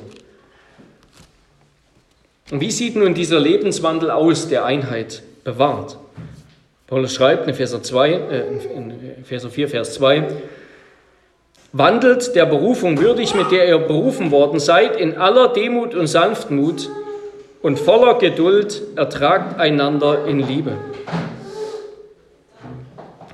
Und 2.52 2.62
wie 2.62 2.72
sieht 2.72 2.96
nun 2.96 3.14
dieser 3.14 3.40
Lebenswandel 3.40 4.12
aus, 4.12 4.48
der 4.48 4.66
Einheit 4.66 5.24
bewahrt? 5.44 5.98
Paulus 6.88 7.14
schreibt 7.14 7.44
in 7.44 7.50
Epheser, 7.50 7.84
2, 7.84 8.12
äh, 8.12 8.44
in 8.76 8.94
Epheser 9.22 9.50
4, 9.50 9.68
Vers 9.68 9.94
2, 9.96 10.28
Wandelt 11.74 12.34
der 12.34 12.46
Berufung 12.46 13.00
würdig, 13.00 13.36
mit 13.36 13.52
der 13.52 13.68
ihr 13.68 13.78
berufen 13.78 14.32
worden 14.32 14.60
seid, 14.60 14.96
in 14.96 15.18
aller 15.18 15.50
Demut 15.50 15.94
und 15.94 16.08
Sanftmut 16.08 16.90
und 17.62 17.78
voller 17.78 18.18
Geduld 18.18 18.82
ertragt 18.96 19.60
einander 19.60 20.26
in 20.26 20.40
Liebe. 20.40 20.78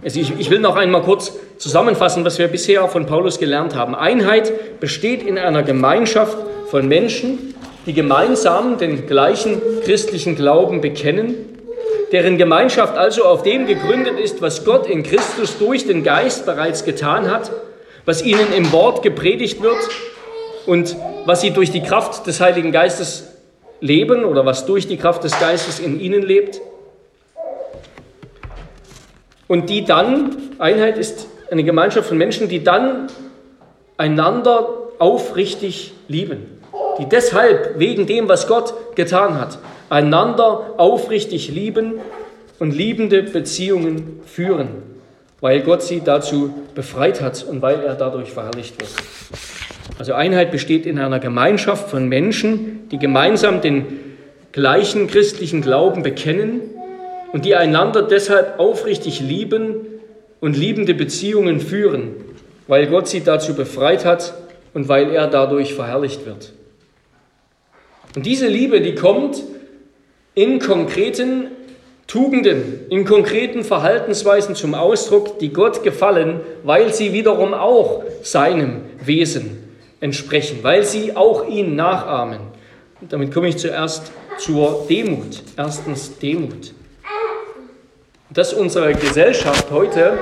Also 0.04 0.20
ich, 0.20 0.34
ich 0.38 0.50
will 0.50 0.60
noch 0.60 0.76
einmal 0.76 1.02
kurz 1.02 1.34
zusammenfassen, 1.58 2.26
was 2.26 2.40
wir 2.40 2.48
bisher 2.48 2.88
von 2.88 3.06
Paulus 3.06 3.40
gelernt 3.40 3.76
haben. 3.76 3.96
Einheit 3.96 4.80
besteht 4.80 5.24
in 5.24 5.38
einer 5.38 5.64
Gemeinschaft 5.64 6.38
von 6.70 6.88
Menschen, 6.88 7.56
die 7.86 7.94
gemeinsam 7.94 8.78
den 8.78 9.08
gleichen 9.08 9.62
christlichen 9.84 10.36
Glauben 10.36 10.82
bekennen, 10.82 11.36
deren 12.12 12.38
Gemeinschaft 12.38 12.98
also 12.98 13.24
auf 13.24 13.44
dem 13.44 13.66
gegründet 13.66 14.20
ist, 14.20 14.42
was 14.42 14.66
Gott 14.66 14.88
in 14.88 15.04
Christus 15.04 15.58
durch 15.58 15.88
den 15.88 16.04
Geist 16.04 16.46
bereits 16.46 16.86
getan 16.86 17.32
hat 17.32 17.52
was 18.06 18.24
ihnen 18.24 18.54
im 18.56 18.72
Wort 18.72 19.02
gepredigt 19.02 19.62
wird 19.62 19.78
und 20.66 20.96
was 21.26 21.42
sie 21.42 21.52
durch 21.52 21.72
die 21.72 21.82
Kraft 21.82 22.28
des 22.28 22.42
Heiligen 22.42 22.72
Geistes 22.72 23.30
leben 23.80 24.26
oder 24.26 24.46
was 24.46 24.66
durch 24.66 24.88
die 24.88 24.98
Kraft 24.98 25.24
des 25.24 25.38
Geistes 25.40 25.80
in 25.80 26.00
ihnen 26.00 26.22
lebt. 26.22 26.62
Und 29.48 29.70
die 29.70 29.86
dann, 29.86 30.36
Einheit 30.60 30.98
ist 30.98 31.28
eine 31.52 31.64
Gemeinschaft 31.64 32.08
von 32.08 32.18
Menschen, 32.18 32.48
die 32.48 32.64
dann 32.64 33.08
einander 33.98 34.68
aufrichtig 35.00 35.94
lieben, 36.08 36.60
die 37.00 37.06
deshalb 37.06 37.80
wegen 37.80 38.08
dem, 38.08 38.28
was 38.30 38.48
Gott 38.48 38.74
getan 38.96 39.40
hat, 39.40 39.60
einander 39.90 40.74
aufrichtig 40.78 41.50
lieben 41.50 41.96
und 42.60 42.72
liebende 42.72 43.24
Beziehungen 43.24 44.22
führen 44.26 44.94
weil 45.44 45.60
Gott 45.60 45.84
sie 45.84 46.00
dazu 46.00 46.54
befreit 46.74 47.20
hat 47.20 47.44
und 47.44 47.62
weil 47.62 47.82
er 47.82 47.96
dadurch 47.96 48.32
verherrlicht 48.32 48.80
wird. 48.80 48.90
Also 50.00 50.14
Einheit 50.14 50.52
besteht 50.52 50.86
in 50.86 50.98
einer 50.98 51.20
Gemeinschaft 51.20 51.90
von 51.90 52.08
Menschen, 52.08 52.88
die 52.88 52.98
gemeinsam 52.98 53.60
den 53.60 54.00
gleichen 54.54 55.08
christlichen 55.08 55.62
Glauben 55.62 56.02
bekennen 56.02 56.62
und 57.34 57.46
die 57.46 57.56
einander 57.56 58.04
deshalb 58.04 58.60
aufrichtig 58.60 59.20
lieben 59.20 59.82
und 60.40 60.56
liebende 60.56 60.94
Beziehungen 60.94 61.60
führen, 61.60 62.14
weil 62.68 62.88
Gott 62.88 63.10
sie 63.10 63.22
dazu 63.22 63.56
befreit 63.56 64.06
hat 64.06 64.36
und 64.74 64.88
weil 64.88 65.10
er 65.10 65.28
dadurch 65.28 65.74
verherrlicht 65.74 66.26
wird. 66.26 66.54
Und 68.16 68.26
diese 68.26 68.48
Liebe, 68.48 68.80
die 68.82 68.94
kommt 68.94 69.42
in 70.36 70.60
konkreten 70.60 71.48
Tugenden, 72.06 72.82
in 72.90 73.04
konkreten 73.04 73.64
Verhaltensweisen 73.64 74.54
zum 74.54 74.76
Ausdruck, 74.76 75.40
die 75.40 75.50
Gott 75.50 75.84
gefallen, 75.84 76.42
weil 76.64 76.94
sie 76.94 77.14
wiederum 77.14 77.56
auch 77.56 78.04
seinem 78.22 78.82
Wesen 79.04 79.58
entsprechen, 80.00 80.60
weil 80.62 80.84
sie 80.84 81.16
auch 81.16 81.48
ihn 81.48 81.76
nachahmen. 81.76 82.40
Und 83.02 83.12
damit 83.12 83.34
komme 83.34 83.48
ich 83.48 83.58
zuerst 83.58 84.12
zur 84.38 84.86
Demut. 84.88 85.42
Erstens 85.58 86.20
Demut. 86.20 86.74
Dass 88.34 88.52
unsere 88.52 88.96
Gesellschaft 88.96 89.70
heute 89.70 90.18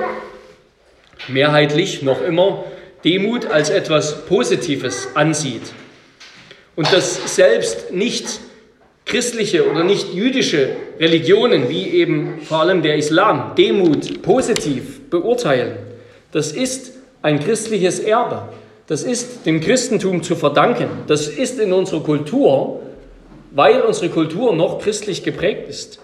mehrheitlich 1.28 2.02
noch 2.02 2.20
immer 2.20 2.64
Demut 3.04 3.46
als 3.46 3.70
etwas 3.70 4.26
Positives 4.26 5.08
ansieht 5.14 5.62
und 6.76 6.92
dass 6.92 7.34
selbst 7.34 7.90
nicht 7.90 8.40
christliche 9.06 9.70
oder 9.70 9.82
nicht 9.82 10.12
jüdische 10.12 10.76
Religionen, 11.00 11.70
wie 11.70 11.88
eben 11.88 12.42
vor 12.42 12.60
allem 12.60 12.82
der 12.82 12.96
Islam, 12.96 13.54
Demut 13.56 14.20
positiv 14.20 15.08
beurteilen, 15.08 15.78
das 16.32 16.52
ist 16.52 16.92
ein 17.22 17.40
christliches 17.40 17.98
Erbe. 17.98 18.48
Das 18.88 19.04
ist 19.04 19.46
dem 19.46 19.60
Christentum 19.62 20.22
zu 20.22 20.36
verdanken. 20.36 20.88
Das 21.06 21.28
ist 21.28 21.58
in 21.58 21.72
unserer 21.72 22.02
Kultur, 22.02 22.82
weil 23.52 23.80
unsere 23.80 24.10
Kultur 24.10 24.54
noch 24.54 24.80
christlich 24.80 25.22
geprägt 25.22 25.68
ist. 25.68 25.98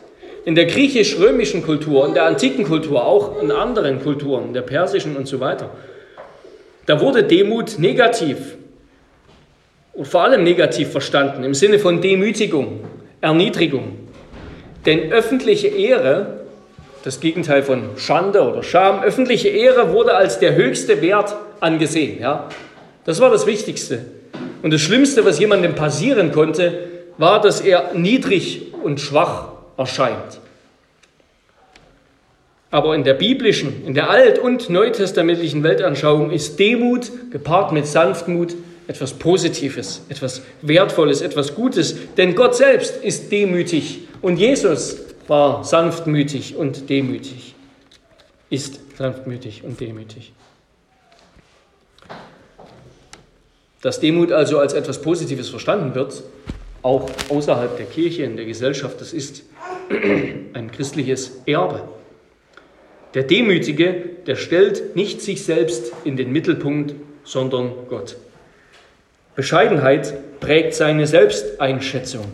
In 0.44 0.54
der 0.54 0.66
griechisch-römischen 0.66 1.62
Kultur, 1.62 2.06
in 2.06 2.14
der 2.14 2.24
antiken 2.24 2.64
Kultur, 2.64 3.04
auch 3.04 3.42
in 3.42 3.50
anderen 3.50 4.02
Kulturen, 4.02 4.52
der 4.52 4.62
persischen 4.62 5.16
und 5.16 5.26
so 5.26 5.40
weiter, 5.40 5.70
da 6.86 7.00
wurde 7.00 7.22
Demut 7.22 7.78
negativ 7.78 8.56
und 9.92 10.06
vor 10.06 10.22
allem 10.22 10.44
negativ 10.44 10.90
verstanden, 10.90 11.44
im 11.44 11.54
Sinne 11.54 11.78
von 11.78 12.00
Demütigung, 12.00 12.84
Erniedrigung. 13.20 13.98
Denn 14.86 15.12
öffentliche 15.12 15.68
Ehre, 15.68 16.44
das 17.04 17.20
Gegenteil 17.20 17.62
von 17.62 17.90
Schande 17.96 18.42
oder 18.42 18.62
Scham, 18.62 19.02
öffentliche 19.02 19.48
Ehre 19.48 19.92
wurde 19.92 20.14
als 20.14 20.38
der 20.38 20.54
höchste 20.54 21.02
Wert 21.02 21.34
angesehen. 21.60 22.20
Ja? 22.20 22.48
Das 23.04 23.20
war 23.20 23.30
das 23.30 23.46
Wichtigste. 23.46 24.06
Und 24.62 24.72
das 24.72 24.80
Schlimmste, 24.80 25.24
was 25.24 25.38
jemandem 25.38 25.74
passieren 25.74 26.32
konnte, 26.32 26.78
war, 27.18 27.40
dass 27.40 27.60
er 27.60 27.92
niedrig 27.94 28.72
und 28.82 29.00
schwach 29.00 29.57
erscheint. 29.78 30.40
Aber 32.70 32.94
in 32.94 33.04
der 33.04 33.14
biblischen, 33.14 33.86
in 33.86 33.94
der 33.94 34.10
alt- 34.10 34.38
und 34.38 34.68
neutestamentlichen 34.68 35.62
Weltanschauung 35.62 36.30
ist 36.30 36.58
Demut 36.58 37.10
gepaart 37.30 37.72
mit 37.72 37.86
Sanftmut 37.86 38.54
etwas 38.86 39.14
Positives, 39.14 40.02
etwas 40.08 40.42
Wertvolles, 40.60 41.22
etwas 41.22 41.54
Gutes. 41.54 41.96
Denn 42.16 42.34
Gott 42.34 42.56
selbst 42.56 42.96
ist 43.02 43.32
demütig 43.32 44.00
und 44.20 44.36
Jesus 44.38 44.98
war 45.28 45.64
sanftmütig 45.64 46.56
und 46.56 46.90
demütig. 46.90 47.54
Ist 48.50 48.80
sanftmütig 48.96 49.62
und 49.64 49.80
demütig. 49.80 50.32
Dass 53.80 54.00
Demut 54.00 54.32
also 54.32 54.58
als 54.58 54.72
etwas 54.72 55.00
Positives 55.00 55.48
verstanden 55.48 55.94
wird, 55.94 56.22
auch 56.88 57.10
außerhalb 57.28 57.76
der 57.76 57.84
Kirche, 57.84 58.24
in 58.24 58.36
der 58.36 58.46
Gesellschaft, 58.46 58.98
das 58.98 59.12
ist 59.12 59.42
ein 60.54 60.70
christliches 60.72 61.42
Erbe. 61.44 61.82
Der 63.12 63.24
Demütige, 63.24 63.92
der 64.26 64.36
stellt 64.36 64.96
nicht 64.96 65.20
sich 65.20 65.44
selbst 65.44 65.92
in 66.04 66.16
den 66.16 66.32
Mittelpunkt, 66.32 66.94
sondern 67.24 67.72
Gott. 67.90 68.16
Bescheidenheit 69.34 70.40
prägt 70.40 70.74
seine 70.74 71.06
Selbsteinschätzung. 71.06 72.24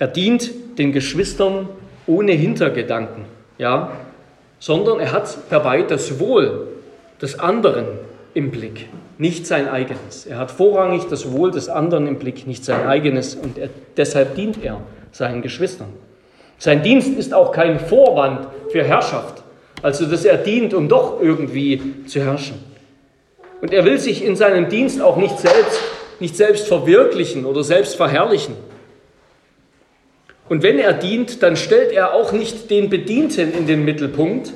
Er 0.00 0.08
dient 0.08 0.50
den 0.78 0.90
Geschwistern 0.90 1.68
ohne 2.08 2.32
Hintergedanken, 2.32 3.26
ja, 3.56 3.96
sondern 4.58 4.98
er 4.98 5.12
hat 5.12 5.38
dabei 5.48 5.82
das 5.82 6.18
Wohl 6.18 6.66
des 7.22 7.38
anderen 7.38 7.86
im 8.34 8.50
Blick, 8.50 8.88
nicht 9.18 9.46
sein 9.46 9.68
eigenes. 9.68 10.26
Er 10.26 10.38
hat 10.38 10.50
vorrangig 10.50 11.04
das 11.08 11.30
Wohl 11.30 11.50
des 11.50 11.68
anderen 11.68 12.06
im 12.06 12.18
Blick, 12.18 12.46
nicht 12.46 12.64
sein 12.64 12.86
eigenes 12.86 13.34
und 13.34 13.58
er, 13.58 13.68
deshalb 13.96 14.34
dient 14.34 14.62
er 14.62 14.80
seinen 15.12 15.42
Geschwistern. 15.42 15.92
Sein 16.58 16.82
Dienst 16.82 17.16
ist 17.16 17.34
auch 17.34 17.52
kein 17.52 17.78
Vorwand 17.78 18.46
für 18.70 18.82
Herrschaft, 18.82 19.42
also 19.82 20.06
dass 20.06 20.24
er 20.24 20.38
dient, 20.38 20.74
um 20.74 20.88
doch 20.88 21.20
irgendwie 21.20 21.80
zu 22.06 22.20
herrschen. 22.20 22.58
Und 23.60 23.72
er 23.72 23.84
will 23.84 23.98
sich 23.98 24.24
in 24.24 24.36
seinem 24.36 24.68
Dienst 24.68 25.00
auch 25.00 25.16
nicht 25.16 25.38
selbst, 25.38 25.80
nicht 26.20 26.36
selbst 26.36 26.66
verwirklichen 26.66 27.44
oder 27.44 27.62
selbst 27.62 27.96
verherrlichen. 27.96 28.54
Und 30.48 30.62
wenn 30.62 30.78
er 30.78 30.92
dient, 30.92 31.42
dann 31.42 31.56
stellt 31.56 31.92
er 31.92 32.14
auch 32.14 32.32
nicht 32.32 32.70
den 32.70 32.90
Bedienten 32.90 33.52
in 33.52 33.66
den 33.66 33.84
Mittelpunkt, 33.84 34.52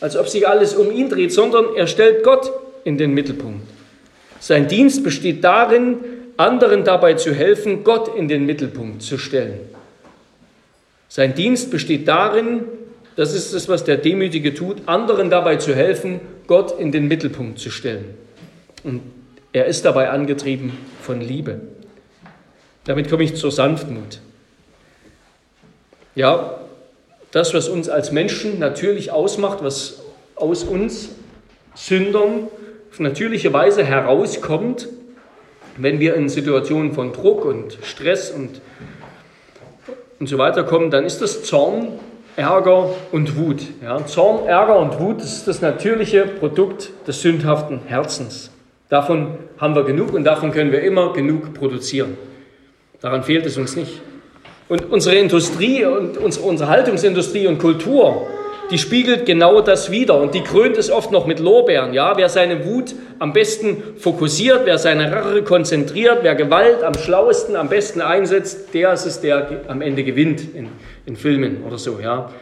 als 0.00 0.16
ob 0.16 0.28
sich 0.28 0.46
alles 0.46 0.74
um 0.74 0.90
ihn 0.92 1.08
dreht, 1.08 1.32
sondern 1.32 1.74
er 1.76 1.86
stellt 1.86 2.22
Gott 2.22 2.52
in 2.84 2.98
den 2.98 3.12
Mittelpunkt. 3.12 3.62
Sein 4.42 4.66
Dienst 4.66 5.04
besteht 5.04 5.44
darin, 5.44 5.98
anderen 6.36 6.82
dabei 6.82 7.14
zu 7.14 7.32
helfen, 7.32 7.84
Gott 7.84 8.16
in 8.16 8.26
den 8.26 8.44
Mittelpunkt 8.44 9.00
zu 9.00 9.16
stellen. 9.16 9.60
Sein 11.08 11.36
Dienst 11.36 11.70
besteht 11.70 12.08
darin, 12.08 12.64
das 13.14 13.34
ist 13.34 13.52
es, 13.52 13.68
was 13.68 13.84
der 13.84 13.98
Demütige 13.98 14.52
tut, 14.52 14.78
anderen 14.86 15.30
dabei 15.30 15.56
zu 15.58 15.76
helfen, 15.76 16.18
Gott 16.48 16.76
in 16.76 16.90
den 16.90 17.06
Mittelpunkt 17.06 17.60
zu 17.60 17.70
stellen. 17.70 18.16
Und 18.82 19.02
er 19.52 19.66
ist 19.66 19.84
dabei 19.84 20.10
angetrieben 20.10 20.76
von 21.00 21.20
Liebe. 21.20 21.60
Damit 22.82 23.08
komme 23.08 23.22
ich 23.22 23.36
zur 23.36 23.52
Sanftmut. 23.52 24.18
Ja, 26.16 26.58
das, 27.30 27.54
was 27.54 27.68
uns 27.68 27.88
als 27.88 28.10
Menschen 28.10 28.58
natürlich 28.58 29.12
ausmacht, 29.12 29.62
was 29.62 30.02
aus 30.34 30.64
uns 30.64 31.10
Sündern 31.76 32.48
auf 32.92 33.00
natürliche 33.00 33.54
Weise 33.54 33.84
herauskommt, 33.84 34.86
wenn 35.78 35.98
wir 35.98 36.14
in 36.14 36.28
Situationen 36.28 36.92
von 36.92 37.14
Druck 37.14 37.46
und 37.46 37.78
Stress 37.82 38.30
und 38.30 38.60
und 40.20 40.28
so 40.28 40.38
weiter 40.38 40.62
kommen, 40.62 40.92
dann 40.92 41.04
ist 41.04 41.20
das 41.20 41.42
Zorn, 41.42 41.98
Ärger 42.36 42.90
und 43.10 43.36
Wut. 43.36 43.62
Ja, 43.82 44.06
Zorn, 44.06 44.46
Ärger 44.46 44.78
und 44.78 45.00
Wut, 45.00 45.20
ist 45.20 45.48
das 45.48 45.60
natürliche 45.62 46.26
Produkt 46.26 46.90
des 47.08 47.22
sündhaften 47.22 47.80
Herzens. 47.86 48.52
Davon 48.88 49.38
haben 49.58 49.74
wir 49.74 49.82
genug 49.82 50.12
und 50.12 50.22
davon 50.22 50.52
können 50.52 50.70
wir 50.70 50.82
immer 50.82 51.12
genug 51.12 51.54
produzieren. 51.54 52.16
Daran 53.00 53.24
fehlt 53.24 53.46
es 53.46 53.56
uns 53.56 53.74
nicht. 53.74 54.00
Und 54.68 54.92
unsere 54.92 55.16
Industrie 55.16 55.84
und 55.84 56.18
unsere 56.18 56.46
Unterhaltungsindustrie 56.46 57.48
und 57.48 57.58
Kultur 57.58 58.28
die 58.72 58.78
spiegelt 58.78 59.26
genau 59.26 59.60
das 59.60 59.90
wider 59.90 60.18
und 60.18 60.32
die 60.34 60.42
krönt 60.42 60.78
es 60.78 60.90
oft 60.90 61.12
noch 61.12 61.26
mit 61.26 61.40
Lorbeeren. 61.40 61.92
Ja, 61.92 62.16
wer 62.16 62.30
seine 62.30 62.64
Wut 62.64 62.94
am 63.18 63.34
besten 63.34 63.98
fokussiert, 63.98 64.62
wer 64.64 64.78
seine 64.78 65.12
Rache 65.12 65.42
konzentriert, 65.42 66.20
wer 66.22 66.34
Gewalt 66.34 66.82
am 66.82 66.94
schlauesten, 66.94 67.54
am 67.54 67.68
besten 67.68 68.00
einsetzt, 68.00 68.72
der 68.72 68.94
ist 68.94 69.04
es, 69.04 69.20
der 69.20 69.60
am 69.68 69.82
Ende 69.82 70.02
gewinnt 70.04 70.54
in, 70.54 70.70
in 71.04 71.16
Filmen 71.16 71.62
oder 71.64 71.76
so. 71.76 72.00
Ja. 72.00 72.32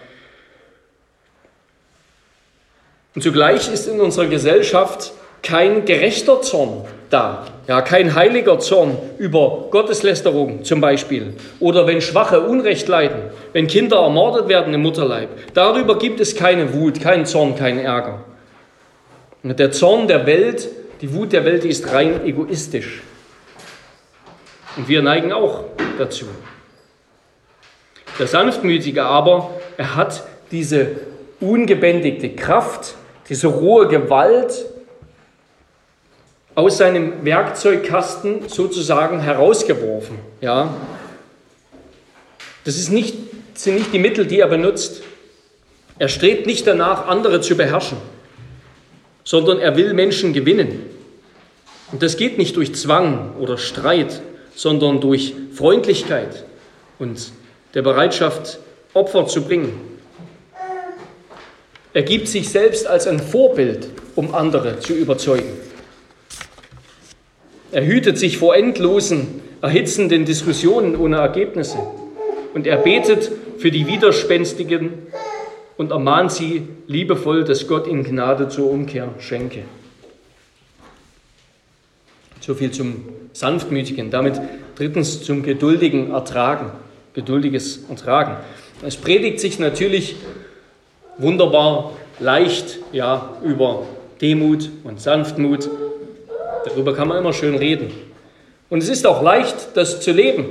Und 3.16 3.22
zugleich 3.22 3.68
ist 3.72 3.88
in 3.88 4.00
unserer 4.00 4.26
Gesellschaft 4.26 5.12
kein 5.42 5.84
gerechter 5.84 6.42
Zorn 6.42 6.84
da. 7.10 7.46
Ja, 7.66 7.82
kein 7.82 8.14
heiliger 8.14 8.58
Zorn 8.58 8.96
über 9.18 9.66
Gotteslästerung 9.70 10.64
zum 10.64 10.80
Beispiel. 10.80 11.34
Oder 11.58 11.86
wenn 11.86 12.00
Schwache 12.00 12.40
Unrecht 12.40 12.88
leiden, 12.88 13.20
wenn 13.52 13.66
Kinder 13.66 13.98
ermordet 13.98 14.48
werden 14.48 14.72
im 14.72 14.82
Mutterleib. 14.82 15.28
Darüber 15.54 15.98
gibt 15.98 16.20
es 16.20 16.34
keine 16.34 16.72
Wut, 16.72 17.00
keinen 17.00 17.26
Zorn, 17.26 17.56
keinen 17.56 17.80
Ärger. 17.80 18.24
Der 19.42 19.72
Zorn 19.72 20.06
der 20.08 20.26
Welt, 20.26 20.68
die 21.00 21.12
Wut 21.14 21.32
der 21.32 21.44
Welt, 21.44 21.64
die 21.64 21.68
ist 21.68 21.92
rein 21.92 22.24
egoistisch. 22.24 23.02
Und 24.76 24.88
wir 24.88 25.02
neigen 25.02 25.32
auch 25.32 25.64
dazu. 25.98 26.26
Der 28.18 28.26
Sanftmütige 28.26 29.04
aber, 29.04 29.50
er 29.76 29.96
hat 29.96 30.24
diese 30.50 30.88
ungebändigte 31.40 32.28
Kraft, 32.30 32.94
diese 33.28 33.46
rohe 33.46 33.88
Gewalt, 33.88 34.66
aus 36.54 36.78
seinem 36.78 37.24
Werkzeugkasten 37.24 38.48
sozusagen 38.48 39.20
herausgeworfen. 39.20 40.18
Ja? 40.40 40.74
Das 42.64 42.76
ist 42.76 42.90
nicht, 42.90 43.14
sind 43.54 43.76
nicht 43.76 43.92
die 43.92 43.98
Mittel, 43.98 44.26
die 44.26 44.40
er 44.40 44.48
benutzt. 44.48 45.02
Er 45.98 46.08
strebt 46.08 46.46
nicht 46.46 46.66
danach, 46.66 47.06
andere 47.08 47.40
zu 47.40 47.56
beherrschen, 47.56 47.98
sondern 49.24 49.58
er 49.58 49.76
will 49.76 49.92
Menschen 49.94 50.32
gewinnen. 50.32 50.86
Und 51.92 52.02
das 52.02 52.16
geht 52.16 52.38
nicht 52.38 52.56
durch 52.56 52.74
Zwang 52.74 53.34
oder 53.38 53.58
Streit, 53.58 54.22
sondern 54.54 55.00
durch 55.00 55.34
Freundlichkeit 55.54 56.44
und 56.98 57.32
der 57.74 57.82
Bereitschaft, 57.82 58.58
Opfer 58.92 59.26
zu 59.26 59.42
bringen. 59.42 59.80
Er 61.92 62.02
gibt 62.02 62.28
sich 62.28 62.48
selbst 62.48 62.86
als 62.86 63.06
ein 63.06 63.20
Vorbild, 63.20 63.88
um 64.16 64.34
andere 64.34 64.80
zu 64.80 64.94
überzeugen. 64.94 65.69
Er 67.72 67.86
hütet 67.86 68.18
sich 68.18 68.38
vor 68.38 68.56
endlosen, 68.56 69.42
erhitzenden 69.62 70.24
Diskussionen 70.24 70.96
ohne 70.96 71.16
Ergebnisse. 71.18 71.78
Und 72.54 72.66
er 72.66 72.78
betet 72.78 73.30
für 73.58 73.70
die 73.70 73.86
Widerspenstigen 73.86 74.94
und 75.76 75.92
ermahnt 75.92 76.32
sie 76.32 76.66
liebevoll, 76.88 77.44
dass 77.44 77.68
Gott 77.68 77.86
ihnen 77.86 78.02
Gnade 78.02 78.48
zur 78.48 78.70
Umkehr 78.70 79.08
schenke. 79.18 79.62
So 82.40 82.54
viel 82.54 82.70
zum 82.70 83.04
Sanftmütigen. 83.32 84.10
Damit 84.10 84.40
drittens 84.74 85.22
zum 85.22 85.42
geduldigen 85.42 86.10
Ertragen. 86.10 86.72
Geduldiges 87.14 87.84
Ertragen. 87.88 88.36
Es 88.84 88.96
predigt 88.96 89.40
sich 89.40 89.58
natürlich 89.58 90.16
wunderbar 91.18 91.92
leicht 92.18 92.78
ja, 92.92 93.36
über 93.44 93.86
Demut 94.20 94.70
und 94.84 95.00
Sanftmut. 95.00 95.68
Darüber 96.64 96.94
kann 96.94 97.08
man 97.08 97.18
immer 97.18 97.32
schön 97.32 97.54
reden. 97.54 97.92
Und 98.68 98.82
es 98.82 98.88
ist 98.88 99.06
auch 99.06 99.22
leicht, 99.22 99.70
das 99.74 100.00
zu 100.00 100.12
leben, 100.12 100.46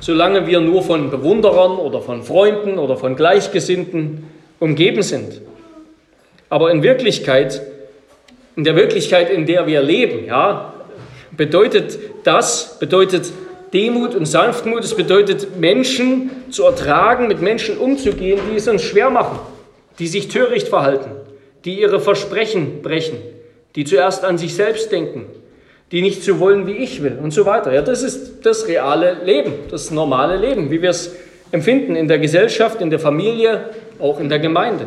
solange 0.00 0.46
wir 0.46 0.60
nur 0.60 0.82
von 0.82 1.10
Bewunderern 1.10 1.72
oder 1.72 2.00
von 2.00 2.22
Freunden 2.22 2.78
oder 2.78 2.96
von 2.96 3.16
Gleichgesinnten 3.16 4.24
umgeben 4.58 5.02
sind. 5.02 5.40
Aber 6.48 6.70
in 6.70 6.82
Wirklichkeit, 6.82 7.60
in 8.56 8.64
der 8.64 8.76
Wirklichkeit, 8.76 9.30
in 9.30 9.46
der 9.46 9.66
wir 9.66 9.82
leben, 9.82 10.24
ja, 10.26 10.72
bedeutet 11.36 11.98
das, 12.24 12.78
bedeutet 12.78 13.30
Demut 13.72 14.14
und 14.14 14.26
Sanftmut, 14.26 14.82
es 14.82 14.94
bedeutet 14.94 15.58
Menschen 15.58 16.30
zu 16.50 16.64
ertragen, 16.64 17.28
mit 17.28 17.42
Menschen 17.42 17.76
umzugehen, 17.76 18.40
die 18.50 18.56
es 18.56 18.66
uns 18.66 18.82
schwer 18.82 19.10
machen, 19.10 19.38
die 19.98 20.06
sich 20.06 20.28
töricht 20.28 20.68
verhalten, 20.68 21.10
die 21.66 21.80
ihre 21.80 22.00
Versprechen 22.00 22.80
brechen, 22.80 23.18
die 23.74 23.84
zuerst 23.84 24.24
an 24.24 24.38
sich 24.38 24.54
selbst 24.54 24.90
denken, 24.92 25.26
die 25.92 26.02
nicht 26.02 26.22
so 26.22 26.38
wollen, 26.38 26.66
wie 26.66 26.76
ich 26.76 27.02
will 27.02 27.18
und 27.22 27.32
so 27.32 27.46
weiter. 27.46 27.72
Ja, 27.72 27.82
das 27.82 28.02
ist 28.02 28.44
das 28.44 28.66
reale 28.66 29.18
Leben, 29.24 29.52
das 29.70 29.90
normale 29.90 30.36
Leben, 30.36 30.70
wie 30.70 30.82
wir 30.82 30.90
es 30.90 31.14
empfinden 31.50 31.96
in 31.96 32.08
der 32.08 32.18
Gesellschaft, 32.18 32.80
in 32.80 32.90
der 32.90 32.98
Familie, 32.98 33.70
auch 33.98 34.20
in 34.20 34.28
der 34.28 34.38
Gemeinde. 34.38 34.86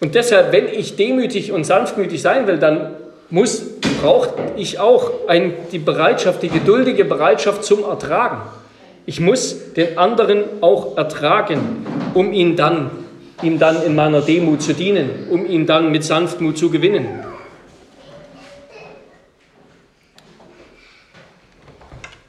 Und 0.00 0.14
deshalb, 0.14 0.52
wenn 0.52 0.68
ich 0.68 0.96
demütig 0.96 1.50
und 1.50 1.64
sanftmütig 1.64 2.22
sein 2.22 2.46
will, 2.46 2.58
dann 2.58 2.94
muss, 3.30 3.64
brauche 4.00 4.30
ich 4.56 4.78
auch 4.78 5.26
ein, 5.26 5.54
die 5.72 5.78
Bereitschaft, 5.78 6.42
die 6.42 6.48
geduldige 6.48 7.04
Bereitschaft 7.04 7.64
zum 7.64 7.82
Ertragen. 7.84 8.42
Ich 9.06 9.20
muss 9.20 9.72
den 9.72 9.98
anderen 9.98 10.44
auch 10.60 10.96
ertragen, 10.96 11.84
um 12.14 12.32
ihn 12.32 12.56
dann, 12.56 12.90
ihm 13.42 13.58
dann 13.58 13.82
in 13.82 13.94
meiner 13.94 14.20
Demut 14.20 14.62
zu 14.62 14.74
dienen, 14.74 15.28
um 15.30 15.46
ihn 15.46 15.66
dann 15.66 15.90
mit 15.90 16.04
Sanftmut 16.04 16.58
zu 16.58 16.70
gewinnen. 16.70 17.06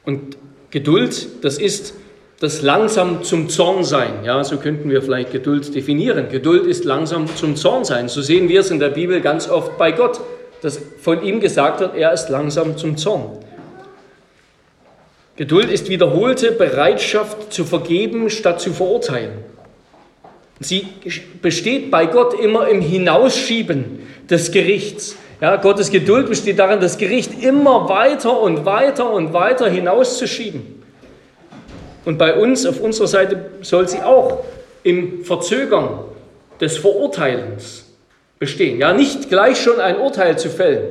Und 0.06 0.38
Geduld, 0.72 1.44
das 1.44 1.58
ist 1.58 1.94
das 2.40 2.62
langsam 2.62 3.24
zum 3.24 3.50
Zorn 3.50 3.84
sein. 3.84 4.24
Ja, 4.24 4.44
so 4.44 4.58
könnten 4.58 4.90
wir 4.90 5.02
vielleicht 5.02 5.32
Geduld 5.32 5.74
definieren. 5.76 6.30
Geduld 6.30 6.66
ist 6.66 6.86
langsam 6.86 7.28
zum 7.36 7.56
Zorn 7.56 7.84
sein. 7.86 8.08
So 8.08 8.22
sehen 8.22 8.50
wir 8.50 8.62
es 8.62 8.72
in 8.72 8.80
der 8.80 8.90
Bibel 8.90 9.20
ganz 9.20 9.50
oft 9.50 9.78
bei 9.78 9.92
Gott 9.92 10.22
dass 10.62 10.80
von 11.02 11.24
ihm 11.24 11.40
gesagt 11.40 11.80
wird, 11.80 11.96
er 11.96 12.14
ist 12.14 12.30
langsam 12.30 12.78
zum 12.78 12.98
Zorn. 12.98 13.38
Geduld 15.36 15.70
ist 15.70 15.88
wiederholte 15.88 16.52
Bereitschaft 16.52 17.54
zu 17.54 17.64
vergeben 17.64 18.30
statt 18.30 18.60
zu 18.60 18.74
verurteilen. 18.74 19.32
Sie 20.60 20.88
besteht 21.42 21.90
bei 21.90 22.06
Gott 22.06 22.38
immer 22.40 22.68
im 22.68 22.82
Hinausschieben 22.82 24.08
des 24.30 24.52
Gerichts. 24.52 25.16
Ja, 25.40 25.56
Gottes 25.56 25.90
Geduld 25.90 26.28
besteht 26.28 26.60
darin, 26.60 26.82
das 26.82 26.98
Gericht 26.98 27.42
immer 27.42 27.88
weiter 27.88 28.42
und 28.42 28.66
weiter 28.66 29.10
und 29.12 29.32
weiter 29.32 29.70
hinauszuschieben. 29.70 30.84
Und 32.04 32.18
bei 32.18 32.36
uns, 32.36 32.66
auf 32.66 32.82
unserer 32.82 33.08
Seite, 33.08 33.52
soll 33.62 33.88
sie 33.88 34.00
auch 34.00 34.44
im 34.84 35.24
Verzögern 35.24 36.00
des 36.60 36.78
Verurteilens 36.78 37.86
bestehen. 38.38 38.80
Ja, 38.80 38.94
nicht 38.94 39.30
gleich 39.30 39.62
schon 39.62 39.80
ein 39.80 39.98
Urteil 39.98 40.38
zu 40.38 40.50
fällen, 40.50 40.90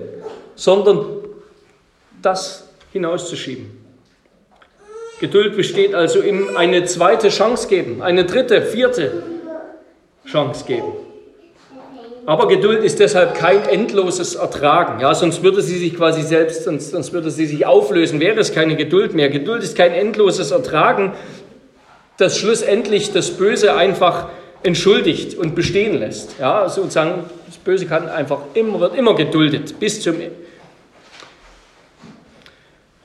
sondern 0.55 1.05
das 2.23 2.69
hinauszuschieben. 2.93 3.71
Geduld 5.21 5.57
besteht 5.57 5.95
also 5.95 6.21
im 6.21 6.57
eine 6.57 6.85
zweite 6.85 7.29
Chance 7.29 7.69
geben, 7.69 8.01
eine 8.03 8.25
dritte, 8.25 8.63
vierte 8.63 9.25
Chance 10.31 10.65
geben. 10.67 10.93
Aber 12.27 12.47
Geduld 12.47 12.85
ist 12.85 13.01
deshalb 13.01 13.35
kein 13.35 13.67
endloses 13.67 14.35
Ertragen. 14.35 15.01
Ja, 15.01 15.15
sonst 15.15 15.43
würde 15.43 15.63
sie 15.63 15.79
sich 15.79 15.97
quasi 15.97 16.21
selbst, 16.23 16.65
sonst, 16.65 16.91
sonst 16.91 17.15
würde 17.15 17.31
sie 17.31 17.47
sich 17.47 17.65
auflösen, 17.65 18.21
wäre 18.21 18.39
es 18.39 18.53
keine 18.53 18.77
Geduld 18.77 19.15
mehr. 19.15 19.31
Geduld 19.31 19.63
ist 19.63 19.75
kein 19.75 19.93
endloses 19.93 20.51
Ertragen, 20.51 21.15
das 22.19 22.37
schlussendlich 22.37 23.13
das 23.13 23.31
Böse 23.31 23.75
einfach 23.75 24.29
entschuldigt 24.63 25.39
und 25.39 25.55
bestehen 25.55 25.99
lässt. 25.99 26.39
Ja, 26.39 26.69
sozusagen, 26.69 27.25
das 27.47 27.57
Böse 27.57 27.87
kann 27.87 28.11
einfach 28.11 28.41
immer, 28.53 28.79
wird 28.81 28.95
immer 28.97 29.15
geduldet, 29.15 29.81
bis 29.81 30.03
zum, 30.03 30.17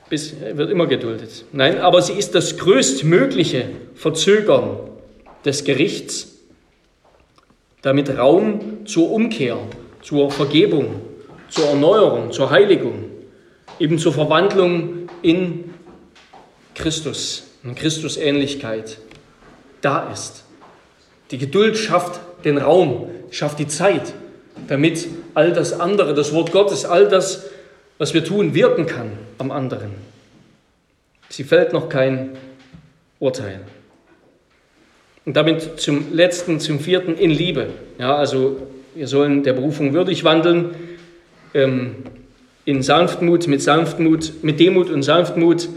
bis, 0.09 0.33
wird 0.53 0.69
immer 0.69 0.87
geduldet. 0.87 1.45
Nein, 1.53 1.79
aber 1.79 2.01
sie 2.01 2.13
ist 2.13 2.35
das 2.35 2.57
größtmögliche 2.57 3.69
Verzögern 3.95 4.79
des 5.45 5.63
Gerichts, 5.63 6.32
damit 7.83 8.17
Raum 8.17 8.85
zur 8.85 9.11
Umkehr, 9.11 9.59
zur 10.01 10.31
Vergebung, 10.31 11.01
zur 11.49 11.67
Erneuerung, 11.67 12.31
zur 12.31 12.49
Heiligung, 12.49 13.05
eben 13.77 13.99
zur 13.99 14.13
Verwandlung 14.13 15.09
in 15.21 15.73
Christus, 16.73 17.51
in 17.63 17.75
Christusähnlichkeit 17.75 18.97
da 19.81 20.09
ist. 20.11 20.45
Die 21.29 21.37
Geduld 21.37 21.77
schafft 21.77 22.19
den 22.45 22.57
Raum, 22.57 23.09
schafft 23.31 23.59
die 23.59 23.67
Zeit, 23.67 24.13
damit 24.67 25.07
all 25.33 25.51
das 25.51 25.79
andere, 25.79 26.13
das 26.13 26.33
Wort 26.33 26.51
Gottes, 26.51 26.85
all 26.85 27.07
das, 27.07 27.49
was 27.97 28.13
wir 28.13 28.23
tun, 28.23 28.53
wirken 28.53 28.85
kann 28.85 29.11
am 29.37 29.51
anderen. 29.51 29.91
Sie 31.29 31.43
fällt 31.43 31.73
noch 31.73 31.89
kein 31.89 32.37
Urteil. 33.19 33.61
Und 35.25 35.37
damit 35.37 35.79
zum 35.79 36.13
letzten, 36.13 36.59
zum 36.59 36.79
vierten, 36.79 37.15
in 37.15 37.31
Liebe. 37.31 37.67
Ja, 37.97 38.15
also 38.15 38.57
wir 38.93 39.07
sollen 39.07 39.43
der 39.43 39.53
Berufung 39.53 39.93
würdig 39.93 40.23
wandeln, 40.23 40.71
ähm, 41.53 41.95
in 42.65 42.81
Sanftmut, 42.81 43.47
mit 43.47 43.61
Sanftmut, 43.61 44.43
mit 44.43 44.59
Demut 44.59 44.89
und 44.89 45.03
Sanftmut 45.03 45.69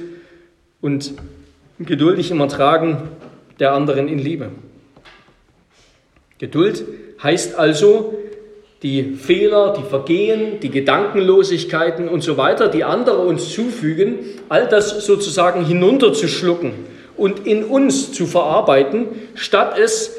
und 0.80 1.14
geduldig 1.78 2.30
im 2.30 2.40
Ertragen 2.40 3.08
der 3.58 3.72
anderen 3.72 4.08
in 4.08 4.18
Liebe. 4.18 4.50
Geduld 6.38 6.84
heißt 7.22 7.56
also, 7.56 8.14
die 8.82 9.14
Fehler, 9.14 9.74
die 9.78 9.88
Vergehen, 9.88 10.60
die 10.60 10.70
Gedankenlosigkeiten 10.70 12.08
und 12.08 12.22
so 12.22 12.36
weiter, 12.36 12.68
die 12.68 12.84
andere 12.84 13.18
uns 13.18 13.52
zufügen, 13.52 14.18
all 14.48 14.68
das 14.68 15.06
sozusagen 15.06 15.64
hinunterzuschlucken 15.64 16.72
und 17.16 17.46
in 17.46 17.64
uns 17.64 18.12
zu 18.12 18.26
verarbeiten, 18.26 19.08
statt 19.34 19.78
es 19.78 20.16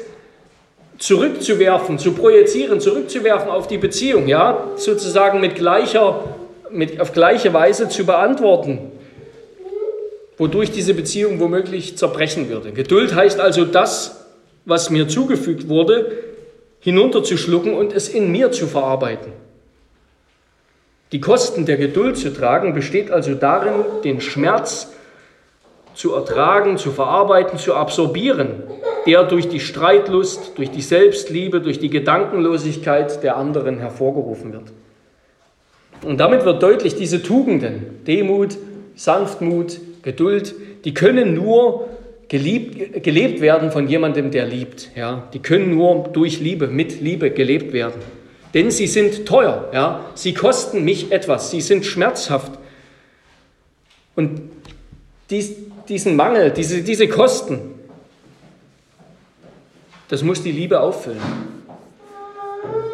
zurückzuwerfen, 0.98 1.98
zu 1.98 2.12
projizieren, 2.12 2.80
zurückzuwerfen 2.80 3.50
auf 3.50 3.68
die 3.68 3.78
Beziehung, 3.78 4.26
ja, 4.26 4.68
sozusagen 4.76 5.40
mit 5.40 5.54
gleicher, 5.54 6.24
mit, 6.70 7.00
auf 7.00 7.12
gleiche 7.12 7.52
Weise 7.52 7.88
zu 7.88 8.04
beantworten, 8.04 8.90
wodurch 10.36 10.70
diese 10.70 10.94
Beziehung 10.94 11.38
womöglich 11.40 11.96
zerbrechen 11.96 12.48
würde. 12.48 12.72
Geduld 12.72 13.14
heißt 13.14 13.38
also 13.40 13.64
das 13.64 14.18
was 14.68 14.90
mir 14.90 15.08
zugefügt 15.08 15.68
wurde, 15.68 16.12
hinunterzuschlucken 16.80 17.72
und 17.72 17.94
es 17.94 18.08
in 18.08 18.30
mir 18.30 18.52
zu 18.52 18.66
verarbeiten. 18.66 19.32
Die 21.10 21.20
Kosten 21.20 21.64
der 21.64 21.78
Geduld 21.78 22.18
zu 22.18 22.34
tragen 22.34 22.74
besteht 22.74 23.10
also 23.10 23.34
darin, 23.34 23.72
den 24.04 24.20
Schmerz 24.20 24.92
zu 25.98 26.14
ertragen, 26.14 26.78
zu 26.78 26.92
verarbeiten, 26.92 27.58
zu 27.58 27.74
absorbieren, 27.74 28.62
der 29.04 29.24
durch 29.24 29.48
die 29.48 29.58
Streitlust, 29.58 30.52
durch 30.56 30.70
die 30.70 30.80
Selbstliebe, 30.80 31.60
durch 31.60 31.80
die 31.80 31.90
Gedankenlosigkeit 31.90 33.24
der 33.24 33.36
anderen 33.36 33.80
hervorgerufen 33.80 34.52
wird. 34.52 34.72
Und 36.04 36.20
damit 36.20 36.44
wird 36.44 36.62
deutlich, 36.62 36.94
diese 36.94 37.20
Tugenden, 37.20 38.04
Demut, 38.06 38.56
Sanftmut, 38.94 39.80
Geduld, 40.02 40.54
die 40.84 40.94
können 40.94 41.34
nur 41.34 41.88
geliebt, 42.28 43.02
gelebt 43.02 43.40
werden 43.40 43.72
von 43.72 43.88
jemandem, 43.88 44.30
der 44.30 44.46
liebt. 44.46 44.92
Ja? 44.94 45.24
Die 45.32 45.40
können 45.40 45.74
nur 45.74 46.04
durch 46.12 46.38
Liebe, 46.38 46.68
mit 46.68 47.00
Liebe 47.00 47.32
gelebt 47.32 47.72
werden. 47.72 48.00
Denn 48.54 48.70
sie 48.70 48.86
sind 48.86 49.26
teuer, 49.26 49.68
ja? 49.74 50.04
sie 50.14 50.32
kosten 50.32 50.84
mich 50.84 51.10
etwas, 51.10 51.50
sie 51.50 51.60
sind 51.60 51.84
schmerzhaft. 51.84 52.52
Und 54.14 54.42
dies, 55.28 55.56
diesen 55.88 56.16
Mangel, 56.16 56.50
diese, 56.50 56.82
diese 56.82 57.08
Kosten, 57.08 57.74
das 60.08 60.22
muss 60.22 60.42
die 60.42 60.52
Liebe 60.52 60.80
auffüllen. 60.80 61.20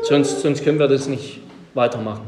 Sonst, 0.03 0.41
sonst 0.41 0.65
können 0.65 0.79
wir 0.79 0.89
das 0.89 1.09
nicht 1.09 1.41
weitermachen. 1.75 2.27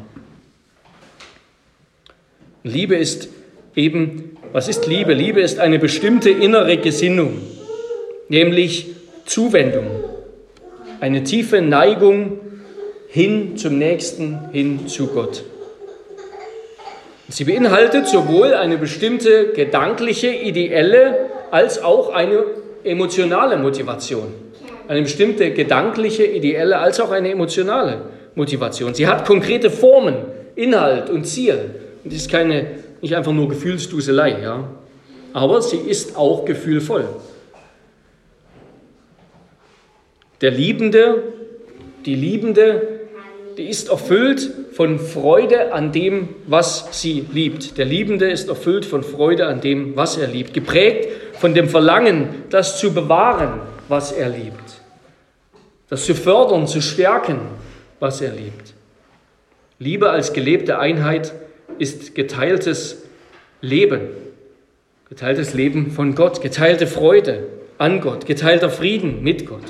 Liebe 2.62 2.96
ist 2.96 3.28
eben, 3.74 4.36
was 4.52 4.68
ist 4.68 4.86
Liebe? 4.86 5.12
Liebe 5.12 5.40
ist 5.40 5.58
eine 5.58 5.78
bestimmte 5.78 6.30
innere 6.30 6.78
Gesinnung, 6.78 7.38
nämlich 8.28 8.88
Zuwendung, 9.24 9.86
eine 11.00 11.22
tiefe 11.24 11.60
Neigung 11.60 12.40
hin 13.08 13.56
zum 13.56 13.78
Nächsten, 13.78 14.50
hin 14.52 14.88
zu 14.88 15.08
Gott. 15.08 15.44
Sie 17.28 17.44
beinhaltet 17.44 18.06
sowohl 18.06 18.54
eine 18.54 18.78
bestimmte 18.78 19.48
gedankliche, 19.48 20.28
ideelle 20.28 21.30
als 21.50 21.82
auch 21.82 22.14
eine 22.14 22.44
emotionale 22.84 23.56
Motivation. 23.56 24.32
Eine 24.86 25.02
bestimmte 25.02 25.50
gedankliche, 25.50 26.24
ideelle 26.24 26.78
als 26.78 27.00
auch 27.00 27.10
eine 27.10 27.30
emotionale 27.30 28.02
Motivation. 28.36 28.94
Sie 28.94 29.08
hat 29.08 29.26
konkrete 29.26 29.70
Formen, 29.70 30.14
Inhalt 30.54 31.10
und 31.10 31.24
Ziel. 31.24 31.58
Und 32.04 32.12
ist 32.12 32.30
keine, 32.30 32.66
nicht 33.00 33.16
einfach 33.16 33.32
nur 33.32 33.48
Gefühlsduselei, 33.48 34.42
ja. 34.42 34.64
Aber 35.32 35.60
sie 35.60 35.78
ist 35.78 36.16
auch 36.16 36.44
gefühlvoll. 36.44 37.06
Der 40.40 40.52
Liebende, 40.52 41.22
die 42.04 42.14
Liebende 42.14 42.95
die 43.56 43.68
ist 43.68 43.88
erfüllt 43.88 44.50
von 44.72 44.98
Freude 44.98 45.72
an 45.72 45.92
dem, 45.92 46.28
was 46.46 46.88
sie 47.00 47.26
liebt. 47.32 47.78
Der 47.78 47.86
Liebende 47.86 48.30
ist 48.30 48.48
erfüllt 48.48 48.84
von 48.84 49.02
Freude 49.02 49.46
an 49.46 49.60
dem, 49.60 49.96
was 49.96 50.18
er 50.18 50.28
liebt. 50.28 50.52
Geprägt 50.52 51.08
von 51.38 51.54
dem 51.54 51.68
Verlangen, 51.68 52.44
das 52.50 52.78
zu 52.78 52.92
bewahren, 52.92 53.60
was 53.88 54.12
er 54.12 54.28
liebt. 54.28 54.80
Das 55.88 56.04
zu 56.04 56.14
fördern, 56.14 56.66
zu 56.66 56.82
stärken, 56.82 57.38
was 57.98 58.20
er 58.20 58.32
liebt. 58.32 58.74
Liebe 59.78 60.10
als 60.10 60.32
gelebte 60.32 60.78
Einheit 60.78 61.32
ist 61.78 62.14
geteiltes 62.14 63.04
Leben. 63.60 64.00
Geteiltes 65.08 65.54
Leben 65.54 65.92
von 65.92 66.14
Gott, 66.14 66.42
geteilte 66.42 66.86
Freude 66.86 67.44
an 67.78 68.00
Gott, 68.00 68.26
geteilter 68.26 68.70
Frieden 68.70 69.22
mit 69.22 69.46
Gott. 69.46 69.62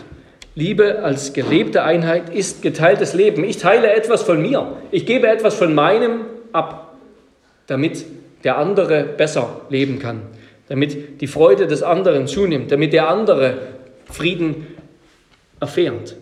Liebe 0.58 1.02
als 1.02 1.34
gelebte 1.34 1.82
Einheit 1.84 2.30
ist 2.30 2.62
geteiltes 2.62 3.12
Leben. 3.12 3.44
Ich 3.44 3.58
teile 3.58 3.92
etwas 3.92 4.22
von 4.22 4.40
mir. 4.40 4.78
Ich 4.90 5.04
gebe 5.04 5.28
etwas 5.28 5.54
von 5.54 5.74
meinem 5.74 6.22
ab, 6.52 6.96
damit 7.66 8.06
der 8.42 8.56
andere 8.56 9.04
besser 9.04 9.60
leben 9.68 9.98
kann, 9.98 10.22
damit 10.68 11.20
die 11.20 11.26
Freude 11.26 11.66
des 11.66 11.82
anderen 11.82 12.26
zunimmt, 12.26 12.72
damit 12.72 12.94
der 12.94 13.08
andere 13.08 13.58
Frieden 14.10 14.66
erfährt. 15.60 16.16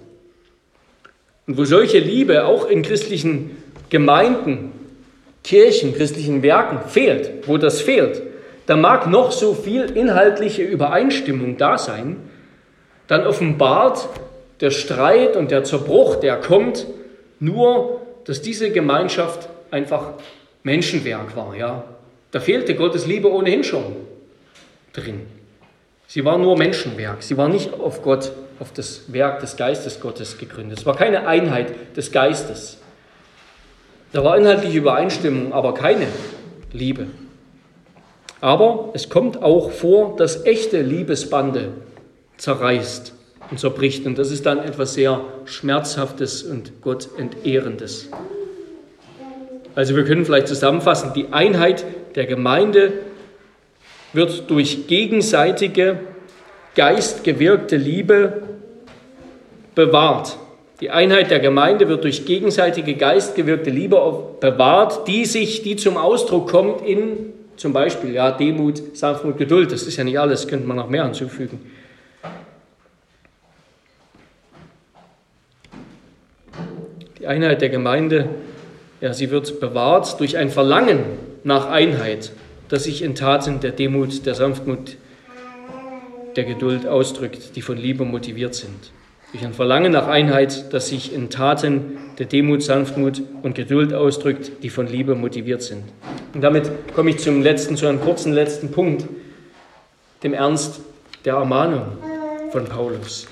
Und 1.47 1.57
wo 1.57 1.65
solche 1.65 2.01
Liebe 2.01 2.45
auch 2.45 2.69
in 2.69 2.83
christlichen 2.83 3.57
Gemeinden, 3.89 4.73
Kirchen, 5.45 5.95
christlichen 5.95 6.43
Werken 6.43 6.89
fehlt, 6.89 7.47
wo 7.47 7.57
das 7.57 7.81
fehlt, 7.81 8.21
da 8.67 8.75
mag 8.75 9.09
noch 9.09 9.31
so 9.31 9.55
viel 9.55 9.85
inhaltliche 9.85 10.65
Übereinstimmung 10.65 11.57
da 11.57 11.79
sein, 11.79 12.17
dann 13.07 13.27
offenbart 13.27 14.09
der 14.61 14.71
Streit 14.71 15.37
und 15.37 15.51
der 15.51 15.65
Zerbruch, 15.65 16.17
der 16.17 16.41
kommt 16.41 16.87
nur, 17.41 18.01
dass 18.25 18.41
diese 18.41 18.71
Gemeinschaft 18.71 19.49
einfach 19.71 20.13
Menschenwerk 20.63 21.37
war. 21.37 21.55
Ja? 21.55 21.85
Da 22.31 22.41
fehlte 22.41 22.75
Gottes 22.75 23.07
Liebe 23.07 23.31
ohnehin 23.31 23.65
schon 23.65 23.97
drin. 24.93 25.27
Sie 26.07 26.25
war 26.25 26.39
nur 26.39 26.57
Menschenwerk. 26.57 27.23
Sie 27.23 27.37
war 27.37 27.49
nicht 27.49 27.75
auf 27.75 28.03
Gott, 28.03 28.33
auf 28.61 28.73
das 28.73 29.13
Werk 29.13 29.41
des 29.41 29.57
Geistes 29.57 30.01
Gottes 30.01 30.39
gegründet. 30.39 30.79
Es 30.79 30.87
war 30.87 30.97
keine 30.97 31.27
Einheit 31.27 31.97
des 31.97 32.13
Geistes. 32.13 32.79
Da 34.13 34.23
war 34.23 34.39
inhaltliche 34.39 34.79
Übereinstimmung, 34.79 35.53
aber 35.53 35.75
keine 35.75 36.07
Liebe. 36.73 37.09
Aber 38.41 38.91
es 38.95 39.09
kommt 39.09 39.43
auch 39.43 39.71
vor, 39.71 40.17
dass 40.17 40.45
echte 40.45 40.83
Liebesbande 40.83 41.73
zerreißt 42.37 43.15
und 43.51 43.59
zerbricht. 43.59 44.07
Und 44.07 44.19
das 44.19 44.31
ist 44.31 44.47
dann 44.47 44.59
etwas 44.59 44.95
sehr 44.95 45.25
Schmerzhaftes 45.45 46.43
und 46.43 46.81
Gott 46.83 47.09
entehrendes. 47.19 48.09
Also 49.75 49.97
wir 49.97 50.05
können 50.05 50.25
vielleicht 50.25 50.49
zusammenfassen, 50.49 51.13
die 51.15 51.33
Einheit 51.33 51.85
der 52.15 52.27
Gemeinde 52.27 52.93
wird 54.13 54.49
durch 54.49 54.87
gegenseitige, 54.87 55.99
geistgewirkte 56.77 57.77
Liebe 57.77 58.43
bewahrt. 59.75 60.37
Die 60.81 60.91
Einheit 60.91 61.31
der 61.31 61.41
Gemeinde 61.41 61.89
wird 61.89 62.05
durch 62.05 62.25
gegenseitige 62.25 62.95
geistgewirkte 62.95 63.71
Liebe 63.71 64.01
bewahrt, 64.41 65.09
die 65.09 65.25
sich, 65.25 65.63
die 65.63 65.77
zum 65.77 65.97
Ausdruck 65.97 66.51
kommt 66.51 66.87
in 66.87 67.33
zum 67.57 67.73
Beispiel 67.73 68.13
ja, 68.13 68.33
Demut, 68.33 68.97
Sanftmut, 68.97 69.39
Geduld. 69.39 69.73
Das 69.73 69.85
ist 69.85 69.97
ja 69.97 70.05
nicht 70.05 70.19
alles, 70.19 70.49
könnte 70.49 70.67
man 70.67 70.77
noch 70.77 70.89
mehr 70.89 71.05
hinzufügen. 71.05 71.61
Die 77.25 77.29
Einheit 77.29 77.63
der 77.63 77.71
Gemeinde, 77.71 78.29
ja, 79.01 79.15
sie 79.15 79.31
wird 79.31 79.59
bewahrt 79.59 80.21
durch 80.21 80.37
ein 80.37 80.51
Verlangen 80.51 81.05
nach 81.43 81.71
Einheit, 81.71 82.33
das 82.69 82.85
sich 82.85 83.01
in 83.01 83.15
Taten 83.15 83.61
der 83.61 83.71
Demut, 83.71 84.27
der 84.27 84.35
Sanftmut, 84.35 84.99
der 86.37 86.45
Geduld 86.45 86.87
ausdrückt, 86.87 87.57
die 87.57 87.63
von 87.63 87.79
Liebe 87.79 88.05
motiviert 88.05 88.55
sind. 88.55 88.93
Durch 89.33 89.43
ein 89.43 89.55
Verlangen 89.55 89.91
nach 89.91 90.07
Einheit, 90.07 90.71
das 90.75 90.89
sich 90.89 91.15
in 91.15 91.31
Taten 91.31 91.97
der 92.19 92.27
Demut, 92.27 92.63
Sanftmut 92.63 93.23
und 93.43 93.55
Geduld 93.55 93.95
ausdrückt, 93.95 94.63
die 94.63 94.69
von 94.69 94.87
Liebe 94.87 95.15
motiviert 95.15 95.63
sind. 95.63 95.85
Und 96.35 96.43
damit 96.43 96.71
komme 96.95 97.09
ich 97.09 97.21
zum 97.21 97.41
letzten, 97.41 97.79
zu 97.79 97.87
einem 97.87 98.03
kurzen 98.03 98.35
letzten 98.35 98.71
Punkt, 98.71 99.07
dem 100.23 100.35
Ernst 100.35 100.83
der 101.25 101.37
Ermahnung 101.37 101.85
von 102.53 102.67
Paulus. 102.67 103.27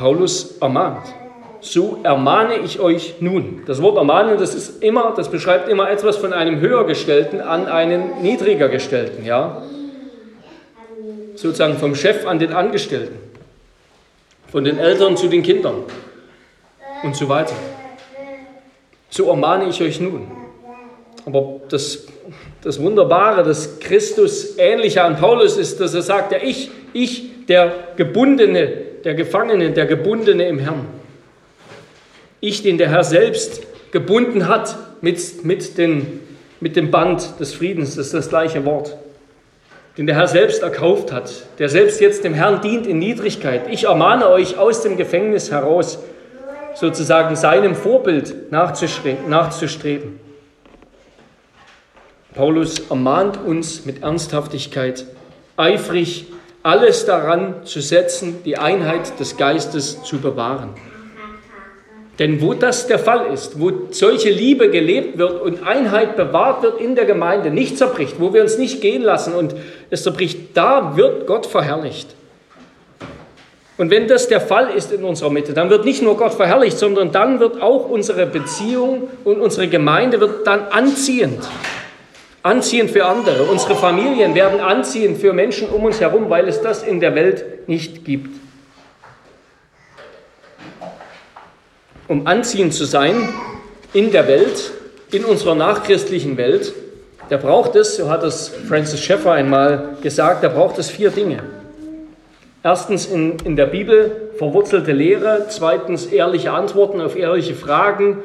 Paulus 0.00 0.56
ermahnt. 0.62 1.12
So 1.60 1.98
ermahne 2.02 2.56
ich 2.64 2.80
euch 2.80 3.16
nun. 3.20 3.64
Das 3.66 3.82
Wort 3.82 3.98
ermahnen, 3.98 4.38
das 4.38 4.54
ist 4.54 4.82
immer, 4.82 5.12
das 5.14 5.30
beschreibt 5.30 5.68
immer 5.68 5.90
etwas 5.90 6.16
von 6.16 6.32
einem 6.32 6.58
höhergestellten 6.60 7.42
an 7.42 7.66
einen 7.66 8.22
niedriger 8.22 8.70
gestellten, 8.70 9.26
ja? 9.26 9.62
Sozusagen 11.34 11.76
vom 11.76 11.94
Chef 11.94 12.26
an 12.26 12.38
den 12.38 12.54
Angestellten, 12.54 13.18
von 14.50 14.64
den 14.64 14.78
Eltern 14.78 15.18
zu 15.18 15.28
den 15.28 15.42
Kindern 15.42 15.84
und 17.02 17.14
so 17.14 17.28
weiter. 17.28 17.54
So 19.10 19.28
ermahne 19.28 19.68
ich 19.68 19.82
euch 19.82 20.00
nun. 20.00 20.30
Aber 21.26 21.60
das, 21.68 22.06
das 22.62 22.80
Wunderbare, 22.80 23.42
das 23.42 23.78
Christus 23.80 24.56
ähnliche 24.56 25.04
an 25.04 25.18
Paulus 25.18 25.58
ist, 25.58 25.78
dass 25.78 25.92
er 25.92 26.00
sagt, 26.00 26.32
ja, 26.32 26.38
ich, 26.42 26.70
ich, 26.94 27.44
der 27.46 27.70
Gebundene, 27.96 28.89
der 29.04 29.14
Gefangene, 29.14 29.70
der 29.70 29.86
Gebundene 29.86 30.48
im 30.48 30.58
Herrn. 30.58 30.86
Ich, 32.40 32.62
den 32.62 32.78
der 32.78 32.88
Herr 32.88 33.04
selbst 33.04 33.62
gebunden 33.92 34.48
hat 34.48 34.76
mit, 35.00 35.44
mit, 35.44 35.78
den, 35.78 36.20
mit 36.60 36.76
dem 36.76 36.90
Band 36.90 37.38
des 37.40 37.54
Friedens, 37.54 37.96
das 37.96 38.06
ist 38.06 38.14
das 38.14 38.28
gleiche 38.28 38.64
Wort, 38.64 38.96
den 39.98 40.06
der 40.06 40.16
Herr 40.16 40.28
selbst 40.28 40.62
erkauft 40.62 41.12
hat, 41.12 41.30
der 41.58 41.68
selbst 41.68 42.00
jetzt 42.00 42.24
dem 42.24 42.34
Herrn 42.34 42.60
dient 42.62 42.86
in 42.86 42.98
Niedrigkeit. 42.98 43.62
Ich 43.70 43.84
ermahne 43.84 44.28
euch 44.28 44.58
aus 44.58 44.82
dem 44.82 44.96
Gefängnis 44.96 45.50
heraus, 45.50 45.98
sozusagen 46.74 47.36
seinem 47.36 47.74
Vorbild 47.74 48.50
nachzustreben. 48.52 50.20
Paulus 52.34 52.78
ermahnt 52.88 53.38
uns 53.44 53.84
mit 53.84 54.02
Ernsthaftigkeit, 54.02 55.04
eifrig 55.56 56.26
alles 56.62 57.06
daran 57.06 57.64
zu 57.64 57.80
setzen, 57.80 58.42
die 58.44 58.58
Einheit 58.58 59.18
des 59.18 59.36
Geistes 59.36 60.02
zu 60.02 60.18
bewahren. 60.18 60.70
Denn 62.18 62.42
wo 62.42 62.52
das 62.52 62.86
der 62.86 62.98
Fall 62.98 63.32
ist, 63.32 63.58
wo 63.58 63.72
solche 63.92 64.28
Liebe 64.28 64.68
gelebt 64.68 65.16
wird 65.16 65.40
und 65.40 65.66
Einheit 65.66 66.16
bewahrt 66.16 66.62
wird 66.62 66.78
in 66.78 66.94
der 66.94 67.06
Gemeinde, 67.06 67.50
nicht 67.50 67.78
zerbricht, 67.78 68.16
wo 68.18 68.34
wir 68.34 68.42
uns 68.42 68.58
nicht 68.58 68.82
gehen 68.82 69.00
lassen 69.00 69.32
und 69.32 69.54
es 69.88 70.02
zerbricht, 70.02 70.54
da 70.54 70.98
wird 70.98 71.26
Gott 71.26 71.46
verherrlicht. 71.46 72.14
Und 73.78 73.90
wenn 73.90 74.06
das 74.06 74.28
der 74.28 74.42
Fall 74.42 74.68
ist 74.76 74.92
in 74.92 75.02
unserer 75.02 75.30
Mitte, 75.30 75.54
dann 75.54 75.70
wird 75.70 75.86
nicht 75.86 76.02
nur 76.02 76.18
Gott 76.18 76.34
verherrlicht, 76.34 76.76
sondern 76.76 77.10
dann 77.10 77.40
wird 77.40 77.62
auch 77.62 77.88
unsere 77.88 78.26
Beziehung 78.26 79.08
und 79.24 79.40
unsere 79.40 79.68
Gemeinde 79.68 80.20
wird 80.20 80.46
dann 80.46 80.64
anziehend 80.70 81.48
anziehend 82.42 82.90
für 82.90 83.06
andere. 83.06 83.44
Unsere 83.44 83.74
Familien 83.74 84.34
werden 84.34 84.60
anziehend 84.60 85.18
für 85.18 85.32
Menschen 85.32 85.68
um 85.68 85.84
uns 85.84 86.00
herum, 86.00 86.30
weil 86.30 86.48
es 86.48 86.60
das 86.60 86.82
in 86.82 87.00
der 87.00 87.14
Welt 87.14 87.68
nicht 87.68 88.04
gibt. 88.04 88.34
Um 92.08 92.26
anziehend 92.26 92.74
zu 92.74 92.84
sein 92.84 93.28
in 93.92 94.10
der 94.10 94.26
Welt, 94.26 94.72
in 95.12 95.24
unserer 95.24 95.54
nachchristlichen 95.54 96.36
Welt, 96.36 96.72
da 97.28 97.36
braucht 97.36 97.76
es, 97.76 97.96
so 97.96 98.10
hat 98.10 98.24
es 98.24 98.48
Francis 98.68 99.00
Schaeffer 99.00 99.32
einmal 99.32 99.96
gesagt, 100.02 100.42
da 100.42 100.48
braucht 100.48 100.78
es 100.78 100.90
vier 100.90 101.10
Dinge. 101.10 101.44
Erstens 102.62 103.06
in, 103.06 103.38
in 103.44 103.56
der 103.56 103.66
Bibel 103.66 104.32
verwurzelte 104.36 104.92
Lehre, 104.92 105.46
zweitens 105.48 106.06
ehrliche 106.06 106.50
Antworten 106.50 107.00
auf 107.00 107.16
ehrliche 107.16 107.54
Fragen, 107.54 108.18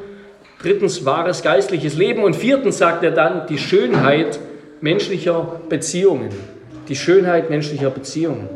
Drittens 0.65 1.05
wahres 1.05 1.43
geistliches 1.43 1.93
Leben. 1.95 2.23
Und 2.23 2.35
viertens 2.35 2.79
sagt 2.79 3.03
er 3.03 3.11
dann 3.11 3.45
die 3.45 3.59
Schönheit 3.59 4.39
menschlicher 4.81 5.61
Beziehungen. 5.69 6.29
Die 6.89 6.95
Schönheit 6.95 7.51
menschlicher 7.51 7.91
Beziehungen. 7.91 8.49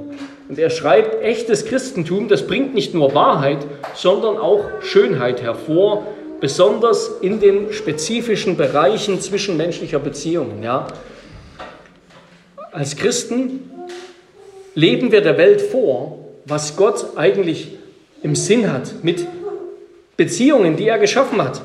Und 0.49 0.57
er 0.57 0.71
schreibt, 0.71 1.21
echtes 1.23 1.65
Christentum, 1.65 2.27
das 2.27 2.47
bringt 2.47 2.73
nicht 2.73 2.95
nur 2.95 3.13
Wahrheit, 3.13 3.59
sondern 3.93 4.37
auch 4.37 4.65
Schönheit 4.81 5.43
hervor, 5.43 6.07
besonders 6.41 7.11
in 7.21 7.39
den 7.39 7.71
spezifischen 7.73 8.57
Bereichen 8.57 9.21
zwischenmenschlicher 9.21 9.99
Beziehungen. 9.99 10.63
Ja. 10.63 10.87
Als 12.71 12.95
Christen 12.95 13.69
leben 14.73 15.11
wir 15.11 15.21
der 15.21 15.37
Welt 15.37 15.61
vor, 15.61 16.17
was 16.45 16.75
Gott 16.75 17.05
eigentlich 17.17 17.77
im 18.23 18.35
Sinn 18.35 18.73
hat 18.73 19.03
mit 19.03 19.27
Beziehungen, 20.17 20.75
die 20.75 20.87
er 20.87 20.97
geschaffen 20.97 21.39
hat. 21.43 21.61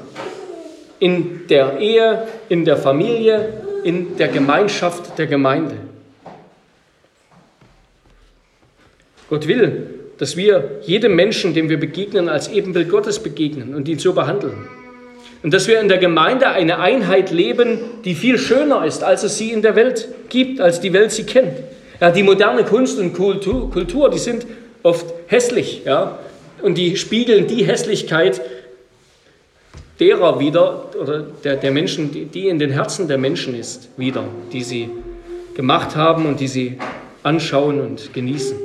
In 0.98 1.46
der 1.48 1.78
Ehe, 1.78 2.26
in 2.48 2.64
der 2.64 2.76
Familie, 2.76 3.62
in 3.82 4.16
der 4.16 4.28
Gemeinschaft 4.28 5.18
der 5.18 5.26
Gemeinde. 5.26 5.76
Gott 9.28 9.48
will, 9.48 9.86
dass 10.18 10.36
wir 10.36 10.80
jedem 10.82 11.16
Menschen, 11.16 11.54
dem 11.54 11.68
wir 11.68 11.80
begegnen, 11.80 12.28
als 12.28 12.48
Ebenbild 12.48 12.88
Gottes 12.88 13.18
begegnen 13.18 13.74
und 13.74 13.88
ihn 13.88 13.98
so 13.98 14.12
behandeln. 14.12 14.68
Und 15.42 15.52
dass 15.52 15.68
wir 15.68 15.80
in 15.80 15.88
der 15.88 15.98
Gemeinde 15.98 16.48
eine 16.48 16.78
Einheit 16.78 17.30
leben, 17.30 17.78
die 18.04 18.14
viel 18.14 18.38
schöner 18.38 18.86
ist, 18.86 19.04
als 19.04 19.24
es 19.24 19.36
sie 19.36 19.50
in 19.50 19.60
der 19.60 19.76
Welt 19.76 20.08
gibt, 20.30 20.60
als 20.60 20.80
die 20.80 20.92
Welt 20.92 21.12
sie 21.12 21.24
kennt. 21.24 21.58
Ja, 22.00 22.10
die 22.10 22.22
moderne 22.22 22.64
Kunst 22.64 22.98
und 22.98 23.12
Kultur, 23.12 24.10
die 24.10 24.18
sind 24.18 24.46
oft 24.82 25.12
hässlich, 25.26 25.82
ja, 25.84 26.18
und 26.62 26.78
die 26.78 26.96
spiegeln 26.96 27.46
die 27.46 27.64
Hässlichkeit 27.64 28.40
derer 30.00 30.40
wieder, 30.40 30.86
oder 31.00 31.20
der, 31.20 31.56
der 31.56 31.70
Menschen, 31.70 32.12
die, 32.12 32.24
die 32.26 32.48
in 32.48 32.58
den 32.58 32.70
Herzen 32.70 33.08
der 33.08 33.18
Menschen 33.18 33.54
ist, 33.54 33.88
wieder, 33.96 34.24
die 34.52 34.62
sie 34.62 34.90
gemacht 35.54 35.96
haben 35.96 36.26
und 36.26 36.40
die 36.40 36.48
sie 36.48 36.78
anschauen 37.22 37.80
und 37.80 38.12
genießen. 38.12 38.56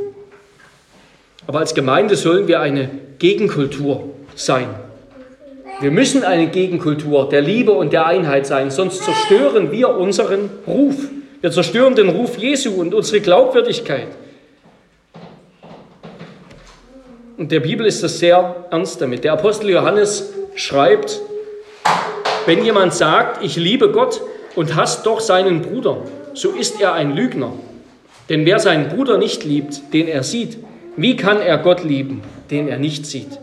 Aber 1.47 1.59
als 1.59 1.73
Gemeinde 1.73 2.15
sollen 2.15 2.47
wir 2.47 2.59
eine 2.59 2.89
Gegenkultur 3.19 4.09
sein. 4.35 4.67
Wir 5.81 5.91
müssen 5.91 6.23
eine 6.23 6.47
Gegenkultur 6.47 7.29
der 7.29 7.41
Liebe 7.41 7.71
und 7.71 7.93
der 7.93 8.05
Einheit 8.05 8.45
sein, 8.45 8.69
sonst 8.69 9.03
zerstören 9.03 9.71
wir 9.71 9.89
unseren 9.89 10.49
Ruf. 10.67 10.95
Wir 11.41 11.51
zerstören 11.51 11.95
den 11.95 12.09
Ruf 12.09 12.37
Jesu 12.37 12.71
und 12.73 12.93
unsere 12.93 13.21
Glaubwürdigkeit. 13.21 14.09
Und 17.37 17.51
der 17.53 17.61
Bibel 17.61 17.85
ist 17.85 18.03
das 18.03 18.19
sehr 18.19 18.67
ernst 18.69 18.99
damit. 19.01 19.23
Der 19.23 19.31
Apostel 19.33 19.69
Johannes 19.69 20.33
schreibt, 20.59 21.21
wenn 22.45 22.63
jemand 22.65 22.93
sagt, 22.93 23.43
ich 23.43 23.55
liebe 23.55 23.91
Gott 23.91 24.21
und 24.55 24.75
hasst 24.75 25.05
doch 25.05 25.19
seinen 25.21 25.61
Bruder, 25.61 25.97
so 26.33 26.49
ist 26.49 26.81
er 26.81 26.93
ein 26.93 27.15
Lügner. 27.15 27.53
Denn 28.27 28.45
wer 28.45 28.59
seinen 28.59 28.89
Bruder 28.89 29.17
nicht 29.17 29.43
liebt, 29.45 29.93
den 29.93 30.07
er 30.07 30.23
sieht, 30.23 30.57
wie 30.97 31.15
kann 31.15 31.41
er 31.41 31.57
Gott 31.59 31.83
lieben, 31.83 32.21
den 32.51 32.67
er 32.67 32.77
nicht 32.77 33.05
sieht? 33.05 33.39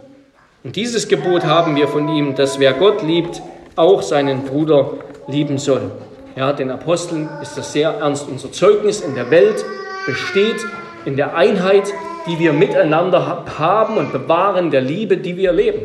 Und 0.62 0.76
dieses 0.76 1.08
Gebot 1.08 1.44
haben 1.44 1.74
wir 1.74 1.88
von 1.88 2.08
ihm, 2.08 2.34
dass 2.34 2.58
wer 2.58 2.74
Gott 2.74 3.02
liebt, 3.02 3.40
auch 3.76 4.02
seinen 4.02 4.44
Bruder 4.44 4.92
lieben 5.26 5.58
soll. 5.58 5.90
Ja, 6.36 6.52
den 6.52 6.70
Aposteln 6.70 7.28
ist 7.40 7.56
das 7.56 7.72
sehr 7.72 7.90
ernst. 7.90 8.28
Unser 8.28 8.52
Zeugnis 8.52 9.00
in 9.00 9.14
der 9.14 9.30
Welt 9.30 9.64
besteht 10.04 10.56
in 11.06 11.16
der 11.16 11.34
Einheit, 11.34 11.92
die 12.26 12.38
wir 12.38 12.52
miteinander 12.52 13.44
haben 13.58 13.96
und 13.96 14.12
bewahren, 14.12 14.70
der 14.70 14.82
Liebe, 14.82 15.16
die 15.16 15.36
wir 15.36 15.52
leben. 15.52 15.80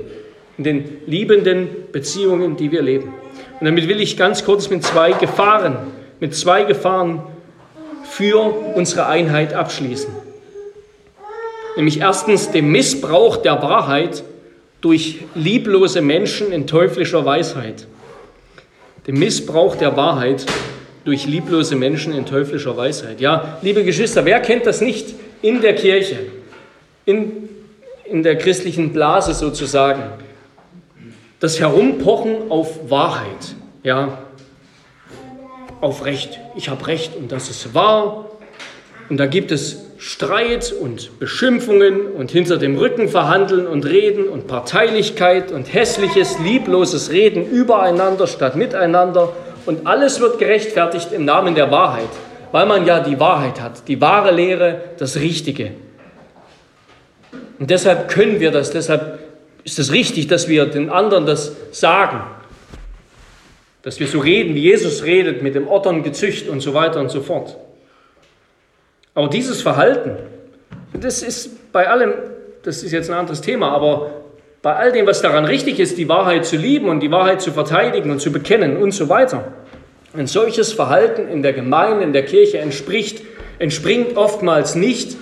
In 0.61 0.63
den 0.63 1.01
liebenden 1.07 1.67
Beziehungen, 1.91 2.55
die 2.55 2.71
wir 2.71 2.81
leben. 2.81 3.13
Und 3.59 3.65
damit 3.65 3.87
will 3.87 3.99
ich 3.99 4.15
ganz 4.15 4.45
kurz 4.45 4.69
mit 4.69 4.83
zwei 4.83 5.11
Gefahren, 5.13 5.75
mit 6.19 6.35
zwei 6.35 6.63
Gefahren 6.63 7.23
für 8.03 8.37
unsere 8.75 9.07
Einheit 9.07 9.53
abschließen 9.53 10.13
nämlich 11.75 11.99
erstens 11.99 12.51
dem 12.51 12.71
Missbrauch 12.71 13.37
der 13.37 13.61
Wahrheit 13.61 14.23
durch 14.81 15.19
lieblose 15.35 16.01
Menschen 16.01 16.51
in 16.51 16.67
teuflischer 16.67 17.25
Weisheit. 17.25 17.87
Dem 19.07 19.19
Missbrauch 19.19 19.75
der 19.75 19.95
Wahrheit 19.95 20.45
durch 21.05 21.25
lieblose 21.25 21.75
Menschen 21.75 22.13
in 22.13 22.25
teuflischer 22.25 22.77
Weisheit. 22.77 23.19
Ja, 23.19 23.57
liebe 23.61 23.83
Geschwister, 23.83 24.25
wer 24.25 24.39
kennt 24.39 24.65
das 24.65 24.81
nicht 24.81 25.15
in 25.41 25.61
der 25.61 25.73
Kirche, 25.75 26.17
in, 27.05 27.49
in 28.05 28.21
der 28.21 28.37
christlichen 28.37 28.93
Blase 28.93 29.33
sozusagen? 29.33 30.03
Das 31.41 31.59
Herumpochen 31.59 32.51
auf 32.51 32.91
Wahrheit, 32.91 33.55
ja, 33.81 34.19
auf 35.81 36.05
Recht. 36.05 36.39
Ich 36.55 36.69
habe 36.69 36.85
Recht 36.85 37.15
und 37.15 37.31
das 37.31 37.49
ist 37.49 37.73
wahr. 37.73 38.27
Und 39.09 39.17
da 39.17 39.25
gibt 39.25 39.51
es 39.51 39.87
Streit 39.97 40.71
und 40.71 41.17
Beschimpfungen 41.17 42.11
und 42.11 42.29
hinter 42.29 42.57
dem 42.57 42.77
Rücken 42.77 43.09
verhandeln 43.09 43.65
und 43.65 43.87
reden 43.87 44.29
und 44.29 44.45
Parteilichkeit 44.45 45.51
und 45.51 45.73
hässliches, 45.73 46.37
liebloses 46.37 47.11
Reden 47.11 47.49
übereinander 47.49 48.27
statt 48.27 48.55
miteinander. 48.55 49.33
Und 49.65 49.87
alles 49.87 50.19
wird 50.19 50.37
gerechtfertigt 50.37 51.11
im 51.11 51.25
Namen 51.25 51.55
der 51.55 51.71
Wahrheit, 51.71 52.09
weil 52.51 52.67
man 52.67 52.85
ja 52.85 52.99
die 52.99 53.19
Wahrheit 53.19 53.59
hat, 53.59 53.87
die 53.87 53.99
wahre 53.99 54.29
Lehre, 54.29 54.81
das 54.99 55.15
Richtige. 55.15 55.71
Und 57.57 57.71
deshalb 57.71 58.09
können 58.09 58.39
wir 58.39 58.51
das, 58.51 58.69
deshalb 58.69 59.30
ist 59.63 59.79
es 59.79 59.91
richtig, 59.91 60.27
dass 60.27 60.47
wir 60.47 60.65
den 60.65 60.89
anderen 60.89 61.25
das 61.25 61.55
sagen. 61.71 62.21
Dass 63.83 63.99
wir 63.99 64.07
so 64.07 64.19
reden, 64.19 64.55
wie 64.55 64.61
Jesus 64.61 65.03
redet, 65.03 65.41
mit 65.41 65.55
dem 65.55 65.67
Otterngezücht 65.67 66.47
und 66.47 66.61
so 66.61 66.73
weiter 66.73 66.99
und 66.99 67.09
so 67.09 67.21
fort. 67.21 67.57
Aber 69.13 69.27
dieses 69.27 69.61
Verhalten, 69.61 70.17
das 70.93 71.21
ist 71.21 71.71
bei 71.71 71.89
allem, 71.89 72.13
das 72.63 72.83
ist 72.83 72.91
jetzt 72.91 73.09
ein 73.09 73.17
anderes 73.17 73.41
Thema, 73.41 73.71
aber 73.71 74.11
bei 74.61 74.75
all 74.75 74.91
dem, 74.91 75.07
was 75.07 75.21
daran 75.21 75.45
richtig 75.45 75.79
ist, 75.79 75.97
die 75.97 76.07
Wahrheit 76.07 76.45
zu 76.45 76.55
lieben 76.55 76.87
und 76.89 76.99
die 76.99 77.11
Wahrheit 77.11 77.41
zu 77.41 77.51
verteidigen 77.51 78.11
und 78.11 78.21
zu 78.21 78.31
bekennen 78.31 78.77
und 78.77 78.91
so 78.91 79.09
weiter, 79.09 79.51
ein 80.13 80.27
solches 80.27 80.73
Verhalten 80.73 81.27
in 81.27 81.41
der 81.41 81.53
Gemeinde, 81.53 82.03
in 82.03 82.13
der 82.13 82.25
Kirche 82.25 82.59
entspricht, 82.59 83.23
entspringt 83.59 84.17
oftmals 84.17 84.75
nicht 84.75 85.17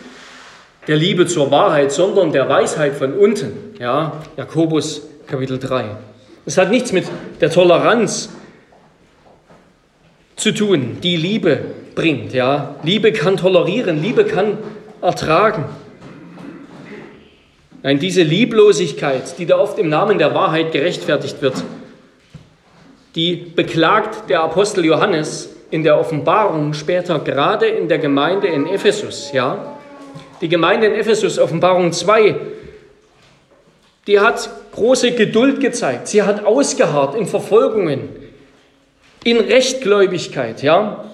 der 0.89 0.97
Liebe 0.97 1.27
zur 1.27 1.51
Wahrheit, 1.51 1.91
sondern 1.91 2.31
der 2.31 2.49
Weisheit 2.49 2.95
von 2.95 3.13
unten. 3.13 3.75
Ja, 3.79 4.23
Jakobus 4.35 5.03
Kapitel 5.27 5.59
3. 5.59 5.85
Es 6.47 6.57
hat 6.57 6.71
nichts 6.71 6.91
mit 6.91 7.05
der 7.39 7.51
Toleranz 7.51 8.29
zu 10.35 10.51
tun, 10.51 10.97
die 11.03 11.15
Liebe 11.15 11.59
bringt. 11.93 12.33
Ja? 12.33 12.75
Liebe 12.81 13.13
kann 13.13 13.37
tolerieren, 13.37 14.01
Liebe 14.01 14.25
kann 14.25 14.57
ertragen. 14.99 15.65
Nein, 17.83 17.99
diese 17.99 18.23
Lieblosigkeit, 18.23 19.37
die 19.37 19.45
da 19.45 19.59
oft 19.59 19.77
im 19.77 19.89
Namen 19.89 20.17
der 20.17 20.33
Wahrheit 20.33 20.71
gerechtfertigt 20.71 21.43
wird, 21.43 21.63
die 23.13 23.35
beklagt 23.35 24.27
der 24.27 24.41
Apostel 24.41 24.85
Johannes 24.85 25.55
in 25.69 25.83
der 25.83 25.99
Offenbarung 25.99 26.73
später 26.73 27.19
gerade 27.19 27.67
in 27.67 27.89
der 27.89 27.99
Gemeinde 27.99 28.47
in 28.47 28.65
Ephesus. 28.65 29.31
Ja? 29.33 29.75
Die 30.41 30.49
Gemeinde 30.49 30.87
in 30.87 30.93
Ephesus, 30.93 31.37
Offenbarung 31.37 31.91
2, 31.91 32.35
die 34.07 34.19
hat 34.19 34.49
große 34.73 35.11
Geduld 35.11 35.59
gezeigt. 35.59 36.07
Sie 36.07 36.23
hat 36.23 36.45
ausgeharrt 36.45 37.15
in 37.15 37.27
Verfolgungen, 37.27 38.09
in 39.23 39.37
Rechtgläubigkeit, 39.37 40.63
ja, 40.63 41.05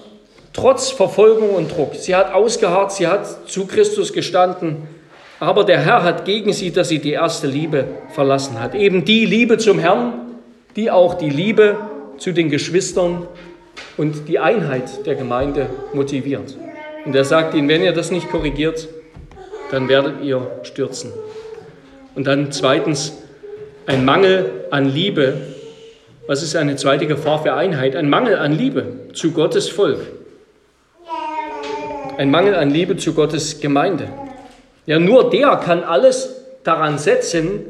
trotz 0.52 0.90
Verfolgung 0.90 1.50
und 1.50 1.76
Druck. 1.76 1.96
Sie 1.96 2.14
hat 2.14 2.32
ausgeharrt, 2.32 2.92
sie 2.92 3.06
hat 3.06 3.50
zu 3.50 3.66
Christus 3.66 4.12
gestanden, 4.12 4.88
aber 5.40 5.64
der 5.64 5.80
Herr 5.80 6.02
hat 6.02 6.24
gegen 6.24 6.52
sie, 6.52 6.70
dass 6.70 6.88
sie 6.88 7.00
die 7.00 7.12
erste 7.12 7.46
Liebe 7.46 7.86
verlassen 8.14 8.60
hat. 8.60 8.74
Eben 8.74 9.04
die 9.04 9.26
Liebe 9.26 9.58
zum 9.58 9.78
Herrn, 9.78 10.14
die 10.76 10.90
auch 10.90 11.14
die 11.14 11.30
Liebe 11.30 11.76
zu 12.16 12.32
den 12.32 12.48
Geschwistern 12.48 13.26
und 13.96 14.28
die 14.28 14.38
Einheit 14.38 15.04
der 15.04 15.16
Gemeinde 15.16 15.68
motiviert. 15.92 16.56
Und 17.04 17.14
er 17.14 17.24
sagt 17.24 17.54
ihnen, 17.54 17.68
wenn 17.68 17.82
ihr 17.82 17.92
das 17.92 18.10
nicht 18.10 18.30
korrigiert, 18.30 18.88
dann 19.70 19.88
werdet 19.88 20.22
ihr 20.22 20.60
stürzen. 20.62 21.12
Und 22.14 22.26
dann 22.26 22.52
zweitens, 22.52 23.12
ein 23.86 24.04
Mangel 24.04 24.66
an 24.70 24.86
Liebe 24.86 25.34
was 26.26 26.42
ist 26.42 26.56
eine 26.56 26.74
zweite 26.74 27.06
Gefahr 27.06 27.42
für 27.42 27.54
Einheit? 27.54 27.94
Ein 27.94 28.08
Mangel 28.08 28.36
an 28.36 28.50
Liebe 28.50 29.10
zu 29.14 29.30
Gottes 29.30 29.68
Volk. 29.68 30.00
Ein 32.18 32.30
Mangel 32.30 32.56
an 32.56 32.70
Liebe 32.70 32.96
zu 32.96 33.14
Gottes 33.14 33.60
Gemeinde. 33.60 34.08
Ja, 34.86 34.98
nur 34.98 35.30
der 35.30 35.56
kann 35.64 35.84
alles 35.84 36.34
daran 36.64 36.98
setzen, 36.98 37.60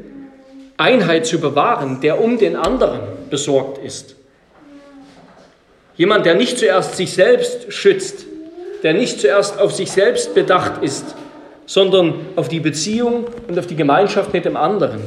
Einheit 0.77 1.27
zu 1.27 1.39
bewahren, 1.39 2.01
der 2.01 2.19
um 2.19 2.39
den 2.39 2.55
anderen 2.55 3.01
besorgt 3.29 3.83
ist. 3.83 4.15
Jemand, 5.95 6.25
der 6.25 6.33
nicht 6.33 6.57
zuerst 6.57 6.95
sich 6.95 7.13
selbst 7.13 7.71
schützt, 7.71 8.25
der 8.81 8.93
nicht 8.93 9.19
zuerst 9.21 9.59
auf 9.59 9.73
sich 9.73 9.91
selbst 9.91 10.33
bedacht 10.33 10.81
ist, 10.81 11.15
sondern 11.67 12.15
auf 12.35 12.47
die 12.47 12.59
Beziehung 12.59 13.25
und 13.47 13.59
auf 13.59 13.67
die 13.67 13.75
Gemeinschaft 13.75 14.33
mit 14.33 14.45
dem 14.45 14.57
anderen 14.57 15.01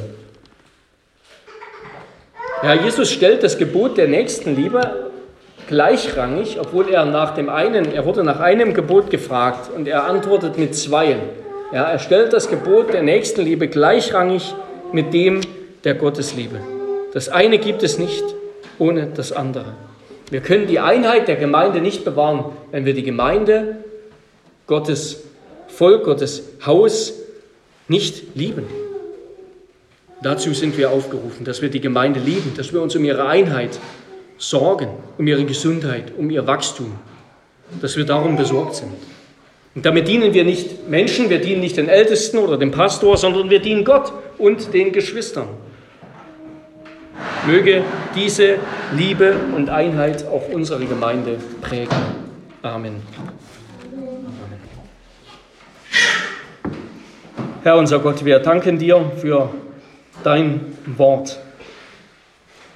Ja, 2.63 2.75
Jesus 2.75 3.11
stellt 3.11 3.43
das 3.43 3.57
Gebot 3.57 3.97
der 3.97 4.07
Nächstenliebe 4.07 5.11
gleichrangig, 5.67 6.59
obwohl 6.59 6.89
er 6.89 7.05
nach 7.05 7.33
dem 7.33 7.49
einen, 7.49 7.91
er 7.93 8.05
wurde 8.05 8.23
nach 8.23 8.39
einem 8.39 8.73
Gebot 8.73 9.09
gefragt 9.09 9.71
und 9.75 9.87
er 9.87 10.03
antwortet 10.03 10.57
mit 10.57 10.75
zweien. 10.75 11.19
Ja, 11.73 11.85
er 11.85 11.97
stellt 11.97 12.33
das 12.33 12.49
Gebot 12.49 12.93
der 12.93 13.01
Nächstenliebe 13.01 13.67
gleichrangig 13.67 14.53
mit 14.91 15.13
dem 15.13 15.41
der 15.83 15.95
Gottesliebe. 15.95 16.59
Das 17.13 17.29
eine 17.29 17.57
gibt 17.57 17.81
es 17.81 17.97
nicht 17.97 18.23
ohne 18.77 19.07
das 19.07 19.31
andere. 19.31 19.73
Wir 20.29 20.41
können 20.41 20.67
die 20.67 20.79
Einheit 20.79 21.27
der 21.27 21.37
Gemeinde 21.37 21.81
nicht 21.81 22.05
bewahren, 22.05 22.45
wenn 22.71 22.85
wir 22.85 22.93
die 22.93 23.03
Gemeinde, 23.03 23.77
Gottes 24.67 25.23
Volk, 25.81 26.03
Gottes 26.03 26.43
Haus 26.63 27.11
nicht 27.87 28.35
lieben. 28.35 28.65
Dazu 30.21 30.53
sind 30.53 30.77
wir 30.77 30.91
aufgerufen, 30.91 31.43
dass 31.43 31.63
wir 31.63 31.69
die 31.69 31.81
Gemeinde 31.81 32.19
lieben, 32.19 32.53
dass 32.55 32.71
wir 32.71 32.83
uns 32.83 32.95
um 32.95 33.03
ihre 33.03 33.25
Einheit 33.25 33.79
sorgen, 34.37 34.89
um 35.17 35.25
ihre 35.25 35.43
Gesundheit, 35.43 36.13
um 36.15 36.29
ihr 36.29 36.45
Wachstum, 36.45 36.91
dass 37.81 37.97
wir 37.97 38.05
darum 38.05 38.35
besorgt 38.35 38.75
sind. 38.75 38.91
Und 39.73 39.83
damit 39.83 40.07
dienen 40.07 40.35
wir 40.35 40.43
nicht 40.43 40.87
Menschen, 40.87 41.31
wir 41.31 41.41
dienen 41.41 41.61
nicht 41.61 41.77
den 41.77 41.89
Ältesten 41.89 42.37
oder 42.37 42.57
dem 42.57 42.69
Pastor, 42.69 43.17
sondern 43.17 43.49
wir 43.49 43.59
dienen 43.59 43.83
Gott 43.83 44.13
und 44.37 44.75
den 44.75 44.91
Geschwistern. 44.91 45.47
Möge 47.47 47.81
diese 48.15 48.57
Liebe 48.95 49.33
und 49.55 49.71
Einheit 49.71 50.27
auch 50.27 50.47
unsere 50.53 50.85
Gemeinde 50.85 51.39
prägen. 51.59 51.97
Amen. 52.61 52.97
Herr 57.63 57.77
unser 57.77 57.99
Gott, 57.99 58.25
wir 58.25 58.39
danken 58.39 58.79
dir 58.79 59.11
für 59.17 59.51
dein 60.23 60.61
Wort. 60.97 61.37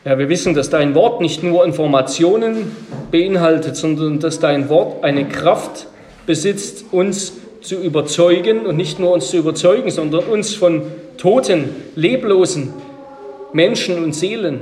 Ja, 0.04 0.20
wir 0.20 0.30
wissen, 0.30 0.54
dass 0.54 0.70
dein 0.70 0.94
Wort 0.94 1.22
nicht 1.22 1.42
nur 1.42 1.66
Informationen 1.66 2.72
beinhaltet, 3.10 3.76
sondern 3.76 4.20
dass 4.20 4.38
dein 4.40 4.70
Wort 4.70 5.04
eine 5.04 5.28
Kraft 5.28 5.88
besitzt, 6.28 6.86
uns 6.92 7.34
zu 7.62 7.82
überzeugen 7.82 8.68
und 8.68 8.78
nicht 8.78 9.00
nur 9.00 9.14
uns 9.14 9.32
zu 9.32 9.38
überzeugen, 9.38 9.90
sondern 9.90 10.26
uns 10.26 10.54
von 10.54 10.84
toten, 11.18 11.72
leblosen 11.96 12.72
Menschen 13.54 14.04
und 14.04 14.14
Seelen, 14.14 14.60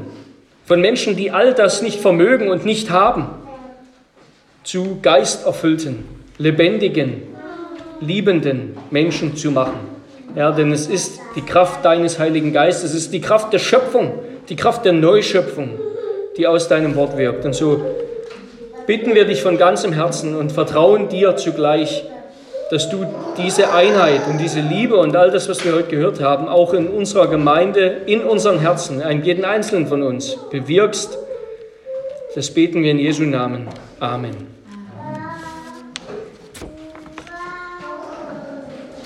von 0.63 0.79
Menschen, 0.79 1.17
die 1.17 1.31
all 1.31 1.53
das 1.53 1.81
nicht 1.81 1.99
vermögen 1.99 2.47
und 2.47 2.63
nicht 2.63 2.91
haben, 2.91 3.25
zu 4.63 4.99
geisterfüllten, 5.01 6.05
lebendigen, 6.37 7.23
liebenden 7.99 8.77
Menschen 8.89 9.35
zu 9.35 9.51
machen. 9.51 9.92
Ja, 10.35 10.51
denn 10.51 10.71
es 10.71 10.87
ist 10.87 11.19
die 11.35 11.41
Kraft 11.41 11.85
deines 11.85 12.17
Heiligen 12.17 12.53
Geistes, 12.53 12.91
es 12.91 13.03
ist 13.03 13.13
die 13.13 13.21
Kraft 13.21 13.53
der 13.53 13.59
Schöpfung, 13.59 14.13
die 14.49 14.55
Kraft 14.55 14.83
der 14.83 14.93
Neuschöpfung, 14.93 15.79
die 16.37 16.47
aus 16.47 16.67
deinem 16.67 16.95
Wort 16.95 17.17
wirkt. 17.17 17.45
Und 17.45 17.53
so 17.53 17.81
bitten 18.87 19.13
wir 19.13 19.25
dich 19.25 19.41
von 19.41 19.57
ganzem 19.57 19.93
Herzen 19.93 20.35
und 20.35 20.51
vertrauen 20.51 21.07
dir 21.07 21.35
zugleich, 21.35 22.03
dass 22.71 22.89
du 22.89 23.05
diese 23.37 23.71
Einheit 23.73 24.21
und 24.27 24.39
diese 24.39 24.59
Liebe 24.59 24.97
und 24.97 25.15
all 25.15 25.29
das, 25.29 25.47
was 25.47 25.63
wir 25.63 25.73
heute 25.73 25.89
gehört 25.89 26.21
haben, 26.21 26.47
auch 26.47 26.73
in 26.73 26.87
unserer 26.87 27.27
Gemeinde, 27.27 27.97
in 28.07 28.21
unseren 28.21 28.59
Herzen, 28.59 29.01
in 29.01 29.23
jeden 29.23 29.45
einzelnen 29.45 29.85
von 29.85 30.01
uns 30.01 30.37
bewirkst. 30.49 31.17
Das 32.33 32.49
beten 32.49 32.81
wir 32.81 32.89
in 32.89 32.97
Jesu 32.97 33.23
Namen. 33.23 33.67
Amen. 33.99 34.52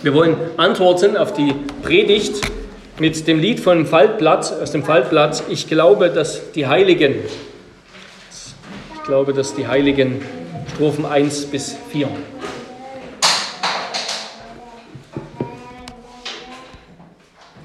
Wir 0.03 0.13
wollen 0.13 0.37
antworten 0.57 1.17
auf 1.17 1.33
die 1.33 1.55
Predigt 1.81 2.41
mit 2.99 3.27
dem 3.27 3.39
Lied 3.39 3.59
von 3.59 3.87
Faltblatt, 3.87 4.53
aus 4.61 4.71
dem 4.71 4.83
Faltblatt. 4.83 5.43
Ich 5.49 5.67
glaube, 5.67 6.09
dass 6.09 6.51
die 6.51 6.67
Heiligen, 6.67 7.15
ich 8.93 9.03
glaube, 9.03 9.33
dass 9.33 9.55
die 9.55 9.67
Heiligen 9.67 10.21
Strophen 10.75 11.03
1 11.03 11.47
bis 11.47 11.75
4. 11.91 12.09